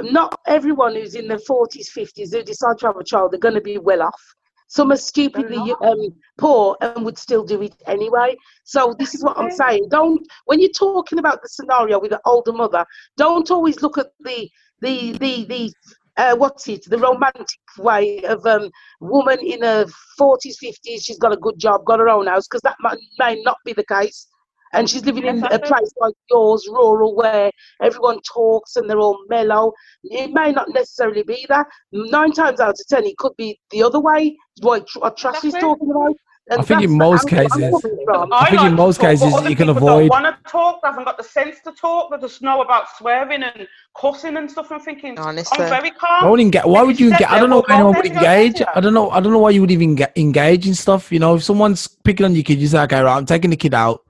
not 0.00 0.38
everyone 0.46 0.94
who's 0.94 1.14
in 1.14 1.28
their 1.28 1.38
40s, 1.38 1.88
50s 1.96 2.32
who 2.32 2.42
decide 2.42 2.78
to 2.78 2.86
have 2.86 2.96
a 2.96 3.04
child, 3.04 3.32
they're 3.32 3.40
going 3.40 3.54
to 3.54 3.60
be 3.60 3.78
well 3.78 4.02
off. 4.02 4.34
Some 4.68 4.92
are 4.92 4.96
stupidly 4.96 5.74
um, 5.82 6.14
poor 6.36 6.76
and 6.82 7.04
would 7.04 7.16
still 7.16 7.42
do 7.42 7.62
it 7.62 7.74
anyway. 7.86 8.36
So 8.64 8.94
this 8.98 9.14
is 9.14 9.24
what 9.24 9.38
I'm 9.38 9.50
saying. 9.50 9.88
Don't 9.88 10.20
when 10.44 10.60
you're 10.60 10.68
talking 10.70 11.18
about 11.18 11.42
the 11.42 11.48
scenario 11.48 11.98
with 11.98 12.12
an 12.12 12.18
older 12.26 12.52
mother, 12.52 12.84
don't 13.16 13.50
always 13.50 13.80
look 13.80 13.96
at 13.96 14.08
the 14.20 14.48
the 14.82 15.12
the 15.12 15.44
the 15.46 15.72
uh, 16.18 16.36
what's 16.36 16.68
it 16.68 16.84
the 16.86 16.98
romantic 16.98 17.58
way 17.78 18.22
of 18.24 18.44
um 18.44 18.70
woman 19.00 19.38
in 19.38 19.62
her 19.62 19.86
40s 20.20 20.56
50s 20.62 21.04
she's 21.04 21.18
got 21.18 21.32
a 21.32 21.36
good 21.36 21.58
job 21.58 21.84
got 21.84 22.00
her 22.00 22.08
own 22.08 22.26
house 22.26 22.48
because 22.48 22.60
that 22.62 22.76
may 23.18 23.40
not 23.42 23.56
be 23.64 23.72
the 23.72 23.84
case 23.84 24.26
and 24.72 24.88
she's 24.88 25.04
living 25.04 25.24
in 25.26 25.42
a 25.44 25.58
place 25.58 25.92
like 26.00 26.14
yours 26.30 26.66
rural 26.70 27.14
where 27.16 27.50
everyone 27.82 28.18
talks 28.22 28.76
and 28.76 28.88
they're 28.88 28.98
all 29.00 29.18
mellow 29.28 29.72
it 30.04 30.30
may 30.32 30.52
not 30.52 30.68
necessarily 30.70 31.22
be 31.22 31.44
that 31.48 31.66
nine 31.92 32.32
times 32.32 32.60
out 32.60 32.70
of 32.70 32.86
ten 32.88 33.04
it 33.04 33.16
could 33.18 33.36
be 33.36 33.58
the 33.70 33.82
other 33.82 34.00
way 34.00 34.36
what, 34.60 34.86
Tr- 34.86 34.98
what 35.00 35.16
Trash 35.16 35.44
is 35.44 35.54
talking 35.54 35.90
about 35.90 36.14
and 36.50 36.60
I 36.60 36.62
think 36.62 36.82
in 36.82 36.96
most 36.96 37.28
the 37.28 37.40
angle 37.40 37.52
I'm 37.52 37.60
cases- 37.60 37.84
I 38.32 38.50
think 38.50 38.52
in 38.52 38.56
like 38.56 38.70
to 38.70 38.76
most 38.76 38.96
talk, 38.96 39.04
cases 39.10 39.32
you 39.50 39.56
can 39.56 39.66
people 39.66 39.70
avoid- 39.70 40.08
Don't 40.08 40.22
want 40.22 40.44
to 40.44 40.50
talk. 40.50 40.80
They 40.82 40.88
haven't 40.88 41.04
got 41.04 41.18
the 41.18 41.24
sense 41.24 41.56
to 41.64 41.72
talk. 41.72 42.10
They 42.10 42.16
just 42.18 42.40
know 42.40 42.62
about 42.62 42.86
swearing 42.96 43.42
and 43.42 43.68
cussing 43.94 44.34
and 44.38 44.50
stuff. 44.50 44.72
I'm 44.72 44.80
thinking, 44.80 45.18
Honestly. 45.18 45.62
I'm 45.62 45.68
very 45.68 45.90
I 45.90 45.94
calm. 45.94 46.30
wouldn't 46.30 46.52
get. 46.52 46.66
Why 46.66 46.82
would 46.82 46.98
you 46.98 47.08
you 47.08 47.12
engage? 47.12 47.28
I 47.28 47.38
don't 47.38 47.50
know 47.50 47.60
for 47.60 47.68
why 47.68 47.74
anyone 47.74 47.96
would 47.96 48.06
you 48.06 48.12
engage. 48.14 48.62
I 48.74 48.80
don't 48.80 48.94
know. 48.94 49.10
I 49.10 49.20
don't 49.20 49.32
know 49.32 49.40
why 49.40 49.50
you 49.50 49.60
would 49.60 49.70
even 49.70 49.94
get, 49.94 50.16
engage 50.16 50.66
in 50.66 50.74
stuff. 50.74 51.12
You 51.12 51.18
know, 51.18 51.34
if 51.34 51.42
someone's 51.44 51.86
picking 51.86 52.24
on 52.24 52.34
your 52.34 52.44
kid, 52.44 52.58
you 52.60 52.66
say, 52.66 52.80
"Okay, 52.80 52.98
right, 53.02 53.14
I'm 53.16 53.26
taking 53.26 53.50
the 53.50 53.56
kid 53.56 53.74
out 53.74 54.00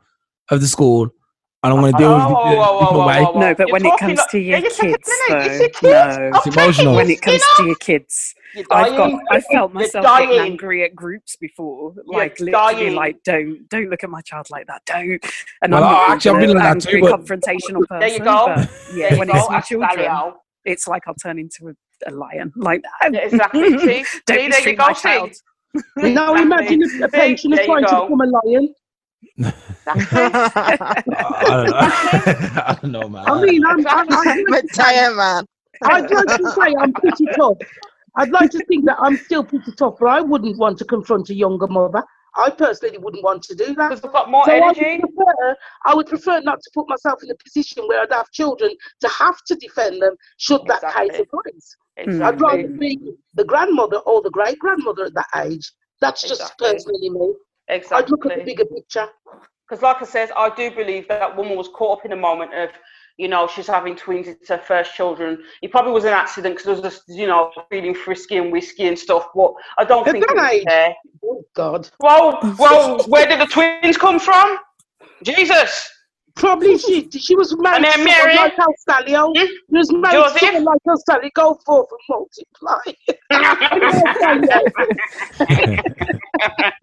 of 0.51 0.61
the 0.61 0.67
school, 0.69 1.09
I 1.63 1.69
don't 1.71 1.83
want 1.83 1.97
to 1.97 1.99
deal 2.03 2.15
with 2.15 2.23
it 2.23 2.27
Oh, 2.27 2.29
a 2.29 2.35
whoa, 2.35 2.51
different 2.51 2.59
whoa, 2.59 2.99
whoa, 2.99 3.07
way." 3.07 3.23
whoa, 3.25 3.33
whoa. 3.33 3.41
No, 3.41 3.55
but 3.55 3.67
You're 3.67 3.73
when 3.73 3.87
it 3.87 3.99
comes 3.99 4.19
like- 4.19 4.31
to 4.31 4.39
yeah, 4.39 4.51
your 4.57 4.59
you're 4.61 4.71
taking- 4.71 4.91
kids, 4.95 5.09
no, 5.29 5.35
no, 5.37 5.43
though, 5.43 5.53
your 5.55 5.69
kids. 5.69 5.83
no. 5.83 6.31
It's 6.35 6.47
emotional. 6.47 6.95
when 6.95 7.11
it 7.11 7.21
comes 7.23 7.43
to 7.57 7.65
your 7.67 7.75
kids, 7.77 8.35
I've 8.71 8.97
got. 8.97 9.21
I've 9.31 9.45
felt 9.47 9.73
myself 9.75 10.05
getting 10.05 10.39
angry 10.41 10.85
at 10.85 10.95
groups 10.95 11.37
before, 11.37 11.95
You're 11.97 12.05
like 12.21 12.39
literally, 12.41 12.53
dying. 12.53 12.95
like 12.95 13.23
don't 13.25 13.69
don't 13.69 13.91
look 13.91 14.05
at 14.05 14.11
my 14.11 14.21
child 14.23 14.47
like 14.51 14.67
that, 14.69 14.83
don't. 14.87 15.25
And 15.63 15.73
Well, 15.73 15.83
I'm 15.85 15.93
not 15.93 16.11
actually, 16.11 16.31
I've 16.31 16.43
even 16.45 16.57
been 16.57 16.65
like 16.65 16.79
that 16.79 16.91
too, 16.91 17.01
but- 17.01 17.21
confrontational 17.21 17.87
person. 17.89 17.99
There 18.01 18.09
you 18.09 18.19
go. 18.21 18.47
Yeah, 18.95 19.11
There 19.11 19.19
when 19.19 19.29
go, 19.29 19.35
it's 19.39 19.51
my 19.51 19.61
children, 19.61 20.33
it's 20.65 20.87
like 20.87 21.03
I'll 21.09 21.15
turn 21.15 21.39
into 21.39 21.69
a, 21.69 22.11
a 22.11 22.13
lion. 22.13 22.53
Like 22.57 22.83
that. 23.01 23.13
Yeah, 23.15 23.21
exactly. 23.21 23.63
See, 23.79 24.05
don't 24.27 24.39
see, 24.39 24.49
there 24.49 24.69
you 24.71 24.77
go. 24.77 24.93
See, 24.93 25.03
child. 25.03 25.33
now 25.97 26.35
imagine 26.35 26.83
a, 27.03 27.05
a 27.05 27.09
pensioner 27.09 27.57
trying 27.65 27.85
to 27.85 27.91
become 28.03 28.21
a 28.21 28.27
lion 28.27 28.75
I 29.43 29.53
don't 29.87 30.13
know. 30.13 30.31
I 31.19 32.79
don't 32.83 32.93
know, 32.93 33.09
man. 33.09 33.25
I 33.27 33.41
mean 33.45 33.65
I'm, 33.65 33.87
I'm, 33.87 34.07
I'm 34.11 34.45
but 34.49 34.65
damn, 34.73 35.17
man. 35.17 35.45
I'd 35.85 36.11
like 36.11 36.27
to 36.37 36.51
say 36.51 36.75
I'm 36.81 36.93
pretty 36.93 37.27
tough. 37.37 37.57
I'd 38.17 38.31
like 38.31 38.51
to 38.51 38.61
think 38.67 38.85
that 38.87 38.97
I'm 38.99 39.17
still 39.17 39.45
pretty 39.45 39.73
tough, 39.73 39.95
but 40.01 40.07
I 40.07 40.21
wouldn't 40.21 40.59
want 40.59 40.79
to 40.79 40.85
confront 40.85 41.31
a 41.31 41.35
younger 41.35 41.67
mother. 41.69 42.03
I 42.37 42.51
personally 42.51 42.99
wouldn't 42.99 43.25
want 43.25 43.43
to 43.45 43.55
do 43.55 43.75
that. 43.75 43.89
because 43.91 44.05
I've 44.05 44.13
got 44.13 44.31
more 44.31 44.45
So 44.47 44.53
I 44.53 44.67
would, 44.67 44.77
energy. 44.77 45.01
prefer, 45.01 45.57
I 45.87 45.95
would 45.95 46.07
prefer 46.07 46.41
not 46.41 46.61
to 46.61 46.71
put 46.75 46.89
myself 46.89 47.23
in 47.23 47.31
a 47.31 47.35
position 47.37 47.87
where 47.89 48.01
I'd 48.03 48.13
have 48.13 48.31
children 48.31 48.71
to 49.01 49.09
have 49.09 49.37
to 49.47 49.55
defend 49.57 50.03
them 50.03 50.15
should 50.37 50.65
that 50.67 50.83
Exactly. 50.85 51.09
case 51.11 51.27
arise. 52.07 52.23
I'd 52.23 52.41
rather 52.41 52.69
be 52.69 52.99
the 53.35 53.45
grandmother 53.45 53.99
or 53.99 54.23
the 54.23 54.31
great 54.31 54.59
grandmother 54.59 55.05
at 55.07 55.15
that 55.15 55.27
age. 55.37 55.73
That's 56.01 56.23
just 56.23 56.41
Exactly. 56.43 56.69
personally 56.69 57.11
me. 57.11 57.35
I'd 57.69 58.11
look 58.11 58.27
at 58.27 58.39
the 58.39 58.45
bigger 58.45 58.65
picture. 58.65 59.09
Because, 59.69 59.83
like 59.83 60.01
I 60.01 60.07
says, 60.07 60.31
I 60.37 60.55
do 60.55 60.71
believe 60.71 61.09
that 61.09 61.37
woman 61.37 61.57
was 61.57 61.69
caught 61.69 61.99
up 61.99 62.05
in 62.07 62.13
a 62.13 62.17
moment 62.17 62.55
of, 62.55 62.71
you 63.19 63.29
know, 63.29 63.47
she's 63.47 63.67
having 63.67 63.97
twins. 63.97 64.29
It's 64.29 64.49
her 64.49 64.59
first 64.59 64.95
children. 64.95 65.43
It 65.61 65.71
probably 65.71 65.93
was 65.93 66.05
an 66.05 66.15
accident 66.15 66.57
because 66.57 66.67
it 66.67 66.83
was 66.83 66.95
just, 66.95 67.03
you 67.09 67.27
know, 67.27 67.53
feeling 67.71 67.95
frisky 67.95 68.39
and 68.39 68.51
whiskey 68.51 68.87
and 68.87 68.99
stuff. 68.99 69.29
But 69.35 69.53
I 69.77 69.85
don't 69.85 70.07
At 70.07 70.13
think 70.13 70.25
it 70.25 70.35
that 70.35 70.43
was 70.43 70.53
age? 70.53 70.65
there. 70.67 70.95
Oh 71.25 71.45
God. 71.55 71.91
Well, 72.01 72.39
well, 72.59 72.99
where 73.09 73.27
did 73.27 73.41
the 73.41 73.47
twins 73.47 73.99
come 73.99 74.19
from? 74.19 74.59
Jesus. 75.23 75.91
Probably 76.39 76.79
she 76.79 77.09
she 77.11 77.35
was 77.37 77.55
married 77.59 77.77
And 77.77 77.85
to 77.85 77.91
then 77.91 77.99
someone 77.99 78.27
Mary- 78.27 78.37
like 78.37 78.59
Al 78.59 78.75
Stallion. 78.79 79.33
Hmm? 79.37 79.45
She 79.45 79.77
was 79.77 79.93
married 79.93 80.13
to 80.13 80.23
Joseph? 80.23 80.41
someone 80.41 80.65
like 80.65 80.79
Al 80.89 80.97
Stallion. 80.99 81.31
Go 81.35 81.55
forth 81.67 81.89
and 81.91 82.01
multiply. 82.09 82.93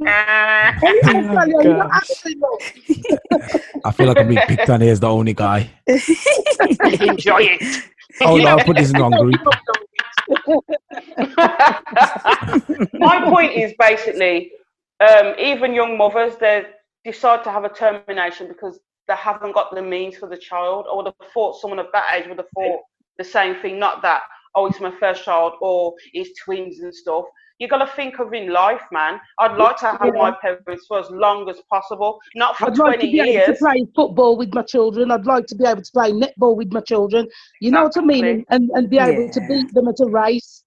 Al 0.08 1.24
Stallion, 1.32 1.62
you're 1.64 1.78
not 1.78 1.92
actually 1.94 2.36
not. 2.44 2.62
I 3.86 3.92
feel 3.92 4.08
like 4.08 4.18
I'm 4.18 4.28
being 4.28 4.42
picked 4.48 4.70
on 4.70 4.82
here 4.82 4.92
as 4.92 5.00
the 5.00 5.08
only 5.10 5.34
guy. 5.34 5.70
Enjoy 5.88 7.40
it. 7.42 7.84
Oh 8.22 8.38
no, 8.38 8.46
I'll 8.48 8.60
put 8.64 8.78
this 8.78 8.92
in 8.92 8.98
the 8.98 9.02
wrong 9.02 9.12
group. 9.12 9.36
My 12.94 13.22
point 13.30 13.52
is 13.54 13.74
basically, 13.78 14.52
um, 15.00 15.34
even 15.40 15.74
young 15.74 15.98
mothers, 15.98 16.36
they 16.38 16.66
decide 17.04 17.44
to 17.44 17.52
have 17.52 17.64
a 17.66 17.70
termination 17.70 18.48
because 18.48 18.80
they 19.08 19.16
haven't 19.16 19.54
got 19.54 19.74
the 19.74 19.82
means 19.82 20.18
for 20.18 20.28
the 20.28 20.38
child. 20.38 20.86
I 20.92 20.96
would 20.96 21.06
have 21.06 21.32
thought 21.34 21.60
someone 21.60 21.80
of 21.80 21.88
that 21.94 22.14
age 22.14 22.28
would 22.28 22.38
have 22.38 22.50
thought 22.56 22.82
the 23.18 23.24
same 23.24 23.56
thing, 23.62 23.80
not 23.80 24.02
that, 24.02 24.24
oh, 24.56 24.66
it's 24.68 24.80
my 24.80 24.94
first 25.00 25.24
child 25.24 25.54
or 25.62 25.94
it's 26.14 26.38
twins 26.44 26.80
and 26.80 26.94
stuff. 26.94 27.26
You 27.60 27.70
got 27.70 27.78
to 27.78 27.88
think 27.96 28.20
of 28.20 28.34
in 28.34 28.52
life, 28.52 28.82
man. 28.92 29.18
I'd 29.40 29.56
like 29.56 29.78
to 29.78 29.86
have 29.86 30.14
my 30.14 30.36
parents 30.42 30.88
for 30.88 31.00
as 31.00 31.10
long 31.10 31.50
as 31.50 31.62
possible, 31.70 32.20
not 32.36 32.58
for 32.58 32.66
I'd 32.66 32.78
like 32.78 33.00
to 33.00 33.08
be 33.08 33.22
able 33.22 33.46
to 33.46 33.58
play 33.58 33.88
football 33.96 34.36
with 34.36 34.54
my 34.54 34.64
children. 34.64 35.10
I'd 35.10 35.26
like 35.26 35.46
to 35.48 35.56
be 35.56 35.66
able 35.66 35.82
to 35.82 35.92
play 35.94 36.12
netball 36.12 36.58
with 36.58 36.74
my 36.74 36.82
children. 36.82 37.28
You 37.62 37.72
know 37.72 37.84
what 37.84 37.98
I 37.98 38.02
mean? 38.02 38.46
And 38.50 38.70
and 38.74 38.90
be 38.90 38.98
able 38.98 39.30
to 39.30 39.40
beat 39.48 39.74
them 39.74 39.88
at 39.88 40.02
a 40.02 40.06
race. 40.06 40.65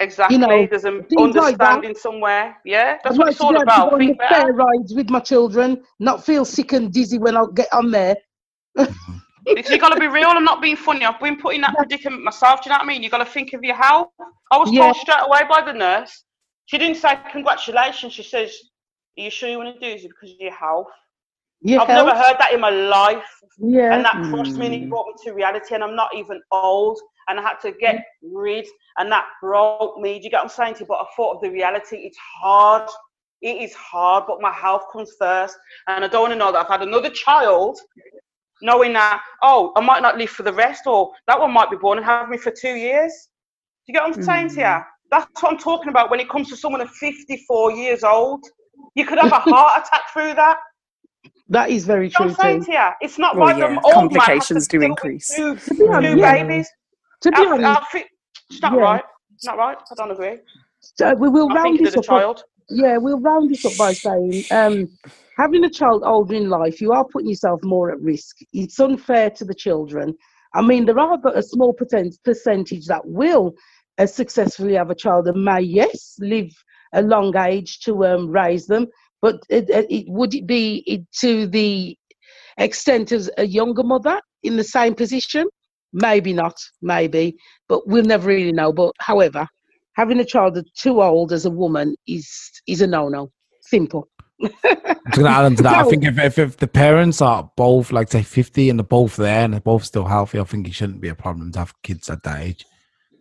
Exactly. 0.00 0.38
know, 0.38 0.66
There's 0.66 0.84
an 0.84 1.02
things 1.04 1.34
like 1.34 1.60
understanding 1.60 1.94
somewhere. 1.94 2.56
Yeah, 2.64 2.98
that's 3.02 3.16
I'd 3.16 3.18
what 3.18 3.26
like 3.26 3.32
it's 3.32 3.40
all 3.40 3.56
about. 3.56 3.92
on 3.92 3.98
the 3.98 4.14
fair 4.28 4.52
rides 4.52 4.94
with 4.94 5.10
my 5.10 5.20
children, 5.20 5.82
not 5.98 6.24
feel 6.24 6.44
sick 6.44 6.72
and 6.72 6.92
dizzy 6.92 7.18
when 7.18 7.36
I 7.36 7.44
get 7.54 7.68
on 7.72 7.90
there. 7.90 8.16
You 9.46 9.78
got 9.78 9.88
to 9.94 9.98
be 10.00 10.06
real. 10.08 10.28
I'm 10.28 10.44
not 10.44 10.60
being 10.60 10.76
funny. 10.76 11.04
I've 11.06 11.18
been 11.20 11.36
put 11.38 11.54
in 11.54 11.62
that 11.62 11.74
predicament 11.74 12.22
myself. 12.22 12.62
Do 12.62 12.68
you 12.68 12.72
know 12.74 12.80
what 12.80 12.84
I 12.84 12.86
mean? 12.86 13.02
You 13.02 13.08
got 13.08 13.18
to 13.18 13.24
think 13.24 13.54
of 13.54 13.62
your 13.64 13.76
health. 13.76 14.08
I 14.52 14.58
was 14.58 14.70
Yeah. 14.70 14.92
told 14.92 14.96
straight 14.96 15.22
away 15.22 15.40
by 15.48 15.62
the 15.62 15.72
nurse. 15.72 16.24
She 16.66 16.76
didn't 16.76 16.96
say 16.96 17.18
congratulations. 17.32 18.12
She 18.12 18.22
says, 18.22 18.54
"Are 19.18 19.22
you 19.22 19.30
sure 19.30 19.48
you 19.48 19.56
want 19.56 19.74
to 19.74 19.80
do 19.80 19.90
this 19.94 20.02
because 20.06 20.32
of 20.32 20.36
your 20.38 20.52
health?" 20.52 20.88
Your 21.62 21.80
I've 21.80 21.88
health. 21.88 22.06
never 22.06 22.16
heard 22.18 22.36
that 22.38 22.52
in 22.52 22.60
my 22.60 22.70
life, 22.70 23.24
yeah. 23.58 23.94
and 23.94 24.04
that 24.04 24.22
crushed 24.30 24.56
me 24.56 24.66
and 24.66 24.74
it 24.74 24.82
Mm. 24.82 24.88
brought 24.90 25.06
me 25.08 25.14
to 25.24 25.32
reality. 25.32 25.74
And 25.74 25.82
I'm 25.82 25.96
not 25.96 26.14
even 26.14 26.40
old, 26.52 27.00
and 27.28 27.38
I 27.38 27.42
had 27.42 27.60
to 27.62 27.72
get 27.72 28.04
rid, 28.22 28.66
and 28.98 29.10
that 29.10 29.26
broke 29.42 29.98
me. 29.98 30.18
Do 30.18 30.24
you 30.24 30.30
get 30.30 30.38
what 30.38 30.42
I'm 30.44 30.48
saying 30.48 30.74
to 30.74 30.80
you? 30.80 30.86
But 30.86 31.00
I 31.00 31.06
thought 31.16 31.36
of 31.36 31.40
the 31.42 31.50
reality. 31.50 31.96
It's 31.98 32.18
hard. 32.18 32.88
It 33.42 33.56
is 33.62 33.74
hard, 33.74 34.24
but 34.26 34.40
my 34.40 34.52
health 34.52 34.84
comes 34.92 35.12
first, 35.18 35.56
and 35.86 36.04
I 36.04 36.08
don't 36.08 36.22
want 36.22 36.32
to 36.32 36.38
know 36.38 36.50
that 36.52 36.60
I've 36.62 36.68
had 36.68 36.82
another 36.82 37.10
child 37.10 37.78
knowing 38.60 38.92
that 38.92 39.22
oh 39.42 39.72
I 39.76 39.80
might 39.80 40.02
not 40.02 40.18
live 40.18 40.30
for 40.30 40.42
the 40.42 40.52
rest 40.52 40.86
or 40.86 41.12
that 41.28 41.38
one 41.38 41.52
might 41.52 41.70
be 41.70 41.76
born 41.76 41.98
and 41.98 42.04
have 42.04 42.28
me 42.28 42.36
for 42.36 42.50
two 42.50 42.74
years. 42.74 43.12
Do 43.86 43.92
you 43.92 43.94
get 43.94 44.02
what 44.02 44.16
I'm 44.16 44.22
saying 44.22 44.48
to 44.50 44.60
you? 44.60 44.76
That's 45.10 45.26
what 45.40 45.52
I'm 45.52 45.58
talking 45.58 45.88
about 45.88 46.10
when 46.10 46.20
it 46.20 46.28
comes 46.28 46.48
to 46.50 46.56
someone 46.56 46.80
of 46.80 46.90
54 46.90 47.72
years 47.72 48.02
old. 48.04 48.44
You 48.96 49.06
could 49.06 49.18
have 49.18 49.32
a 49.32 49.38
heart 49.38 49.82
attack 49.86 50.02
through 50.12 50.34
that. 50.34 50.58
That 51.48 51.70
is 51.70 51.86
very 51.86 52.10
true 52.10 52.26
what 52.26 52.40
I'm 52.40 52.44
saying 52.44 52.60
too. 52.60 52.66
to 52.66 52.72
you? 52.72 52.88
It's 53.00 53.18
not 53.18 53.36
Well, 53.36 53.48
like 53.48 53.58
yeah, 53.58 53.70
an 53.72 53.78
old 53.84 53.94
to 53.94 53.94
complications 53.94 54.68
do 54.68 54.82
increase. 54.82 55.28
Two, 55.34 55.56
To 55.56 55.74
be 55.74 55.84
honest, 55.92 56.14
two 56.14 56.20
yeah. 56.20 56.32
babies. 56.32 56.68
To 57.22 57.32
be 57.32 57.38
Our, 57.38 57.54
honest, 57.54 57.66
our 57.66 57.82
fi- 57.92 58.06
it's 58.50 58.62
not 58.62 58.72
Yeah. 58.74 58.80
right. 58.82 59.04
It's 59.34 59.46
not 59.46 59.58
right. 59.58 59.78
I 59.90 59.94
don't 59.96 60.10
agree. 60.10 60.38
uh, 61.02 61.14
we 61.18 61.28
will 61.28 61.48
I'm 61.50 61.56
round 61.56 61.78
this 61.80 61.96
up. 61.96 62.04
child. 62.04 62.44
Yeah, 62.70 62.98
we'll 62.98 63.20
round 63.20 63.50
this 63.50 63.64
up 63.64 63.76
by 63.76 63.92
saying 63.94 64.44
um, 64.50 64.88
having 65.38 65.64
a 65.64 65.70
child 65.70 66.02
older 66.04 66.34
in 66.34 66.50
life, 66.50 66.80
you 66.80 66.92
are 66.92 67.04
putting 67.04 67.28
yourself 67.30 67.60
more 67.64 67.90
at 67.92 68.00
risk. 68.00 68.36
It's 68.52 68.78
unfair 68.80 69.30
to 69.30 69.44
the 69.44 69.54
children. 69.54 70.14
I 70.54 70.62
mean, 70.62 70.86
there 70.86 70.98
are 70.98 71.18
but 71.18 71.38
a 71.38 71.42
small 71.42 71.72
percent, 71.72 72.16
percentage 72.24 72.86
that 72.86 73.02
will 73.06 73.54
uh, 73.98 74.06
successfully 74.06 74.74
have 74.74 74.90
a 74.90 74.94
child 74.94 75.28
and 75.28 75.44
may, 75.44 75.60
yes, 75.62 76.16
live 76.20 76.50
a 76.94 77.02
long 77.02 77.36
age 77.36 77.80
to 77.80 78.04
um, 78.06 78.30
raise 78.30 78.66
them. 78.66 78.86
But 79.20 79.42
it, 79.48 79.68
it, 79.68 79.86
it, 79.90 80.04
would 80.08 80.34
it 80.34 80.46
be 80.46 81.06
to 81.20 81.46
the 81.46 81.96
extent 82.56 83.12
of 83.12 83.28
a 83.38 83.46
younger 83.46 83.82
mother 83.82 84.20
in 84.42 84.56
the 84.56 84.64
same 84.64 84.94
position? 84.94 85.48
Maybe 85.92 86.32
not, 86.32 86.54
maybe, 86.82 87.36
but 87.68 87.88
we'll 87.88 88.04
never 88.04 88.28
really 88.28 88.52
know. 88.52 88.72
But 88.72 88.92
however, 89.00 89.48
having 89.94 90.20
a 90.20 90.24
child 90.24 90.54
that's 90.54 90.70
too 90.72 91.02
old 91.02 91.32
as 91.32 91.46
a 91.46 91.50
woman 91.50 91.96
is 92.06 92.28
is 92.66 92.82
a 92.82 92.86
no 92.86 93.08
no. 93.08 93.30
Simple. 93.62 94.08
I'm 94.40 94.50
just 94.52 95.16
gonna 95.16 95.28
add 95.28 95.44
on 95.44 95.56
to 95.56 95.62
that. 95.64 95.74
I 95.74 95.82
think 95.90 96.04
if, 96.04 96.18
if 96.18 96.38
if 96.38 96.56
the 96.58 96.68
parents 96.68 97.20
are 97.20 97.50
both 97.56 97.90
like 97.90 98.10
say 98.10 98.22
50 98.22 98.70
and 98.70 98.78
they're 98.78 98.84
both 98.84 99.16
there 99.16 99.44
and 99.44 99.52
they're 99.52 99.60
both 99.60 99.84
still 99.84 100.04
healthy, 100.04 100.38
I 100.38 100.44
think 100.44 100.68
it 100.68 100.74
shouldn't 100.74 101.00
be 101.00 101.08
a 101.08 101.14
problem 101.14 101.52
to 101.52 101.58
have 101.58 101.74
kids 101.82 102.08
at 102.10 102.22
that 102.22 102.40
age. 102.40 102.66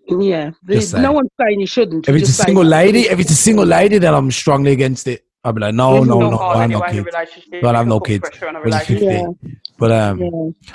Yeah, 0.10 0.52
there's 0.64 0.94
no 0.94 1.12
one's 1.12 1.30
saying 1.42 1.60
you 1.60 1.68
shouldn't. 1.68 2.08
If 2.08 2.16
it's 2.16 2.30
a 2.30 2.34
single 2.34 2.64
lady, 2.64 3.02
if 3.02 3.20
it's 3.20 3.32
a 3.32 3.36
single 3.36 3.66
lady, 3.66 3.98
then 3.98 4.14
I'm 4.14 4.32
strongly 4.32 4.72
against 4.72 5.08
it. 5.08 5.26
I'd 5.48 5.56
be 5.56 5.62
like, 5.62 5.74
no, 5.76 5.98
It's 5.98 6.08
no, 6.08 6.20
no, 6.30 6.38
I 6.40 6.62
have 6.62 6.70
no 6.70 6.80
anyway 6.82 6.88
in 6.90 7.00
a 7.00 7.04
kids. 7.04 7.16
relationship. 7.16 7.62
Don't 7.62 7.76
have 7.76 7.88
no 7.88 8.00
put 8.00 8.08
kids. 8.08 8.30
pressure 8.30 8.48
on 8.50 8.56
a 8.56 8.60
When 8.60 8.74
it's 8.74 8.90
relationship. 8.90 9.26
50. 9.42 9.58
But 9.80 9.92
um, 9.92 10.20
Yeah. 10.20 10.30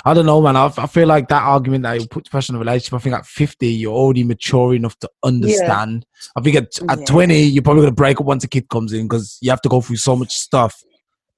I 0.05 0.13
don't 0.13 0.25
know, 0.25 0.41
man. 0.41 0.55
I, 0.55 0.71
I 0.77 0.87
feel 0.87 1.07
like 1.07 1.27
that 1.27 1.43
argument 1.43 1.83
that 1.83 1.99
you 2.01 2.07
put 2.07 2.29
pressure 2.29 2.53
on 2.53 2.55
a 2.55 2.59
relationship. 2.59 2.93
I 2.93 2.99
think 2.99 3.15
at 3.15 3.25
fifty, 3.25 3.67
you're 3.67 3.93
already 3.93 4.23
mature 4.23 4.73
enough 4.75 4.97
to 4.99 5.09
understand. 5.23 6.05
Yeah. 6.09 6.29
I 6.37 6.41
think 6.41 6.55
at, 6.55 6.63
at 6.89 6.99
Yeah. 6.99 7.05
twenty, 7.05 7.41
you're 7.43 7.63
probably 7.63 7.83
gonna 7.83 7.93
break 7.93 8.19
up 8.19 8.25
once 8.25 8.43
a 8.43 8.47
kid 8.47 8.67
comes 8.69 8.93
in 8.93 9.07
because 9.07 9.37
you 9.41 9.49
have 9.49 9.61
to 9.61 9.69
go 9.69 9.81
through 9.81 9.97
so 9.97 10.15
much 10.15 10.33
stuff. 10.33 10.75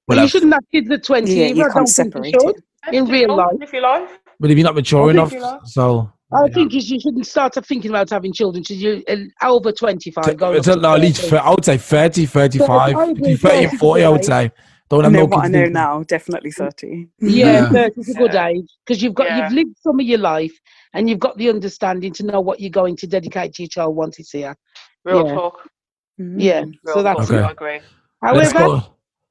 But 0.06 0.16
But, 0.16 0.22
you 0.22 0.28
shouldn't 0.28 0.52
have 0.54 0.62
kids 0.70 0.88
at 0.90 1.02
20 1.02 1.34
Yeah, 1.34 1.46
you 1.48 1.68
can't 1.72 1.88
separate 1.88 2.36
it. 2.38 2.56
In 2.92 3.06
real 3.06 3.36
life. 3.36 3.56
Live 3.58 3.72
your 3.72 3.82
life. 3.82 4.18
but 4.38 4.50
if 4.52 4.56
you're 4.56 4.64
not 4.64 4.76
mature 4.76 5.10
enough, 5.10 5.30
think 5.30 5.42
you 5.42 5.46
are. 5.48 5.60
so 5.64 6.12
I 6.32 6.40
you 6.42 6.46
know. 6.48 6.54
think 6.54 6.72
you 6.72 6.80
you 6.80 7.00
shouldn't 7.00 7.26
start 7.26 7.54
thinking 7.66 7.90
about 7.90 8.10
having 8.10 8.32
children 8.32 8.64
till 8.64 8.76
you 8.76 9.02
uh, 9.08 9.16
over 9.46 9.70
25. 9.72 10.24
T- 10.24 10.34
going 10.34 10.52
up 10.54 10.58
it's 10.58 10.66
no, 10.76 10.94
at 10.94 11.00
least 11.00 11.22
30. 11.22 11.36
I 11.36 11.50
would 11.50 11.64
say 11.64 11.78
30, 11.78 12.26
35, 12.26 12.70
I 12.70 12.92
30 13.14 13.36
30 13.36 13.76
40, 13.76 14.04
I 14.04 14.08
would 14.08 14.24
say. 14.24 14.50
Don't 14.88 15.02
have 15.04 15.12
I 15.12 15.16
know 15.16 15.20
no 15.22 15.26
what 15.26 15.44
I 15.44 15.48
know 15.48 15.52
thinking- 15.58 15.72
now. 15.72 16.02
Definitely 16.04 16.50
thirty. 16.52 17.08
Yeah, 17.20 17.46
Yeah. 17.46 17.68
30 17.70 18.00
is 18.00 18.08
a 18.10 18.14
good 18.14 18.32
Yeah. 18.34 18.46
age 18.48 18.66
because 18.84 19.02
you've 19.02 19.14
got 19.14 19.26
Yeah. 19.26 19.44
you've 19.44 19.52
lived 19.52 19.76
some 19.80 19.98
of 20.00 20.06
your 20.06 20.18
life 20.18 20.52
and 20.94 21.08
you've 21.10 21.18
got 21.18 21.36
the 21.38 21.48
understanding 21.48 22.12
to 22.14 22.22
know 22.24 22.40
what 22.40 22.60
you're 22.60 22.70
going 22.70 22.96
to 22.96 23.06
dedicate 23.06 23.54
to 23.54 23.62
your 23.64 23.68
child 23.68 23.96
once 23.96 24.18
it's 24.20 24.30
here. 24.30 24.54
Real 25.04 25.26
Yeah. 25.26 25.34
talk. 25.34 25.68
Yeah, 26.18 26.62
Mm. 26.62 26.72
Real 26.84 26.94
so 26.94 27.02
that's 27.02 27.28
talk. 27.28 27.30
Okay. 27.30 27.44
I 27.44 27.50
agree. 27.50 27.80
However, 28.22 28.84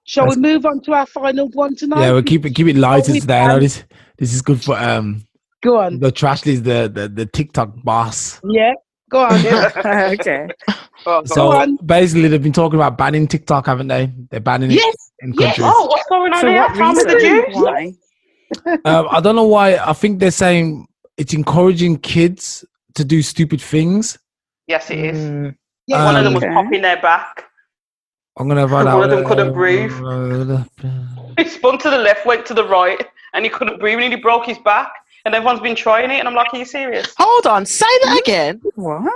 shall 0.04 0.26
we 0.26 0.30
let's- 0.30 0.38
move 0.42 0.66
on 0.66 0.82
to 0.82 0.94
our 0.94 1.06
final 1.06 1.48
one 1.54 1.76
tonight? 1.76 2.02
Yeah, 2.02 2.12
we'll 2.12 2.24
keep 2.24 2.46
it 2.46 2.54
keep 2.56 2.68
it 2.68 2.76
lighter 2.78 3.12
we 3.14 3.20
today. 3.22 3.40
I 3.40 3.48
know 3.48 3.60
this 3.60 3.84
this 4.18 4.34
is 4.34 4.42
good 4.42 4.62
for 4.62 4.78
um 4.78 5.26
Go 5.64 5.78
on. 5.80 6.00
the 6.00 6.12
Trashley's 6.12 6.62
the, 6.62 6.92
the 6.94 7.08
the 7.08 7.26
TikTok 7.26 7.72
boss. 7.84 8.40
Yeah, 8.44 8.74
go 9.10 9.26
on. 9.26 9.34
okay. 10.14 10.48
Oh, 11.08 11.22
God. 11.22 11.30
So 11.30 11.52
on. 11.52 11.78
basically, 11.78 12.28
they've 12.28 12.42
been 12.42 12.54
talking 12.54 12.78
about 12.80 12.98
banning 12.98 13.28
TikTok, 13.28 13.66
haven't 13.66 13.88
they? 13.88 14.12
They're 14.30 14.40
banning 14.40 14.72
it 14.72 14.76
yes, 14.76 15.12
in 15.22 15.34
yes. 15.34 15.58
countries. 15.58 15.74
oh, 15.76 15.86
what's 15.88 16.08
going 16.10 16.34
on 16.34 16.42
For 16.42 16.50
here? 16.50 16.62
what 16.62 16.76
Tell 16.76 16.94
the. 16.96 17.46
Why? 17.54 17.94
Um, 18.86 19.08
I 19.10 19.20
don't 19.22 19.36
know 19.36 19.44
why. 19.46 19.76
I 19.78 19.94
think 19.94 20.20
they're 20.20 20.30
saying 20.30 20.88
it's 21.18 21.34
encouraging 21.34 21.98
kids 21.98 22.64
to 22.94 23.04
do 23.04 23.22
stupid 23.24 23.60
things. 23.60 24.20
Yes, 24.68 24.90
it 24.92 25.00
is. 25.00 25.18
Mm. 25.18 25.56
yes. 25.88 26.06
One 26.06 26.16
of 26.16 26.24
them 26.24 26.34
was 26.36 26.44
Okay. 26.44 26.54
popping 26.54 26.82
their 26.84 27.02
back. 27.02 27.46
I'm 28.38 28.48
gonna 28.48 28.68
find 28.68 28.88
out. 28.88 29.00
One 29.00 29.10
of 29.10 29.16
them 29.18 29.26
couldn't 29.26 29.54
breathe. 29.54 29.92
breathe. 29.92 30.60
He 31.38 31.50
spun 31.50 31.78
to 31.80 31.90
the 31.90 31.98
left, 31.98 32.26
went 32.26 32.46
to 32.46 32.54
the 32.54 32.64
right, 32.66 33.06
and 33.34 33.44
he 33.44 33.50
couldn't 33.50 33.80
breathe, 33.80 34.00
and 34.00 34.14
he 34.14 34.20
broke 34.20 34.46
his 34.46 34.58
back. 34.60 34.90
And 35.26 35.34
everyone's 35.34 35.60
been 35.60 35.76
trying 35.76 36.12
it, 36.12 36.20
and 36.20 36.28
I'm 36.28 36.36
like, 36.36 36.54
"Are 36.54 36.58
you 36.58 36.66
serious?" 36.66 37.14
Hold 37.18 37.48
on, 37.48 37.66
say 37.66 37.88
that 38.04 38.22
again. 38.24 38.62
What? 38.76 39.12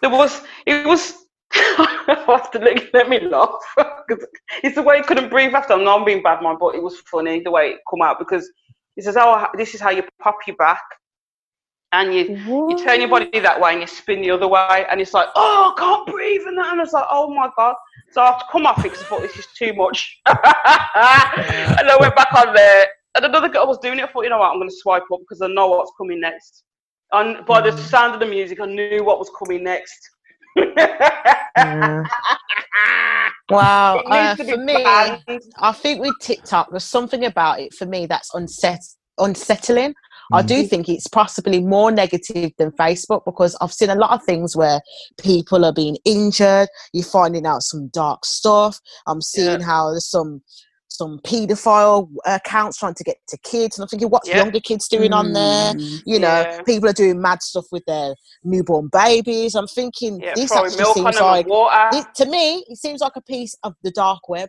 There 0.00 0.10
was, 0.10 0.42
it 0.66 0.84
was. 0.86 1.18
I 1.54 2.24
have 2.26 2.50
to 2.52 2.58
let, 2.58 2.92
let 2.94 3.08
me 3.08 3.20
laugh. 3.20 3.50
'Cause 3.76 4.26
it's 4.64 4.74
the 4.74 4.82
way 4.82 4.96
he 4.98 5.02
couldn't 5.04 5.28
breathe 5.30 5.54
after. 5.54 5.74
I'm 5.74 5.84
not 5.84 6.04
being 6.04 6.22
bad 6.22 6.42
man, 6.42 6.56
but 6.58 6.74
it 6.74 6.82
was 6.82 6.98
funny 7.00 7.40
the 7.40 7.50
way 7.50 7.70
it 7.70 7.80
come 7.88 8.02
out 8.02 8.18
because 8.18 8.50
he 8.96 9.02
says, 9.02 9.16
"Oh, 9.18 9.46
this 9.56 9.74
is 9.74 9.80
how 9.80 9.90
you 9.90 10.02
pop 10.20 10.38
your 10.46 10.56
back, 10.56 10.82
and 11.92 12.12
you 12.14 12.24
you 12.70 12.76
turn 12.84 13.00
your 13.00 13.08
body 13.08 13.38
that 13.38 13.60
way 13.60 13.72
and 13.72 13.80
you 13.82 13.86
spin 13.86 14.22
the 14.22 14.30
other 14.30 14.48
way, 14.48 14.84
and 14.90 15.00
it's 15.00 15.14
like, 15.14 15.28
oh, 15.36 15.74
I 15.76 15.80
can't 15.80 16.06
breathe, 16.06 16.42
and 16.46 16.58
that, 16.58 16.72
and 16.72 16.80
it's 16.80 16.92
like, 16.92 17.06
oh 17.10 17.32
my 17.32 17.50
god. 17.56 17.76
So 18.10 18.20
I 18.22 18.26
have 18.26 18.38
to 18.40 18.46
come 18.50 18.66
off 18.66 18.78
it 18.78 18.84
because 18.84 19.02
I 19.02 19.04
thought 19.04 19.22
this 19.22 19.36
is 19.36 19.46
too 19.56 19.72
much, 19.74 20.20
and 20.26 20.36
I 20.36 21.96
went 22.00 22.16
back 22.16 22.32
on 22.34 22.54
there, 22.54 22.86
and 23.14 23.24
another 23.24 23.48
girl 23.48 23.66
was 23.66 23.78
doing 23.78 23.98
it. 23.98 24.04
I 24.04 24.06
thought, 24.08 24.22
you 24.22 24.30
know 24.30 24.38
what, 24.38 24.50
I'm 24.50 24.58
going 24.58 24.68
to 24.68 24.76
swipe 24.76 25.02
up 25.12 25.20
because 25.20 25.42
I 25.42 25.48
know 25.48 25.68
what's 25.68 25.92
coming 25.98 26.20
next. 26.20 26.64
And 27.12 27.44
by 27.44 27.60
the 27.60 27.76
sound 27.76 28.14
of 28.14 28.20
the 28.20 28.26
music, 28.26 28.58
I 28.60 28.66
knew 28.66 29.04
what 29.04 29.18
was 29.18 29.30
coming 29.38 29.64
next. 29.64 29.98
Yeah. 30.56 32.04
Wow. 33.50 33.98
Uh, 34.06 34.34
for 34.36 34.56
me, 34.56 34.82
banned. 34.82 35.42
I 35.58 35.72
think 35.72 36.00
with 36.00 36.14
TikTok, 36.22 36.70
there's 36.70 36.84
something 36.84 37.24
about 37.24 37.60
it 37.60 37.74
for 37.74 37.84
me 37.86 38.06
that's 38.06 38.32
unset 38.34 38.80
unsettling. 39.18 39.94
I 40.32 40.42
Mm. 40.42 40.46
do 40.46 40.66
think 40.66 40.88
it's 40.88 41.06
possibly 41.06 41.60
more 41.60 41.90
negative 41.90 42.52
than 42.56 42.70
Facebook 42.72 43.22
because 43.26 43.54
I've 43.60 43.72
seen 43.72 43.90
a 43.90 43.94
lot 43.94 44.10
of 44.12 44.22
things 44.24 44.56
where 44.56 44.80
people 45.18 45.66
are 45.66 45.72
being 45.72 45.98
injured. 46.06 46.68
You're 46.94 47.04
finding 47.04 47.44
out 47.44 47.62
some 47.62 47.88
dark 47.88 48.24
stuff. 48.24 48.80
I'm 49.06 49.20
seeing 49.20 49.60
how 49.60 49.90
there's 49.90 50.08
some 50.08 50.40
some 50.96 51.18
paedophile 51.20 52.08
accounts 52.26 52.78
trying 52.78 52.94
to 52.94 53.04
get 53.04 53.16
to 53.28 53.38
kids, 53.38 53.78
and 53.78 53.82
I'm 53.84 53.88
thinking, 53.88 54.08
what's 54.08 54.28
Yeah. 54.28 54.36
younger 54.38 54.60
kids 54.60 54.88
doing 54.88 55.12
on 55.12 55.32
there? 55.32 55.74
Mm. 55.74 56.02
You 56.06 56.18
know, 56.18 56.40
Yeah. 56.40 56.62
people 56.62 56.88
are 56.88 56.92
doing 56.94 57.20
mad 57.20 57.42
stuff 57.42 57.66
with 57.72 57.84
their 57.86 58.14
newborn 58.44 58.88
babies. 58.92 59.54
I'm 59.54 59.66
thinking 59.66 60.20
Yeah, 60.20 60.34
this 60.34 60.52
actually 60.52 60.84
seems 60.94 61.20
like 61.20 61.46
it, 61.48 62.06
to 62.16 62.26
me, 62.26 62.64
it 62.68 62.78
seems 62.78 63.00
like 63.00 63.16
a 63.16 63.22
piece 63.22 63.54
of 63.62 63.74
the 63.82 63.90
dark 63.90 64.28
web, 64.28 64.48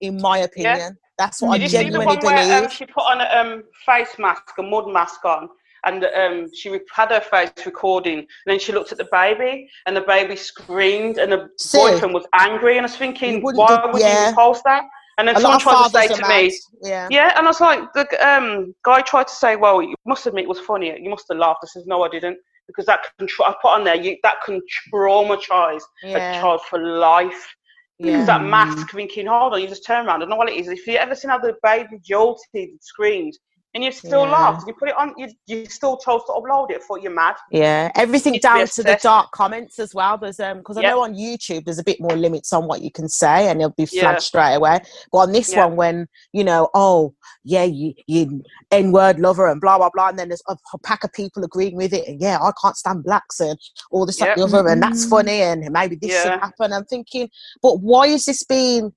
in 0.00 0.20
my 0.20 0.38
opinion. 0.38 0.96
That's 1.18 1.42
what 1.42 1.52
Did 1.52 1.60
I 1.60 1.64
you 1.64 1.68
see 1.68 1.76
the 1.76 1.82
genuinely 1.84 2.06
one 2.06 2.18
where 2.24 2.38
um, 2.54 2.60
believe. 2.62 2.72
she 2.72 2.86
put 2.86 3.04
on 3.04 3.20
a 3.20 3.24
um, 3.38 3.64
face 3.84 4.18
mask, 4.18 4.42
a 4.58 4.62
mud 4.62 4.88
mask 4.88 5.22
on, 5.24 5.50
and 5.84 6.04
um, 6.04 6.48
she 6.54 6.78
had 6.94 7.10
her 7.10 7.20
face 7.20 7.50
recording, 7.66 8.18
and 8.20 8.26
then 8.46 8.58
she 8.58 8.72
looked 8.72 8.92
at 8.92 8.98
the 8.98 9.08
baby, 9.12 9.68
and 9.86 9.94
the 9.96 10.00
baby 10.00 10.34
screamed, 10.36 11.18
and 11.18 11.30
the 11.32 11.48
See? 11.58 11.78
boyfriend 11.78 12.14
was 12.14 12.24
angry, 12.32 12.78
and 12.78 12.86
I 12.86 12.88
was 12.88 12.96
thinking, 12.96 13.42
why 13.42 13.52
do- 13.52 13.92
would 13.92 14.00
yeah. 14.00 14.30
you 14.30 14.34
post 14.34 14.62
that? 14.64 14.84
And 15.20 15.28
then 15.28 15.36
A 15.36 15.40
someone 15.40 15.60
tried 15.60 15.84
to 15.84 15.90
say 15.90 16.08
to 16.08 16.28
me. 16.28 16.58
Yeah. 16.82 17.06
yeah, 17.10 17.34
and 17.36 17.46
I 17.46 17.50
was 17.50 17.60
like, 17.60 17.92
the 17.92 18.06
um, 18.26 18.74
guy 18.82 19.02
tried 19.02 19.26
to 19.26 19.34
say, 19.34 19.54
well, 19.54 19.82
you 19.82 19.94
must 20.06 20.26
admit 20.26 20.44
it 20.44 20.48
was 20.48 20.60
funny. 20.60 20.98
You 20.98 21.10
must 21.10 21.26
have 21.28 21.36
laughed. 21.36 21.60
I 21.62 21.66
said, 21.66 21.82
no, 21.86 22.02
I 22.02 22.08
didn't, 22.08 22.38
because 22.66 22.86
that 22.86 23.00
can 23.18 23.26
tr- 23.28 23.42
I 23.42 23.54
put 23.60 23.68
on 23.72 23.84
there, 23.84 23.96
you, 23.96 24.16
that 24.22 24.36
can 24.46 24.62
traumatize 24.90 25.82
a 26.04 26.40
child 26.40 26.62
for 26.70 26.78
life. 26.78 27.54
Because 27.98 28.20
Yeah. 28.20 28.38
that 28.38 28.44
mask 28.44 28.92
thinking, 28.92 29.26
hold 29.26 29.52
on, 29.52 29.60
you 29.60 29.68
just 29.68 29.84
turn 29.84 30.06
around. 30.06 30.16
I 30.16 30.18
don't 30.20 30.30
know 30.30 30.36
what 30.36 30.48
it 30.48 30.56
is. 30.56 30.68
If 30.68 30.86
you 30.86 30.94
ever 30.94 31.14
seen 31.14 31.30
how 31.30 31.38
the 31.38 31.54
baby 31.62 31.98
jolted 32.02 32.40
and 32.54 32.78
screamed, 32.80 33.36
and 33.72 33.84
you 33.84 33.92
still 33.92 34.24
Yeah. 34.24 34.30
laughed, 34.32 34.66
you 34.66 34.74
put 34.74 34.88
it 34.88 34.96
on, 34.96 35.14
you, 35.16 35.28
you 35.46 35.64
still 35.66 35.96
chose 35.96 36.22
to 36.26 36.32
upload 36.32 36.70
it. 36.72 36.78
I 36.78 36.84
thought 36.84 37.02
you're 37.02 37.14
mad. 37.14 37.36
Yeah, 37.52 37.90
everything 37.94 38.32
Needs 38.32 38.42
to 38.44 38.48
be 38.52 38.58
down 38.58 38.66
to 38.66 38.82
the 38.82 38.98
dark 39.00 39.30
comments 39.30 39.78
as 39.78 39.94
well. 39.94 40.18
There's 40.18 40.40
um 40.40 40.58
because 40.58 40.76
I 40.76 40.82
Yep. 40.82 40.90
know 40.90 41.02
on 41.04 41.14
YouTube 41.14 41.64
there's 41.64 41.78
a 41.78 41.84
bit 41.84 42.00
more 42.00 42.16
limits 42.16 42.52
on 42.52 42.66
what 42.66 42.82
you 42.82 42.90
can 42.90 43.08
say 43.08 43.48
and 43.48 43.60
it'll 43.60 43.70
be 43.76 43.86
flagged 43.86 44.16
Yeah. 44.16 44.18
straight 44.18 44.54
away. 44.54 44.80
But 45.12 45.18
on 45.18 45.32
this 45.32 45.50
Yeah. 45.52 45.66
one, 45.66 45.76
when 45.76 46.08
you 46.32 46.42
know, 46.42 46.68
oh 46.74 47.14
yeah, 47.44 47.62
you 47.64 47.94
you 48.08 48.42
n 48.72 48.90
word 48.90 49.20
lover 49.20 49.46
and 49.48 49.60
blah 49.60 49.78
blah 49.78 49.90
blah, 49.94 50.08
and 50.08 50.18
then 50.18 50.28
there's 50.28 50.42
a, 50.48 50.56
a 50.74 50.78
pack 50.78 51.04
of 51.04 51.12
people 51.12 51.44
agreeing 51.44 51.76
with 51.76 51.92
it, 51.92 52.08
and 52.08 52.20
yeah, 52.20 52.38
I 52.40 52.50
can't 52.60 52.76
stand 52.76 53.04
blacks 53.04 53.38
and 53.38 53.56
all 53.92 54.04
this 54.04 54.16
that, 54.18 54.36
Yep. 54.36 54.36
the 54.36 54.42
other, 54.58 54.68
and 54.68 54.82
that's 54.82 55.06
Mhm. 55.06 55.10
funny, 55.10 55.42
and 55.42 55.70
maybe 55.70 55.94
this 55.94 56.10
should 56.22 56.32
happen. 56.40 56.72
I'm 56.72 56.84
thinking, 56.86 57.28
but 57.62 57.80
why 57.80 58.06
is 58.06 58.24
this 58.24 58.42
being 58.42 58.92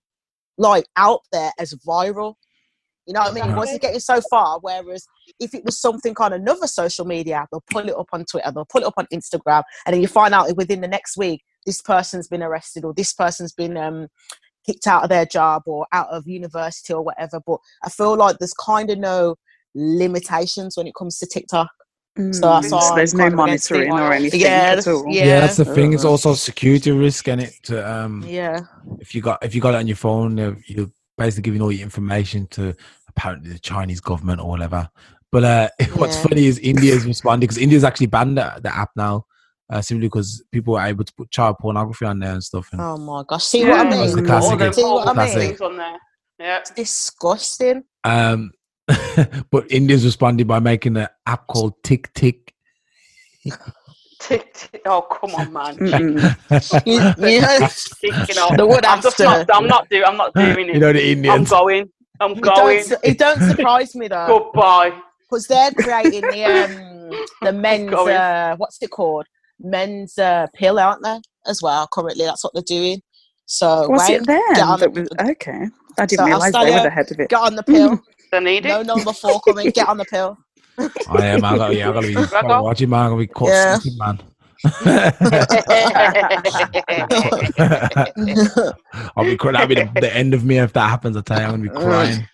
like 0.58 0.88
out 0.98 1.22
there 1.32 1.52
as 1.60 1.74
viral? 1.88 2.36
You 3.06 3.14
know 3.14 3.22
what 3.22 3.32
I 3.32 3.46
mean? 3.46 3.56
Why 3.56 3.64
is 3.64 3.74
it 3.74 3.82
getting 3.82 4.00
so 4.00 4.22
far? 4.30 4.60
Whereas 4.62 5.06
if 5.40 5.54
it 5.54 5.66
was 5.66 5.80
something 5.80 6.14
on 6.20 6.34
another 6.34 6.68
social 6.68 7.06
media, 7.06 7.46
they'll 7.52 7.64
pull 7.70 7.88
it 7.88 7.96
up 7.96 8.08
on 8.14 8.24
Twitter, 8.26 8.52
they'll 8.52 8.66
pull 8.66 8.82
it 8.82 8.88
up 8.88 8.94
on 8.98 9.08
Instagram, 9.14 9.64
and 9.86 9.94
then 9.94 10.02
you 10.02 10.08
find 10.08 10.34
out 10.34 10.56
within 10.56 10.82
the 10.82 10.88
next 10.88 11.18
week 11.18 11.42
this 11.66 11.82
person's 11.82 12.28
been 12.28 12.44
arrested 12.44 12.86
or 12.86 12.94
this 12.94 13.14
person's 13.14 13.54
been 13.54 13.78
um, 13.78 14.08
kicked 14.66 14.88
out 14.88 15.04
of 15.04 15.10
their 15.10 15.26
job 15.26 15.64
or 15.66 15.86
out 15.94 16.08
of 16.10 16.28
university 16.28 16.94
or 16.94 17.02
whatever. 17.02 17.40
But 17.46 17.60
I 17.84 17.90
feel 17.90 18.16
like 18.16 18.38
there's 18.38 18.54
kind 18.54 18.90
of 18.90 18.98
no 19.00 19.36
limitations 19.76 20.78
when 20.78 20.88
it 20.88 20.96
comes 20.96 21.18
to 21.20 21.26
TikTok. 21.26 21.70
So 22.16 22.22
Mm. 22.22 22.72
why 22.72 22.90
I'm 22.90 22.96
there's 22.98 23.14
no 23.14 23.24
kind 23.24 23.34
of 23.34 23.40
against 23.40 23.72
it. 23.72 23.74
monitoring 23.74 24.00
or 24.00 24.14
anything 24.14 24.42
Yeah, 24.42 24.76
at 24.78 24.88
all. 24.88 25.06
yeah. 25.10 25.26
Yeah, 25.26 25.40
that's 25.40 25.56
the 25.58 25.66
thing. 25.66 25.94
It's 25.94 26.06
also 26.06 26.36
security 26.36 26.92
risk, 26.92 27.28
and 27.28 27.42
it 27.42 27.54
to 27.64 27.92
um 27.92 28.22
Yeah, 28.28 28.62
if 29.00 29.16
you 29.16 29.22
got 29.22 29.44
if 29.44 29.56
you 29.56 29.62
got 29.62 29.74
it 29.74 29.78
on 29.78 29.88
your 29.88 29.96
phone, 29.96 30.38
you're 30.68 30.92
basically 31.18 31.44
giving 31.44 31.62
all 31.62 31.72
your 31.72 31.84
information 31.84 32.48
to 32.48 32.76
apparently 33.10 33.52
the 33.52 33.60
Chinese 33.60 34.02
government 34.02 34.42
or 34.42 34.48
whatever. 34.50 34.90
But 35.32 35.44
uh, 35.44 35.70
what's 35.96 36.16
Yeah. 36.18 36.24
funny 36.24 36.46
is 36.46 36.60
India's 36.60 37.06
responding 37.06 37.48
because 37.48 37.58
India's 37.58 37.84
actually 37.84 38.08
banned 38.08 38.38
the, 38.38 38.60
the 38.62 38.76
app 38.76 38.90
now, 38.96 39.26
uh, 39.72 39.82
simply 39.82 40.08
because 40.08 40.44
people 40.52 40.76
are 40.76 40.88
able 40.88 41.04
to 41.04 41.14
put 41.14 41.32
child 41.32 41.58
pornography 41.60 42.06
on 42.06 42.20
there 42.20 42.34
and 42.34 42.44
stuff. 42.44 42.70
And 42.72 42.82
Oh 42.82 42.98
my 42.98 43.24
gosh! 43.28 43.44
See 43.46 43.62
Yeah. 43.62 43.70
what 43.72 43.88
I 43.88 43.90
That's 43.90 44.08
mean? 44.16 44.24
the 44.24 44.28
classic. 44.28 44.52
All 44.52 44.58
them 44.58 44.74
See 44.74 44.84
what 44.84 45.08
I 45.08 45.14
Classic. 45.14 45.38
mean? 45.38 45.48
things 45.50 45.62
on 45.62 45.78
there. 45.78 45.98
Yeah. 46.40 46.58
It's 46.60 46.72
disgusting. 46.72 47.84
um, 48.04 48.52
but 49.52 49.72
India's 49.72 50.04
responded 50.04 50.46
by 50.48 50.60
making 50.60 50.98
an 50.98 51.08
app 51.26 51.48
called 51.48 51.82
Tick 51.84 52.12
Tick. 52.14 52.54
Tick, 54.24 54.54
tick. 54.54 54.82
Oh, 54.86 55.02
come 55.02 55.36
on, 55.36 55.52
man. 55.52 55.76
Out. 58.38 58.58
The 58.58 58.66
wood 58.68 58.86
I'm 58.86 59.02
just 59.02 59.20
not, 59.20 59.48
I'm 59.54 59.68
not 59.68 59.90
doing, 59.90 60.04
I'm 60.06 60.18
not 60.18 60.34
doing 60.34 60.70
it. 60.70 60.74
you 60.76 60.80
know 60.80 60.94
the 60.94 61.06
Indians. 61.12 61.52
I'm 61.52 61.60
going. 61.60 61.90
I'm 62.20 62.32
it 62.32 62.42
going. 62.42 62.78
don't, 62.78 62.86
su- 62.86 62.96
it 63.04 63.18
don't 63.18 63.42
surprise 63.42 63.96
me 63.96 64.08
though. 64.08 64.28
Goodbye. 64.54 64.94
because 65.22 65.48
they're 65.48 65.72
creating 65.72 66.22
the 66.22 66.46
um 66.46 67.26
the 67.42 67.52
men's 67.54 67.94
uh 67.94 68.56
what's 68.58 68.82
it 68.82 68.92
called 68.92 69.26
men's 69.60 70.18
uh 70.18 70.48
pill 70.56 70.80
aren't 70.80 71.04
they 71.04 71.20
as 71.48 71.62
well 71.62 71.88
currently 71.92 72.26
that's 72.26 72.44
what 72.44 72.54
they're 72.54 72.64
doing 72.66 73.02
so 73.46 73.88
Was 73.90 74.08
wait, 74.08 74.22
it 74.22 74.26
them? 74.28 74.42
get 74.54 74.64
on- 74.64 74.80
That 74.80 74.94
was, 74.94 75.10
okay. 75.32 75.68
I 76.00 76.06
didn't 76.06 76.20
So 76.20 76.26
realise 76.26 76.54
they 76.54 76.72
were 76.72 76.78
up. 76.78 76.86
ahead 76.86 77.12
of 77.12 77.20
it. 77.20 77.30
get 77.30 77.40
on 77.42 77.56
the 77.56 77.64
pill 77.64 78.02
They 78.32 78.40
need 78.40 78.66
it. 78.66 78.70
no 78.70 78.82
number 78.84 79.12
four 79.14 79.40
coming 79.42 79.70
get 79.72 79.88
on 79.90 79.98
the 79.98 80.06
pill 80.06 80.38
I 80.78 81.26
am. 81.28 81.44
I 81.44 81.58
got. 81.58 81.76
Yeah, 81.76 81.90
I 81.90 81.94
got 81.94 82.02
to 82.02 82.08
be 82.08 82.14
Back 82.16 82.32
gotta 82.32 82.54
off. 82.54 82.64
watching, 82.64 82.90
man. 82.90 83.00
I 83.00 83.08
got 83.10 83.16
to 83.16 83.20
be 83.20 83.28
caught 83.28 83.50
Yeah. 83.50 83.78
slipping, 83.78 83.98
man. 84.00 84.20
I'll 89.16 89.26
be 89.26 89.36
crying. 89.36 89.54
That'll 89.54 89.68
be 89.68 89.76
the, 89.76 89.92
the 90.00 90.16
end 90.16 90.34
of 90.34 90.46
me 90.46 90.58
if 90.58 90.72
that 90.74 90.90
happens. 90.90 91.18
I 91.18 91.22
tell 91.22 91.40
you, 91.40 91.46
I'm 91.46 91.52
gonna 91.52 91.64
be 91.64 91.70
mm. 91.70 91.82
crying. 91.82 92.28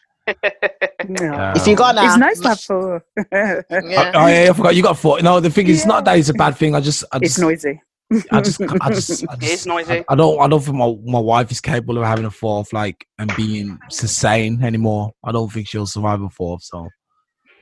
No. 1.08 1.54
if 1.56 1.66
you 1.66 1.76
got 1.76 1.96
It's 1.98 2.18
nice 2.18 2.40
to 2.42 2.50
have 2.50 2.60
four. 2.60 3.04
Yeah. 3.32 3.62
Oh, 3.72 4.12
oh, 4.14 4.28
yeah, 4.28 4.48
I 4.50 4.54
forgot 4.54 4.76
you 4.76 4.84
got 4.84 4.98
four. 4.98 5.22
No, 5.22 5.40
the 5.40 5.50
thing 5.50 5.68
is, 5.68 5.78
it's 5.78 5.86
not 5.88 6.06
that 6.06 6.20
it's 6.20 6.30
a 6.30 6.34
bad 6.34 6.56
thing. 6.56 6.76
I 6.76 6.82
just, 6.82 7.04
I 7.12 7.18
just 7.18 7.32
It's 7.32 7.40
noisy. 7.40 7.82
I 8.32 8.42
just, 8.42 8.62
I 8.62 8.90
just, 8.90 9.28
I 9.28 9.34
It 9.36 9.44
is 9.44 9.66
noisy. 9.66 10.00
I, 10.00 10.06
I 10.10 10.16
don't, 10.16 10.40
I 10.40 10.48
don't 10.48 10.62
think 10.62 10.78
my, 10.78 10.96
my 11.06 11.20
wife 11.20 11.52
is 11.52 11.62
capable 11.62 11.98
of 11.98 12.04
having 12.04 12.26
a 12.26 12.32
fourth, 12.32 12.74
like, 12.74 13.08
and 13.18 13.36
being 13.36 13.80
sane 13.90 14.64
anymore. 14.64 15.14
I 15.24 15.32
don't 15.32 15.52
think 15.52 15.68
she'll 15.68 15.88
survive 15.88 16.22
a 16.22 16.30
fourth. 16.30 16.64
So, 16.64 16.90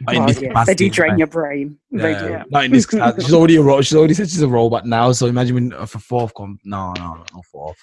not 0.01 0.15
in 0.15 0.21
Oh, 0.23 0.27
this 0.27 0.41
yeah. 0.41 0.63
They 0.65 0.75
do 0.75 0.89
drain 0.89 1.11
anyway. 1.11 1.19
your 1.19 1.27
brain. 1.27 1.77
They 1.91 2.11
Yeah, 2.11 2.43
do. 2.43 2.49
Not 2.51 2.65
in 2.65 2.71
this. 2.71 2.85
capacity. 2.91 3.23
She's 3.23 3.33
already 3.33 3.55
a 3.57 3.61
ro- 3.61 3.81
She's 3.81 3.95
already 3.97 4.13
said 4.13 4.29
she's 4.29 4.41
a 4.41 4.47
robot 4.47 4.85
now. 4.85 5.11
So 5.11 5.27
imagine 5.27 5.55
when 5.55 5.71
if 5.73 5.95
a 5.95 5.99
fourth 5.99 6.33
come. 6.35 6.59
No, 6.63 6.93
no, 6.97 7.13
no, 7.15 7.23
no 7.33 7.41
fourth. 7.51 7.77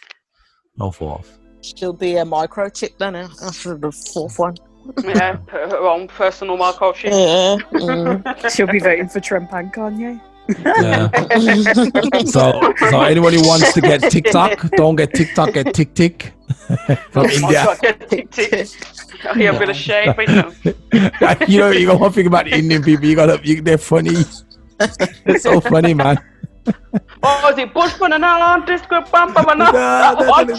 No 0.77 0.91
fourth. 0.91 1.39
she'll 1.61 1.93
be 1.93 2.17
a 2.17 2.25
microchip 2.25 2.99
then 2.99 3.17
eh, 3.17 3.29
after 3.43 3.77
the 3.77 3.91
fourth 3.91 4.39
one. 4.39 4.55
yeah, 5.03 5.37
put 5.47 5.71
her 5.71 5.77
own 5.79 6.07
personal 6.09 6.57
microchip. 6.59 7.05
Yeah. 7.11 7.65
mm. 7.81 8.51
She'll 8.55 8.67
be 8.67 8.79
voting 8.81 9.09
for 9.09 9.21
Trump 9.21 9.53
and 9.53 9.73
Kanye. 9.73 10.21
Yeah. 10.49 11.09
so, 12.27 12.61
so 12.91 13.01
anyone 13.03 13.33
who 13.33 13.47
wants 13.47 13.73
to 13.73 13.81
get 13.81 14.01
TikTok, 14.11 14.71
don't 14.73 14.97
get 14.97 15.15
TikTok, 15.15 15.55
get 15.55 15.73
Tik 15.75 15.95
Tik 15.95 16.33
from 17.11 17.27
Oh 17.27 17.31
India. 17.31 17.65
God, 17.65 17.79
yeah, 17.83 17.93
tick, 17.93 18.31
tick. 18.31 18.69
I 19.25 19.35
hear 19.35 19.55
a 19.55 19.59
bit 19.59 19.71
of 19.71 19.77
shade, 19.77 20.15
but 20.17 20.29
you 20.29 20.35
know. 20.35 20.53
you 21.49 21.59
know, 21.59 21.71
you 21.71 21.87
got 21.87 22.01
one 22.01 22.13
thing 22.13 22.27
about 22.27 22.45
the 22.45 22.55
Indian 22.57 22.83
people. 22.83 23.07
You 23.07 23.17
got 23.17 23.27
to, 23.27 23.41
you, 23.47 23.63
they're 23.63 23.79
funny. 23.79 24.17
They're 25.25 25.39
so 25.39 25.61
funny, 25.61 25.95
man. 25.95 26.19
Oh. 26.67 27.41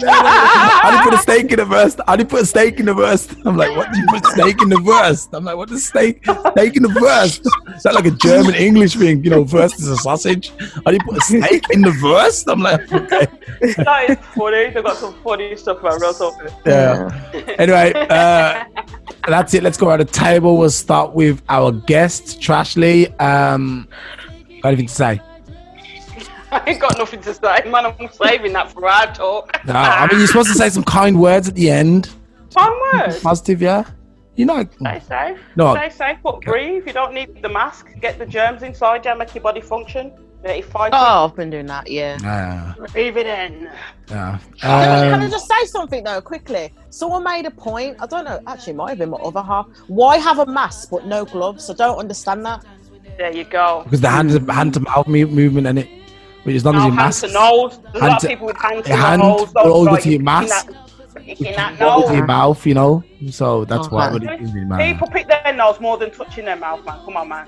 I 0.08 0.90
didn't 0.90 1.04
put 1.04 1.14
a 1.14 1.18
steak 1.18 1.50
in 1.52 1.58
the 1.58 1.64
verse. 1.64 1.96
I 2.06 2.16
didn't 2.16 2.30
put 2.30 2.42
a 2.42 2.46
steak 2.46 2.78
in 2.80 2.86
the 2.86 2.94
verse. 2.94 3.28
I'm 3.44 3.56
like, 3.56 3.76
what? 3.76 3.92
Do 3.92 3.98
you 3.98 4.06
put 4.08 4.26
steak 4.26 4.60
in 4.62 4.68
the 4.68 4.80
verse? 4.80 5.28
I'm 5.32 5.44
like, 5.44 5.56
what 5.56 5.70
is 5.70 5.86
steak? 5.88 6.24
Steak 6.24 6.76
in 6.76 6.82
the 6.82 6.88
verse? 7.00 7.38
Is 7.74 7.82
that 7.84 7.94
like 7.94 8.06
a 8.06 8.10
German 8.10 8.54
English 8.54 8.94
thing? 8.96 9.24
You 9.24 9.30
know, 9.30 9.44
verse 9.44 9.78
is 9.78 9.88
a 9.88 9.96
sausage. 9.96 10.52
I 10.84 10.92
didn't 10.92 11.04
put 11.06 11.16
a 11.16 11.20
steak 11.22 11.64
in 11.70 11.82
the 11.82 11.92
verse. 11.92 12.46
I'm 12.46 12.60
like, 12.60 12.92
okay, 12.92 13.26
That 13.76 14.10
is 14.10 14.18
funny. 14.34 14.70
They've 14.70 14.84
got 14.84 14.96
some 14.96 15.14
funny 15.22 15.56
stuff 15.56 15.80
talk. 15.80 16.34
yeah. 16.66 17.10
Anyway, 17.58 17.92
uh, 18.10 18.64
that's 19.26 19.54
it. 19.54 19.62
Let's 19.62 19.78
go 19.78 19.88
around 19.88 20.00
the 20.00 20.04
table. 20.06 20.58
We'll 20.58 20.70
start 20.70 21.14
with 21.14 21.42
our 21.48 21.72
guest, 21.72 22.40
Trashley. 22.40 23.18
Um, 23.20 23.88
got 24.62 24.68
anything 24.68 24.88
to 24.88 24.94
say? 24.94 25.20
I 26.52 26.62
ain't 26.70 26.80
got 26.80 26.96
nothing 26.98 27.20
to 27.22 27.34
say, 27.34 27.62
man. 27.70 27.86
I'm 27.86 28.08
saving 28.12 28.52
that 28.54 28.70
for 28.72 28.86
our 28.88 29.12
talk. 29.14 29.60
No, 29.66 29.72
I 29.74 30.06
mean 30.08 30.18
you're 30.18 30.28
supposed 30.28 30.48
to 30.48 30.54
say 30.54 30.68
some 30.70 30.84
kind 30.98 31.20
words 31.20 31.48
at 31.48 31.54
the 31.54 31.70
end. 31.70 32.10
Kind 32.54 32.74
words. 32.92 33.20
Positive, 33.20 33.60
yeah. 33.62 33.84
You 34.36 34.44
know, 34.46 34.66
Stay 34.80 35.00
safe. 35.08 35.38
No. 35.56 35.74
Stay 35.74 35.90
safe, 35.90 36.18
but 36.22 36.40
breathe. 36.42 36.86
You 36.86 36.92
don't 36.92 37.14
need 37.14 37.42
the 37.42 37.48
mask. 37.48 37.88
Get 38.00 38.18
the 38.18 38.26
germs 38.26 38.62
inside 38.62 39.04
you, 39.06 39.16
make 39.16 39.34
your 39.34 39.42
body 39.42 39.60
function. 39.62 40.12
Let 40.44 40.58
it 40.58 40.64
fight 40.66 40.90
Oh, 40.92 41.24
I've 41.24 41.34
been 41.34 41.48
doing 41.50 41.66
that, 41.66 41.90
yeah. 41.90 42.18
yeah, 42.22 42.74
it. 42.84 42.92
Breathe 42.92 43.16
it 43.16 43.26
in. 43.26 43.70
yeah. 44.08 44.38
Can 44.60 44.70
I- 44.70 45.10
can 45.10 45.20
I 45.22 45.24
Um, 45.24 45.30
just 45.30 45.48
say 45.48 45.64
something 45.64 46.04
though, 46.04 46.20
quickly? 46.20 46.72
Someone 46.90 47.24
made 47.24 47.46
a 47.46 47.50
point. 47.50 47.96
I 48.00 48.06
don't 48.06 48.24
know. 48.24 48.38
Actually, 48.46 48.74
it 48.74 48.76
might 48.76 48.88
have 48.90 48.98
been 48.98 49.10
my 49.10 49.16
other 49.18 49.42
half. 49.42 49.66
Why 49.88 50.18
have 50.18 50.38
a 50.38 50.46
mask 50.46 50.90
but 50.90 51.06
no 51.06 51.24
gloves? 51.24 51.68
I 51.70 51.74
don't 51.74 51.98
understand 51.98 52.44
that. 52.44 52.64
There 53.16 53.32
you 53.34 53.44
go. 53.44 53.80
because 53.84 54.02
the 54.02 54.10
hand 54.10 54.30
hand 54.50 54.74
to 54.74 54.80
mouth 54.80 55.08
movement 55.08 55.66
and 55.66 55.78
it, 55.78 55.88
which 56.46 56.56
as 56.56 56.64
long 56.64 56.76
as 56.76 56.80
Now, 56.82 56.86
you 56.86 56.92
hand 56.92 56.96
mask, 56.96 57.26
to 57.26 57.32
nose. 57.32 57.78
There's 57.78 57.94
a 57.96 58.00
Hand 58.00 58.10
lot 58.12 58.24
of 58.24 58.28
people 58.30 58.46
with 58.46 58.56
hand 58.56 58.84
to 58.84 58.96
hand 58.96 59.22
nose. 59.22 59.52
will 59.54 59.62
hold 59.72 59.88
it 59.88 59.90
like, 59.92 60.02
to 60.04 60.10
your 60.10 60.22
mask. 60.22 60.66
that- 60.66 60.76
Picking 61.24 61.56
that 61.56 61.74
hold 61.76 62.04
it 62.04 62.06
to 62.06 62.08
nose. 62.12 62.16
your 62.18 62.26
mouth, 62.26 62.66
you 62.66 62.74
know. 62.74 63.02
So 63.30 63.64
that's 63.64 63.90
why. 63.90 64.10
Okay. 64.10 64.24
What 64.26 64.34
it 64.34 64.42
is, 64.42 64.54
man. 64.54 64.78
People 64.94 65.08
pick 65.08 65.26
their 65.26 65.52
nose 65.54 65.80
more 65.80 65.96
than 65.98 66.10
touching 66.12 66.44
their 66.44 66.56
mouth, 66.56 66.84
man. 66.84 66.98
Come 67.04 67.16
on, 67.16 67.28
man. 67.28 67.46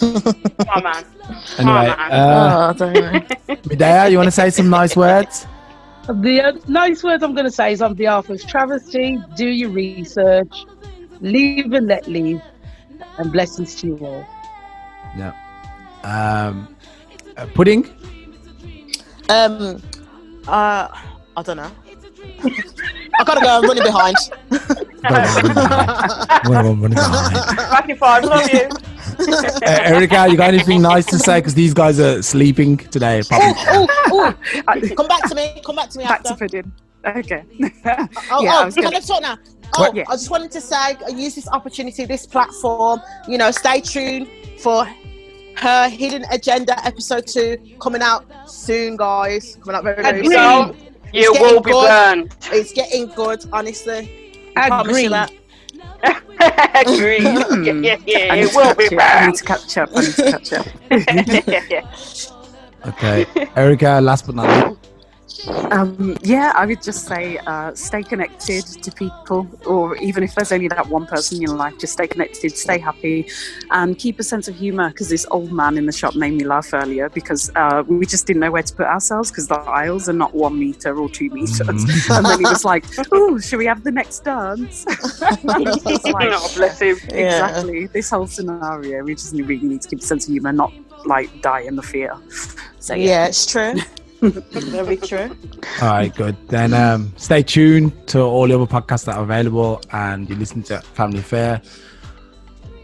Come 0.00 0.68
on, 0.76 0.82
man. 0.82 1.04
Anyway, 1.58 1.86
man. 1.86 2.12
uh, 2.12 2.74
oh, 2.80 2.84
I. 3.48 3.56
Medea, 3.68 4.08
you 4.08 4.16
want 4.16 4.26
to 4.26 4.30
say 4.32 4.50
some 4.50 4.68
nice 4.70 4.96
words? 4.96 5.46
The 6.08 6.40
uh, 6.40 6.52
nice 6.66 7.04
words 7.04 7.22
I'm 7.22 7.32
going 7.32 7.44
to 7.44 7.50
say 7.52 7.72
is 7.72 7.80
on 7.80 7.94
behalf 7.94 8.28
of 8.28 8.44
Travesty, 8.44 9.20
do 9.36 9.46
your 9.46 9.70
research, 9.70 10.64
leave 11.20 11.72
and 11.74 11.86
let 11.86 12.08
leave, 12.08 12.42
and 13.18 13.30
blessings 13.30 13.76
to 13.82 13.86
you 13.88 13.98
all. 14.04 14.26
Yeah. 15.16 15.32
Um, 16.02 16.74
uh, 17.36 17.46
pudding. 17.54 17.84
Um, 19.28 19.82
uh, 20.48 20.88
I 21.36 21.42
don't 21.42 21.56
know. 21.56 21.70
I 23.18 23.24
gotta 23.24 23.40
go. 23.40 23.48
I'm 23.58 23.62
running 23.64 23.82
behind. 23.84 24.16
Rocky 27.70 27.94
Five, 27.94 28.24
love 28.24 28.52
you. 28.52 28.68
Uh, 29.22 29.58
Erica, 29.66 30.26
you 30.28 30.36
got 30.36 30.48
anything 30.54 30.80
nice 30.80 31.04
to 31.06 31.18
say? 31.18 31.38
Because 31.38 31.54
these 31.54 31.74
guys 31.74 32.00
are 32.00 32.22
sleeping 32.22 32.76
today. 32.78 33.22
Probably. 33.28 33.52
oh, 33.68 33.86
oh, 34.10 34.34
oh. 34.68 34.94
Come 34.96 35.06
back 35.06 35.28
to 35.28 35.34
me. 35.34 35.60
Come 35.64 35.76
back 35.76 35.90
to 35.90 35.98
me 35.98 36.04
Back 36.04 36.22
to 36.24 36.30
after. 36.30 36.46
pudding. 36.48 36.72
Okay. 37.04 37.44
Oh, 38.30 38.42
Yeah, 38.42 38.54
I 38.56 38.62
oh 38.62 38.64
was 38.64 38.74
can 38.74 38.84
gonna- 38.84 38.96
I 38.96 39.00
talk 39.00 39.22
now? 39.22 39.36
Oh, 39.76 39.92
Yeah. 39.94 40.04
I 40.08 40.12
just 40.14 40.30
wanted 40.30 40.50
to 40.52 40.60
say, 40.60 40.76
I 40.76 41.08
use 41.14 41.34
this 41.34 41.46
opportunity, 41.48 42.04
this 42.06 42.26
platform. 42.26 43.00
You 43.28 43.38
know, 43.38 43.50
stay 43.50 43.80
tuned 43.80 44.28
for 44.60 44.86
her 45.56 45.88
hidden 45.88 46.24
agenda 46.30 46.74
episode 46.84 47.26
two 47.26 47.56
coming 47.80 48.02
out 48.02 48.24
soon, 48.48 48.96
guys. 48.96 49.56
Coming 49.62 49.76
out 49.76 49.84
very, 49.84 50.02
very 50.02 50.08
And 50.08 50.24
you 50.24 50.30
soon. 50.30 50.40
know, 50.40 50.74
you 51.12 51.30
It's 51.30 51.40
will 51.40 51.60
getting 51.60 51.62
be 51.62 51.70
good. 51.72 51.88
burned. 51.88 52.36
It's 52.52 52.72
getting 52.72 53.06
good, 53.08 53.44
honestly. 53.52 54.52
I 54.56 54.68
promise 54.68 55.00
you 55.02 55.08
that. 55.10 55.32
Agreed. 56.86 57.22
Hmm. 57.22 57.62
Yeah, 57.64 57.72
yeah, 57.74 57.96
yeah. 58.06 58.32
I 58.32 58.36
need 58.36 58.44
It 58.46 58.50
to 58.50 58.56
will 58.56 58.74
be 58.74 58.88
catch 58.88 58.92
up. 58.92 59.10
I 59.10 59.26
need 59.26 59.26
burned. 59.26 59.34
to 59.36 59.44
catch 59.44 59.78
up. 59.78 59.90
I 59.94 60.00
need 60.00 60.14
to 60.14 60.22
catch 60.32 60.52
up. 60.52 60.66
yeah, 61.46 61.64
yeah. 61.70 62.88
Okay, 62.88 63.26
Erica. 63.54 64.00
Last 64.02 64.26
but 64.26 64.34
not 64.34 64.48
least. 64.68 64.81
Um, 65.48 66.16
yeah, 66.22 66.52
I 66.54 66.66
would 66.66 66.82
just 66.82 67.06
say 67.06 67.38
uh, 67.46 67.74
stay 67.74 68.02
connected 68.02 68.64
to 68.64 68.92
people, 68.92 69.48
or 69.66 69.96
even 69.96 70.22
if 70.22 70.34
there's 70.34 70.52
only 70.52 70.68
that 70.68 70.86
one 70.88 71.06
person 71.06 71.36
in 71.36 71.42
your 71.42 71.56
life, 71.56 71.78
just 71.78 71.94
stay 71.94 72.06
connected, 72.06 72.56
stay 72.56 72.78
happy, 72.78 73.26
and 73.70 73.98
keep 73.98 74.20
a 74.20 74.22
sense 74.22 74.46
of 74.48 74.54
humour. 74.56 74.88
Because 74.90 75.08
this 75.08 75.26
old 75.30 75.50
man 75.52 75.76
in 75.76 75.86
the 75.86 75.92
shop 75.92 76.14
made 76.14 76.34
me 76.34 76.44
laugh 76.44 76.72
earlier 76.72 77.08
because 77.08 77.50
uh, 77.56 77.82
we 77.86 78.06
just 78.06 78.26
didn't 78.26 78.40
know 78.40 78.50
where 78.50 78.62
to 78.62 78.74
put 78.74 78.86
ourselves 78.86 79.30
because 79.30 79.48
the 79.48 79.56
aisles 79.58 80.08
are 80.08 80.12
not 80.12 80.34
one 80.34 80.58
meter 80.58 80.96
or 80.96 81.08
two 81.08 81.28
meters. 81.30 81.58
Mhm. 81.60 82.16
And 82.16 82.26
then 82.26 82.38
he 82.38 82.44
was 82.44 82.64
like, 82.64 82.84
"Oh, 83.10 83.38
should 83.38 83.58
we 83.58 83.66
have 83.66 83.82
the 83.82 83.90
next 83.92 84.20
dance?" 84.24 84.84
Like, 85.44 85.66
oh, 86.32 86.52
bless 86.54 86.80
him. 86.80 86.96
Yeah. 87.08 87.48
Exactly. 87.48 87.86
This 87.86 88.10
whole 88.10 88.26
scenario, 88.26 89.02
we 89.02 89.14
just 89.14 89.32
really 89.34 89.58
need 89.66 89.82
to 89.82 89.88
keep 89.88 90.00
a 90.00 90.02
sense 90.02 90.26
of 90.26 90.32
humour, 90.32 90.52
not 90.52 90.72
like 91.04 91.28
die 91.42 91.60
in 91.60 91.76
the 91.76 91.82
fear. 91.82 92.14
So 92.78 92.94
Yeah, 92.94 93.26
it's 93.26 93.46
true. 93.46 93.74
Very 94.22 94.96
true. 94.96 95.36
All 95.80 95.88
right, 95.88 96.14
good. 96.14 96.36
Then 96.48 96.72
um, 96.74 97.12
stay 97.16 97.42
tuned 97.42 98.06
to 98.08 98.20
all 98.20 98.46
the 98.46 98.54
other 98.54 98.66
podcasts 98.66 99.04
that 99.06 99.16
are 99.16 99.22
available, 99.24 99.80
and 99.92 100.28
you 100.28 100.36
listen 100.36 100.62
to 100.64 100.80
Family 100.80 101.20
Fair. 101.20 101.60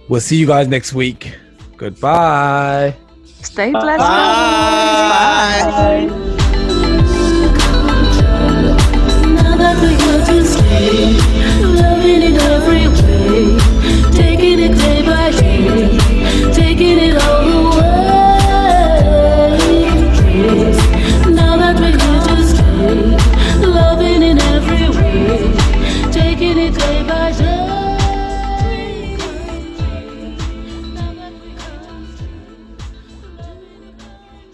We'll 0.09 0.21
see 0.21 0.37
you 0.37 0.47
guys 0.47 0.69
next 0.69 0.93
week. 0.95 1.35
Goodbye. 1.77 2.97
stay 3.43 3.71
blessed. 3.71 3.99
Bye. 3.99 4.89
Another 9.39 9.87
reason 9.87 10.45
to 10.45 11.69
loving 11.83 12.23
it 12.23 12.41
every 12.43 12.89
way, 12.89 13.59
taking 14.13 14.59
it 14.59 14.75
day 14.77 15.03
by 15.07 15.31
day, 15.31 16.53
taking 16.53 16.99
it 16.99 17.23
all 17.23 18.18